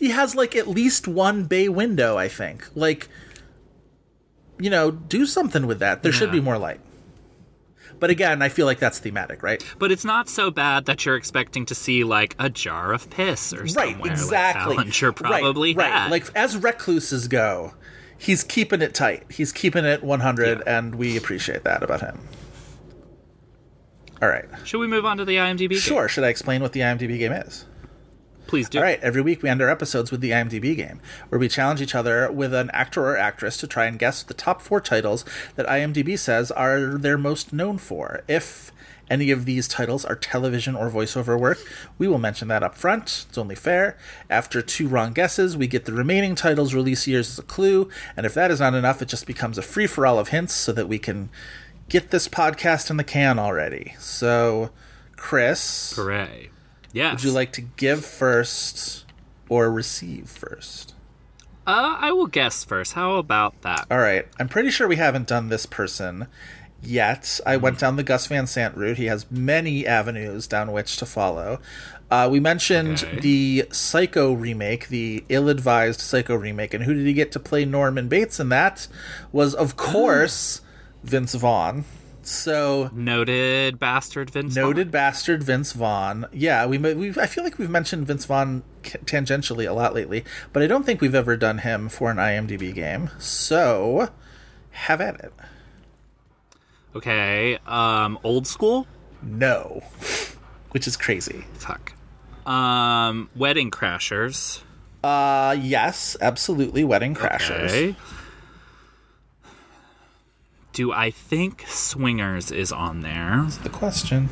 [0.00, 2.66] He has like at least one bay window, I think.
[2.74, 3.10] Like
[4.58, 6.02] you know, do something with that.
[6.02, 6.80] There should be more light.
[7.98, 9.62] But again, I feel like that's thematic, right?
[9.78, 13.52] But it's not so bad that you're expecting to see like a jar of piss
[13.52, 13.74] or something.
[13.74, 14.12] Right, somewhere.
[14.12, 14.76] exactly.
[14.76, 16.02] Like Salinger probably right, had.
[16.04, 16.10] right.
[16.10, 17.74] Like as recluses go,
[18.16, 19.30] he's keeping it tight.
[19.30, 22.26] He's keeping it 100, and we appreciate that about him.
[24.22, 24.46] All right.
[24.64, 25.76] Should we move on to the IMDb?
[25.76, 26.08] Sure.
[26.08, 27.66] Should I explain what the IMDb game is?
[28.50, 28.78] Please do.
[28.78, 28.98] All right.
[29.00, 32.32] Every week we end our episodes with the IMDb game, where we challenge each other
[32.32, 35.24] with an actor or actress to try and guess the top four titles
[35.54, 38.24] that IMDb says are their most known for.
[38.26, 38.72] If
[39.08, 41.58] any of these titles are television or voiceover work,
[41.96, 43.26] we will mention that up front.
[43.28, 43.96] It's only fair.
[44.28, 48.26] After two wrong guesses, we get the remaining titles' release years as a clue, and
[48.26, 50.72] if that is not enough, it just becomes a free for all of hints so
[50.72, 51.30] that we can
[51.88, 53.94] get this podcast in the can already.
[54.00, 54.70] So,
[55.14, 55.92] Chris.
[55.94, 56.50] Hooray.
[56.92, 57.12] Yes.
[57.14, 59.04] Would you like to give first
[59.48, 60.94] or receive first?
[61.66, 62.94] Uh, I will guess first.
[62.94, 63.86] How about that?
[63.90, 64.26] All right.
[64.38, 66.26] I'm pretty sure we haven't done this person
[66.82, 67.38] yet.
[67.46, 67.80] I went Hmm.
[67.80, 68.96] down the Gus Van Sant route.
[68.96, 71.60] He has many avenues down which to follow.
[72.10, 73.20] Uh, we mentioned Okay.
[73.20, 78.08] the Psycho remake, the ill-advised Psycho remake, and who did he get to play Norman
[78.08, 78.88] Bates in that?
[79.30, 80.60] Was of course
[81.04, 81.84] Vince Vaughn.
[82.22, 84.54] So Noted bastard Vince.
[84.54, 84.64] Vaughn.
[84.64, 86.26] noted bastard Vince Vaughn.
[86.32, 90.62] Yeah, we we I feel like we've mentioned Vince Vaughn tangentially a lot lately, but
[90.62, 93.10] I don't think we've ever done him for an IMDb game.
[93.18, 94.10] So,
[94.70, 95.32] have at it.
[96.94, 97.58] Okay.
[97.66, 98.86] Um, old school.
[99.22, 99.82] No,
[100.72, 101.44] which is crazy.
[101.54, 101.92] Fuck.
[102.46, 104.62] Um, Wedding Crashers.
[105.04, 106.84] Uh, yes, absolutely.
[106.84, 107.64] Wedding Crashers.
[107.66, 107.96] Okay.
[110.80, 113.46] Do I think Swingers is on there?
[113.62, 114.30] The question.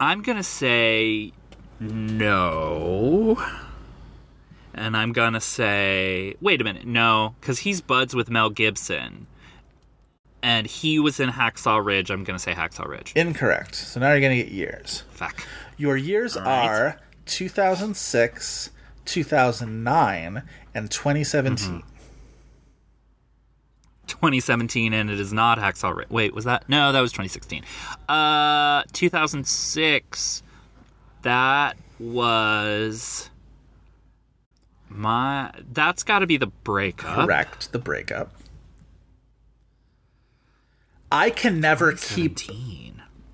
[0.00, 1.32] I'm gonna say
[1.78, 3.40] no.
[4.74, 9.28] And I'm gonna say wait a minute, no, because he's buds with Mel Gibson.
[10.42, 12.10] And he was in Hacksaw Ridge.
[12.10, 13.12] I'm gonna say Hacksaw Ridge.
[13.14, 13.76] Incorrect.
[13.76, 15.04] So now you're gonna get years.
[15.10, 15.46] Fuck.
[15.76, 16.66] Your years right.
[16.66, 18.70] are 2006,
[19.04, 20.42] 2009,
[20.74, 21.82] and 2017.
[24.06, 26.10] 2017, and it is not Hacksaw Ridge.
[26.10, 26.68] Wait, was that?
[26.68, 27.64] No, that was 2016.
[28.08, 30.42] Uh, 2006.
[31.22, 33.30] That was
[34.88, 35.50] my.
[35.72, 37.26] That's got to be the breakup.
[37.26, 37.72] Correct.
[37.72, 38.32] The breakup.
[41.10, 42.38] I can never keep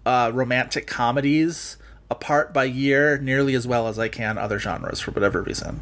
[0.04, 1.78] uh, romantic comedies
[2.10, 5.80] apart by year nearly as well as I can other genres for whatever reason.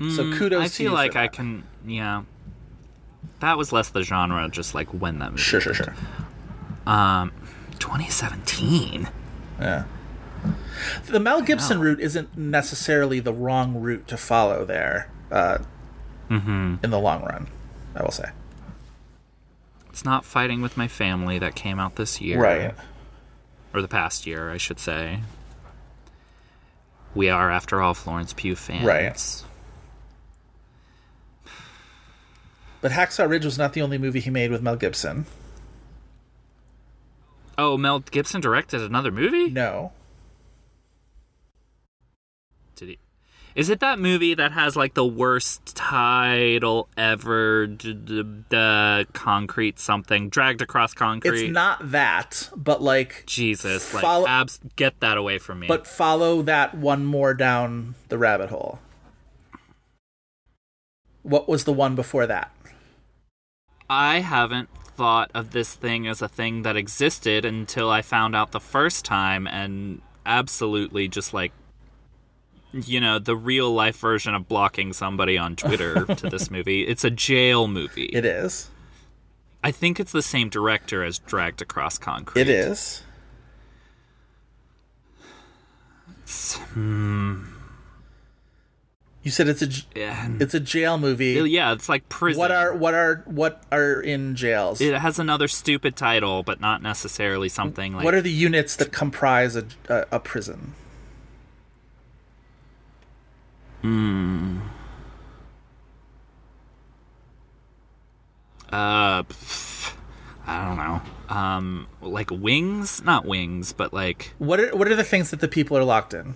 [0.00, 1.64] so Mm, kudos I feel like I can.
[1.86, 2.22] Yeah.
[3.40, 5.42] That was less the genre, just like when that movie.
[5.42, 5.94] Sure, sure, sure.
[6.86, 7.32] Um,
[7.78, 9.08] 2017.
[9.60, 9.84] Yeah.
[11.06, 15.10] The Mel Gibson route isn't necessarily the wrong route to follow there.
[15.30, 15.58] Uh,
[16.30, 16.76] Mm-hmm.
[16.82, 17.48] In the long run,
[17.94, 18.30] I will say.
[19.90, 22.74] It's not fighting with my family that came out this year, Right.
[23.74, 25.18] Or the past year, I should say.
[27.14, 28.84] We are, after all, Florence Pugh fans.
[28.84, 29.42] Right.
[32.80, 35.26] But Hacksaw Ridge was not the only movie he made with Mel Gibson.
[37.58, 39.50] Oh, Mel Gibson directed another movie?
[39.50, 39.92] No.
[42.76, 42.98] Did he?
[43.54, 47.66] Is it that movie that has like the worst title ever?
[47.68, 51.44] The concrete something dragged across concrete.
[51.44, 55.68] It's not that, but like Jesus, like Follow- abs, get that away from me.
[55.68, 58.80] but follow that one more down the rabbit hole.
[61.22, 62.50] What was the one before that?
[63.88, 68.50] I haven't thought of this thing as a thing that existed until I found out
[68.52, 71.52] the first time, and absolutely just like,
[72.86, 76.82] you know, the real life version of blocking somebody on Twitter to this movie.
[76.86, 78.06] It's a jail movie.
[78.06, 78.70] It is.
[79.62, 82.42] I think it's the same director as Dragged Across Concrete.
[82.42, 83.02] It is.
[86.74, 87.44] Hmm.
[89.22, 91.32] You said it's a j- it's a jail movie.
[91.48, 92.38] Yeah, it's like prison.
[92.38, 94.82] What are what are what are in jails?
[94.82, 98.04] It has another stupid title, but not necessarily something like.
[98.04, 100.74] what are the units that comprise a a, a prison?
[103.84, 104.60] Hmm.
[108.72, 109.92] Uh, pff,
[110.46, 111.02] I don't know.
[111.36, 115.48] Um, like wings, not wings, but like What are what are the things that the
[115.48, 116.34] people are locked in?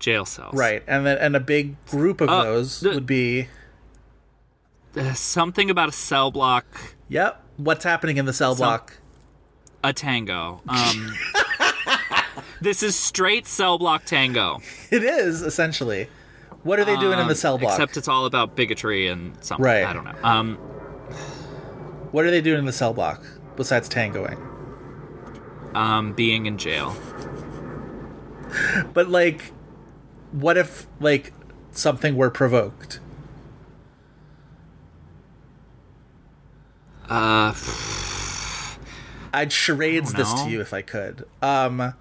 [0.00, 0.54] jail cells.
[0.54, 3.46] Right, and then and a big group of Uh, those the- would be.
[4.96, 6.66] Uh, something about a cell block.
[7.08, 7.40] Yep.
[7.56, 8.98] What's happening in the cell block?
[9.84, 10.62] A tango.
[10.68, 11.14] Um,
[12.64, 14.60] this is straight cell block tango.
[14.90, 16.08] It is essentially.
[16.64, 17.72] What are they doing in the Um, cell block?
[17.74, 19.64] Except it's all about bigotry and something.
[19.64, 19.84] Right.
[19.84, 20.14] I don't know.
[20.24, 20.56] Um,
[22.10, 23.22] What are they doing in the cell block
[23.56, 24.38] besides tangoing?
[25.74, 26.96] um, being in jail.
[28.92, 29.52] But like,
[30.30, 31.32] what if like
[31.72, 33.00] something were provoked?
[37.08, 37.52] Uh,
[39.34, 41.24] I'd charades this to you if I could.
[41.42, 41.94] Um,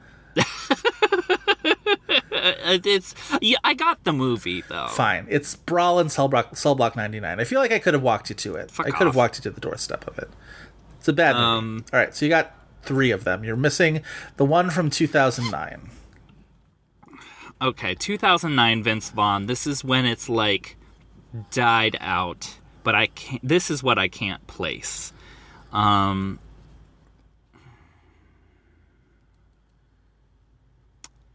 [2.43, 3.57] it's yeah.
[3.63, 4.87] I got the movie though.
[4.89, 5.25] fine.
[5.29, 7.39] It's Brawl and Cell Block, Cell Block 99.
[7.39, 8.71] I feel like I could have walked you to it.
[8.71, 10.29] Fuck I could have walked you to the doorstep of it.
[10.99, 11.45] It's a bad movie.
[11.45, 13.43] Um, All right, so you got three of them.
[13.43, 14.01] You're missing
[14.37, 15.89] the one from 2009.
[17.61, 19.45] Okay, 2009 Vince Vaughn.
[19.45, 20.75] This is when it's like
[21.51, 23.41] died out, but I can't.
[23.47, 25.13] This is what I can't place.
[25.71, 26.39] Um,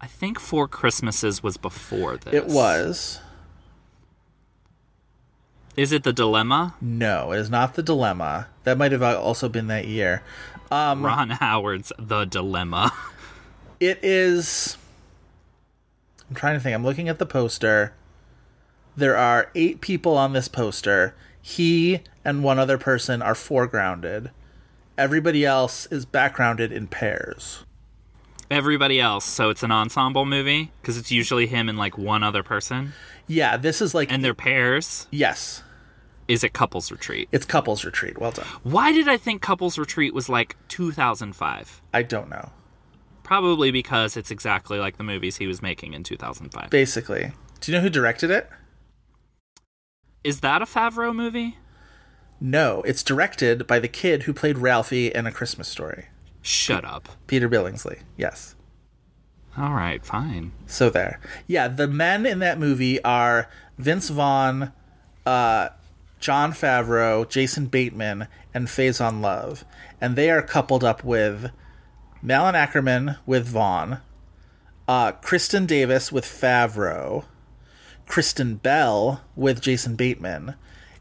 [0.00, 2.34] I think Four Christmases was before this.
[2.34, 3.20] It was.
[5.76, 6.74] Is it the dilemma?
[6.80, 8.48] No, it is not the dilemma.
[8.64, 10.22] That might have also been that year.
[10.70, 12.92] Um, Ron Howard's The Dilemma.
[13.80, 14.76] It is.
[16.28, 16.74] I'm trying to think.
[16.74, 17.92] I'm looking at the poster.
[18.96, 21.14] There are eight people on this poster.
[21.40, 24.32] He and one other person are foregrounded.
[24.98, 27.64] Everybody else is backgrounded in pairs.
[28.50, 32.42] Everybody else, so it's an ensemble movie because it's usually him and like one other
[32.42, 32.94] person,
[33.26, 34.10] Yeah, this is like.
[34.10, 35.06] and they're pairs.
[35.10, 35.62] Yes,
[36.28, 37.28] Is it Couples Retreat?
[37.30, 38.18] it's couples retreat.
[38.18, 38.46] Well done.
[38.62, 41.82] Why did I think Couples Retreat was like 2005?
[41.92, 42.50] I don't know.
[43.22, 46.70] Probably because it's exactly like the movies he was making in 2005.
[46.70, 48.48] Basically, do you know who directed it?
[50.24, 51.58] Is that a Favreau movie?
[52.40, 56.06] No, it's directed by the kid who played Ralphie in A Christmas Story.
[56.42, 57.08] Shut up.
[57.26, 58.00] Peter Billingsley.
[58.16, 58.54] Yes.
[59.56, 60.52] All right, fine.
[60.66, 61.20] So there.
[61.46, 64.72] Yeah, the men in that movie are Vince Vaughn,
[65.26, 65.70] uh,
[66.20, 69.64] Jon Favreau, Jason Bateman, and Faison Love.
[70.00, 71.50] And they are coupled up with
[72.22, 74.00] Malin Akerman with Vaughn,
[74.86, 77.24] uh, Kristin Davis with Favreau,
[78.06, 80.54] Kristen Bell with Jason Bateman,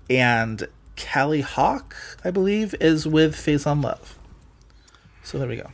[0.10, 4.17] and Kali Hawk, I believe, is with Faison Love.
[5.28, 5.70] So there we go.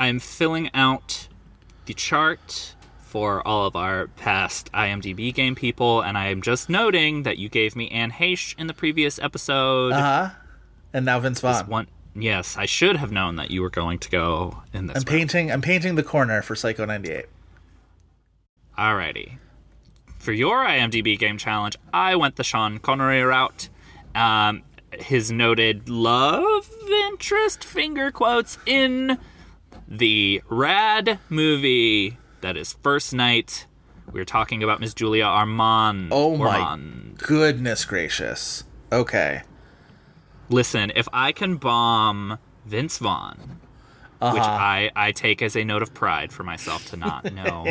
[0.00, 1.28] I'm filling out
[1.84, 7.24] the chart for all of our past IMDb game people, and I am just noting
[7.24, 9.92] that you gave me Anne Heche in the previous episode.
[9.92, 10.30] Uh huh.
[10.94, 11.66] And now Vince Vaughn.
[11.66, 14.96] one Yes, I should have known that you were going to go in this.
[14.96, 15.06] I'm route.
[15.06, 15.52] painting.
[15.52, 17.26] I'm painting the corner for Psycho '98.
[18.78, 19.36] Alrighty.
[20.18, 23.68] For your IMDb game challenge, I went the Sean Connery route.
[24.14, 24.62] Um,
[24.92, 26.70] his noted love
[27.22, 29.18] interest, finger quotes, in
[29.88, 33.66] the rad movie that is First Knight.
[34.12, 36.10] We are talking about Miss Julia Armand.
[36.12, 37.18] Oh my Ormond.
[37.18, 38.62] goodness gracious.
[38.92, 39.42] Okay.
[40.48, 43.58] Listen, if I can bomb Vince Vaughn,
[44.20, 44.40] which Uh-huh.
[44.40, 47.66] I, I take as a note of pride for myself to not know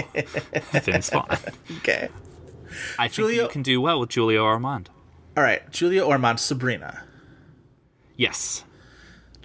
[0.74, 1.38] Vince Vaughn,
[1.78, 2.10] Okay.
[3.00, 4.90] I think Julia- you can do well with Julia Armand.
[5.38, 5.72] All right.
[5.72, 7.04] Julia Ormond, Sabrina.
[8.18, 8.66] Yes.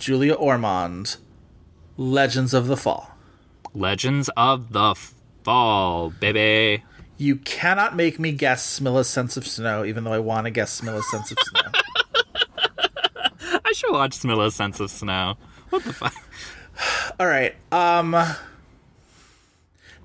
[0.02, 1.16] Julia Ormond,
[1.96, 3.12] Legends of the Fall.
[3.72, 4.96] Legends of the
[5.44, 6.82] Fall, baby.
[7.18, 10.72] You cannot make me guess Smilla's sense of snow, even though I want to guess
[10.72, 11.70] Smilla's sense of snow.
[13.64, 15.36] I should watch Smilla's Sense of Snow.
[15.70, 16.14] What the fuck?
[17.20, 17.54] All right.
[17.70, 18.16] Um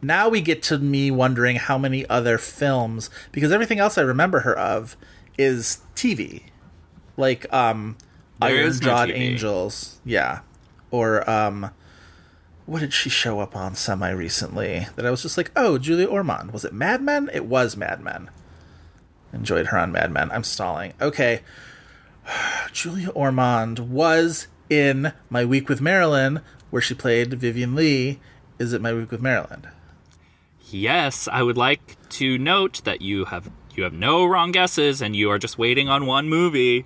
[0.04, 4.42] now we get to me wondering how many other films because everything else I remember
[4.42, 4.96] her of
[5.40, 6.44] is TV.
[7.18, 7.98] Like um
[8.40, 9.14] There Iron no TV.
[9.14, 10.00] Angels.
[10.06, 10.40] Yeah.
[10.92, 11.72] Or um
[12.66, 16.08] what did she show up on semi recently that I was just like, "Oh, Julia
[16.08, 16.52] Ormond.
[16.52, 17.30] Was it Mad Men?
[17.34, 18.30] It was Mad Men."
[19.34, 20.32] Enjoyed her on Mad Men.
[20.32, 20.94] I'm stalling.
[21.02, 21.42] Okay.
[22.74, 28.20] Julia Ormond was in My Week with Marilyn, where she played Vivien Leigh.
[28.60, 29.68] Is it My Week with Marilyn?
[30.70, 35.16] Yes, I would like to note that you have you have no wrong guesses and
[35.16, 36.86] you are just waiting on one movie.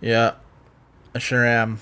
[0.00, 0.34] Yeah,
[1.14, 1.80] I sure am.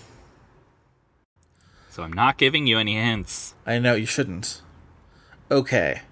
[1.90, 3.54] So I'm not giving you any hints.
[3.66, 4.62] I know you shouldn't.
[5.50, 6.02] Okay,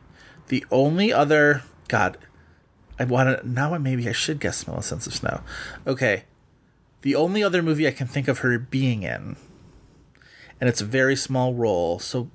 [0.48, 2.16] the only other God,
[2.98, 3.76] I want to now.
[3.76, 5.42] Maybe I should guess "Smilla Sense of Snow."
[5.86, 6.24] Okay,
[7.02, 9.36] the only other movie I can think of her being in,
[10.60, 12.30] and it's a very small role, so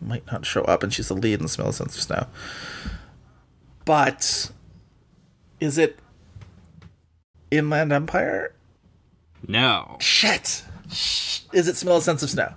[0.00, 2.26] might not show up, and she's the lead in "Smilla Sense of Snow."
[3.84, 4.50] But
[5.60, 6.00] is it
[7.50, 8.52] Inland Empire?
[9.46, 9.96] No.
[10.00, 10.64] Shit.
[10.88, 12.54] Is it "Smilla Sense of Snow"?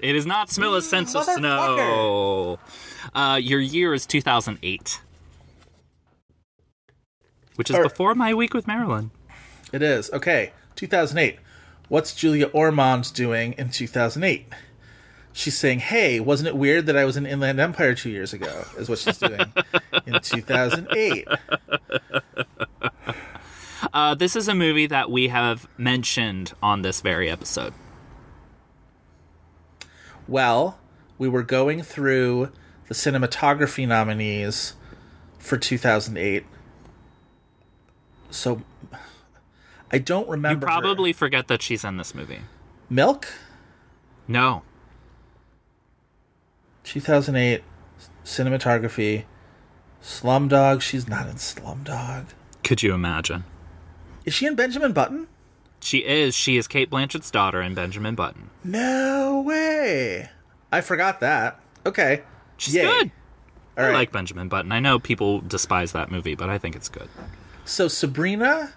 [0.00, 2.58] It is not smell a Sense of Snow.
[3.14, 5.00] Uh, your year is 2008.
[7.56, 9.10] Which is Or- before my week with Marilyn.
[9.72, 10.10] It is.
[10.12, 10.52] Okay.
[10.76, 11.38] 2008.
[11.88, 14.46] What's Julia Ormond doing in 2008?
[15.32, 18.66] She's saying, "Hey, wasn't it weird that I was in Inland Empire 2 years ago?"
[18.78, 19.52] is what she's doing
[20.06, 21.26] in 2008.
[23.94, 27.72] Uh, this is a movie that we have mentioned on this very episode.
[30.26, 30.78] Well,
[31.16, 32.50] we were going through
[32.88, 34.74] the cinematography nominees
[35.38, 36.44] for 2008.
[38.30, 38.62] So
[39.92, 40.72] I don't You remember her.
[40.72, 42.40] probably forget that she's in this movie.
[42.90, 43.28] Milk?
[44.26, 44.62] No.
[46.82, 47.62] 2008
[48.24, 49.24] cinematography
[50.02, 50.80] Slumdog.
[50.80, 52.26] She's not in Slumdog.
[52.64, 53.44] Could you imagine?
[54.24, 55.28] Is she in Benjamin Button?
[55.80, 56.34] She is.
[56.34, 58.50] She is Cate Blanchett's daughter in Benjamin Button.
[58.62, 60.30] No way.
[60.72, 61.60] I forgot that.
[61.84, 62.22] Okay.
[62.56, 62.82] She's Yay.
[62.82, 63.10] good.
[63.76, 63.94] All I right.
[63.94, 64.72] like Benjamin Button.
[64.72, 67.08] I know people despise that movie, but I think it's good.
[67.64, 68.72] So Sabrina,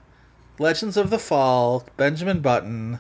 [0.60, 3.00] Legends of the Fall, Benjamin Button,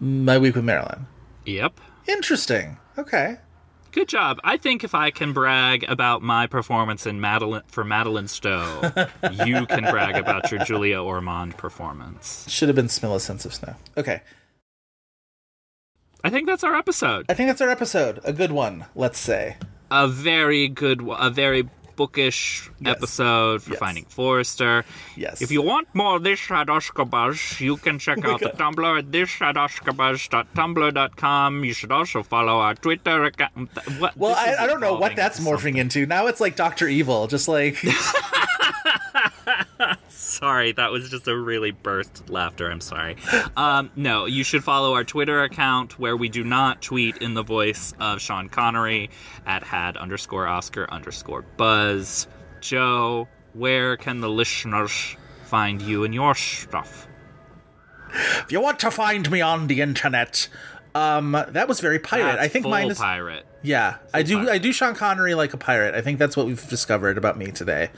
[0.00, 1.06] My Week with Marilyn.
[1.44, 1.80] Yep.
[2.06, 2.78] Interesting.
[2.96, 3.36] Okay.
[3.92, 4.38] Good job.
[4.44, 8.92] I think if I can brag about my performance in Madeline for Madeleine Stowe,
[9.44, 12.44] you can brag about your Julia Ormond performance.
[12.48, 13.74] Should have been Smilla Sense of Snow.
[13.96, 14.20] Okay.
[16.22, 17.26] I think that's our episode.
[17.28, 18.20] I think that's our episode.
[18.24, 19.56] A good one, let's say.
[19.90, 21.68] A very good, a very
[21.98, 23.80] bookish episode for Yes.
[23.82, 24.84] Finding Forrester.
[25.16, 25.42] Yes.
[25.42, 26.70] If you want more of this at
[27.60, 29.56] you can check out the Tumblr at this at.
[31.64, 33.70] You should also follow our Twitter account.
[33.98, 36.06] What, Well, I, I don't know what that's morphing into.
[36.06, 37.82] Now it's like Doctor Evil, just like
[40.08, 42.70] Sorry, that was just a really burst laughter.
[42.70, 43.16] I'm sorry.
[43.56, 47.42] Um, no, you should follow our Twitter account where we do not tweet in the
[47.42, 49.10] voice of Sean Connery
[49.46, 52.26] at had underscore Oscar underscore Buzz.
[52.60, 55.16] Joe, where can the listeners
[55.46, 57.08] find you and your stuff?
[58.12, 60.48] if you want to find me on the internet.
[60.94, 62.24] Um, that was very pirate.
[62.24, 63.46] That's I think full mine is pirate.
[63.62, 64.48] Yeah, I do.
[64.48, 65.94] I do Sean Connery like a pirate.
[65.94, 67.90] I think that's what we've discovered about me today.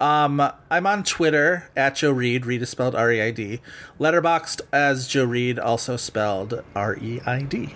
[0.00, 2.46] Um, I'm on Twitter at Joe Reed.
[2.46, 3.60] Reed is spelled R E I D.
[3.98, 7.74] Letterboxd as Joe Reed, also spelled R E I D.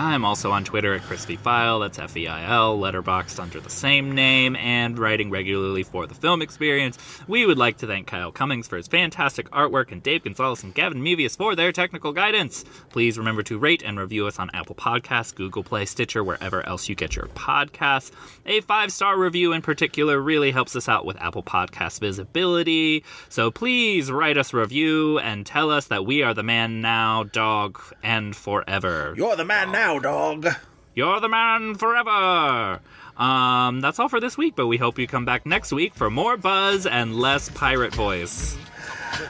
[0.00, 3.68] I'm also on Twitter at Chris Feil, that's F E I L, Letterboxd under the
[3.68, 6.96] same name, and writing regularly for the film experience.
[7.26, 10.72] We would like to thank Kyle Cummings for his fantastic artwork and Dave Gonzalez and
[10.72, 12.64] Gavin Mevius for their technical guidance.
[12.90, 16.88] Please remember to rate and review us on Apple Podcasts, Google Play, Stitcher, wherever else
[16.88, 18.12] you get your podcasts.
[18.46, 23.02] A five star review in particular really helps us out with Apple Podcast visibility.
[23.30, 27.24] So please write us a review and tell us that we are the man now,
[27.24, 29.12] dog, and forever.
[29.16, 30.46] You're the man now, now, dog.
[30.94, 32.80] You're the man forever.
[33.16, 36.10] Um, that's all for this week, but we hope you come back next week for
[36.10, 38.58] more buzz and less pirate voice.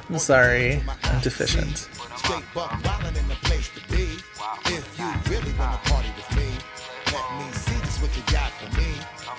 [0.08, 1.88] I'm sorry, I'm deficient.
[4.66, 6.48] If you really wanna party with me,
[7.12, 7.78] let me see
[8.16, 8.90] you got for me.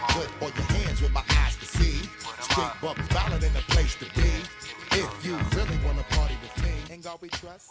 [0.09, 2.09] Put all your hands with my eyes to see.
[2.39, 4.31] Straight buck in place to be.
[4.91, 6.69] If you really wanna party with me,
[7.01, 7.69] God we trust?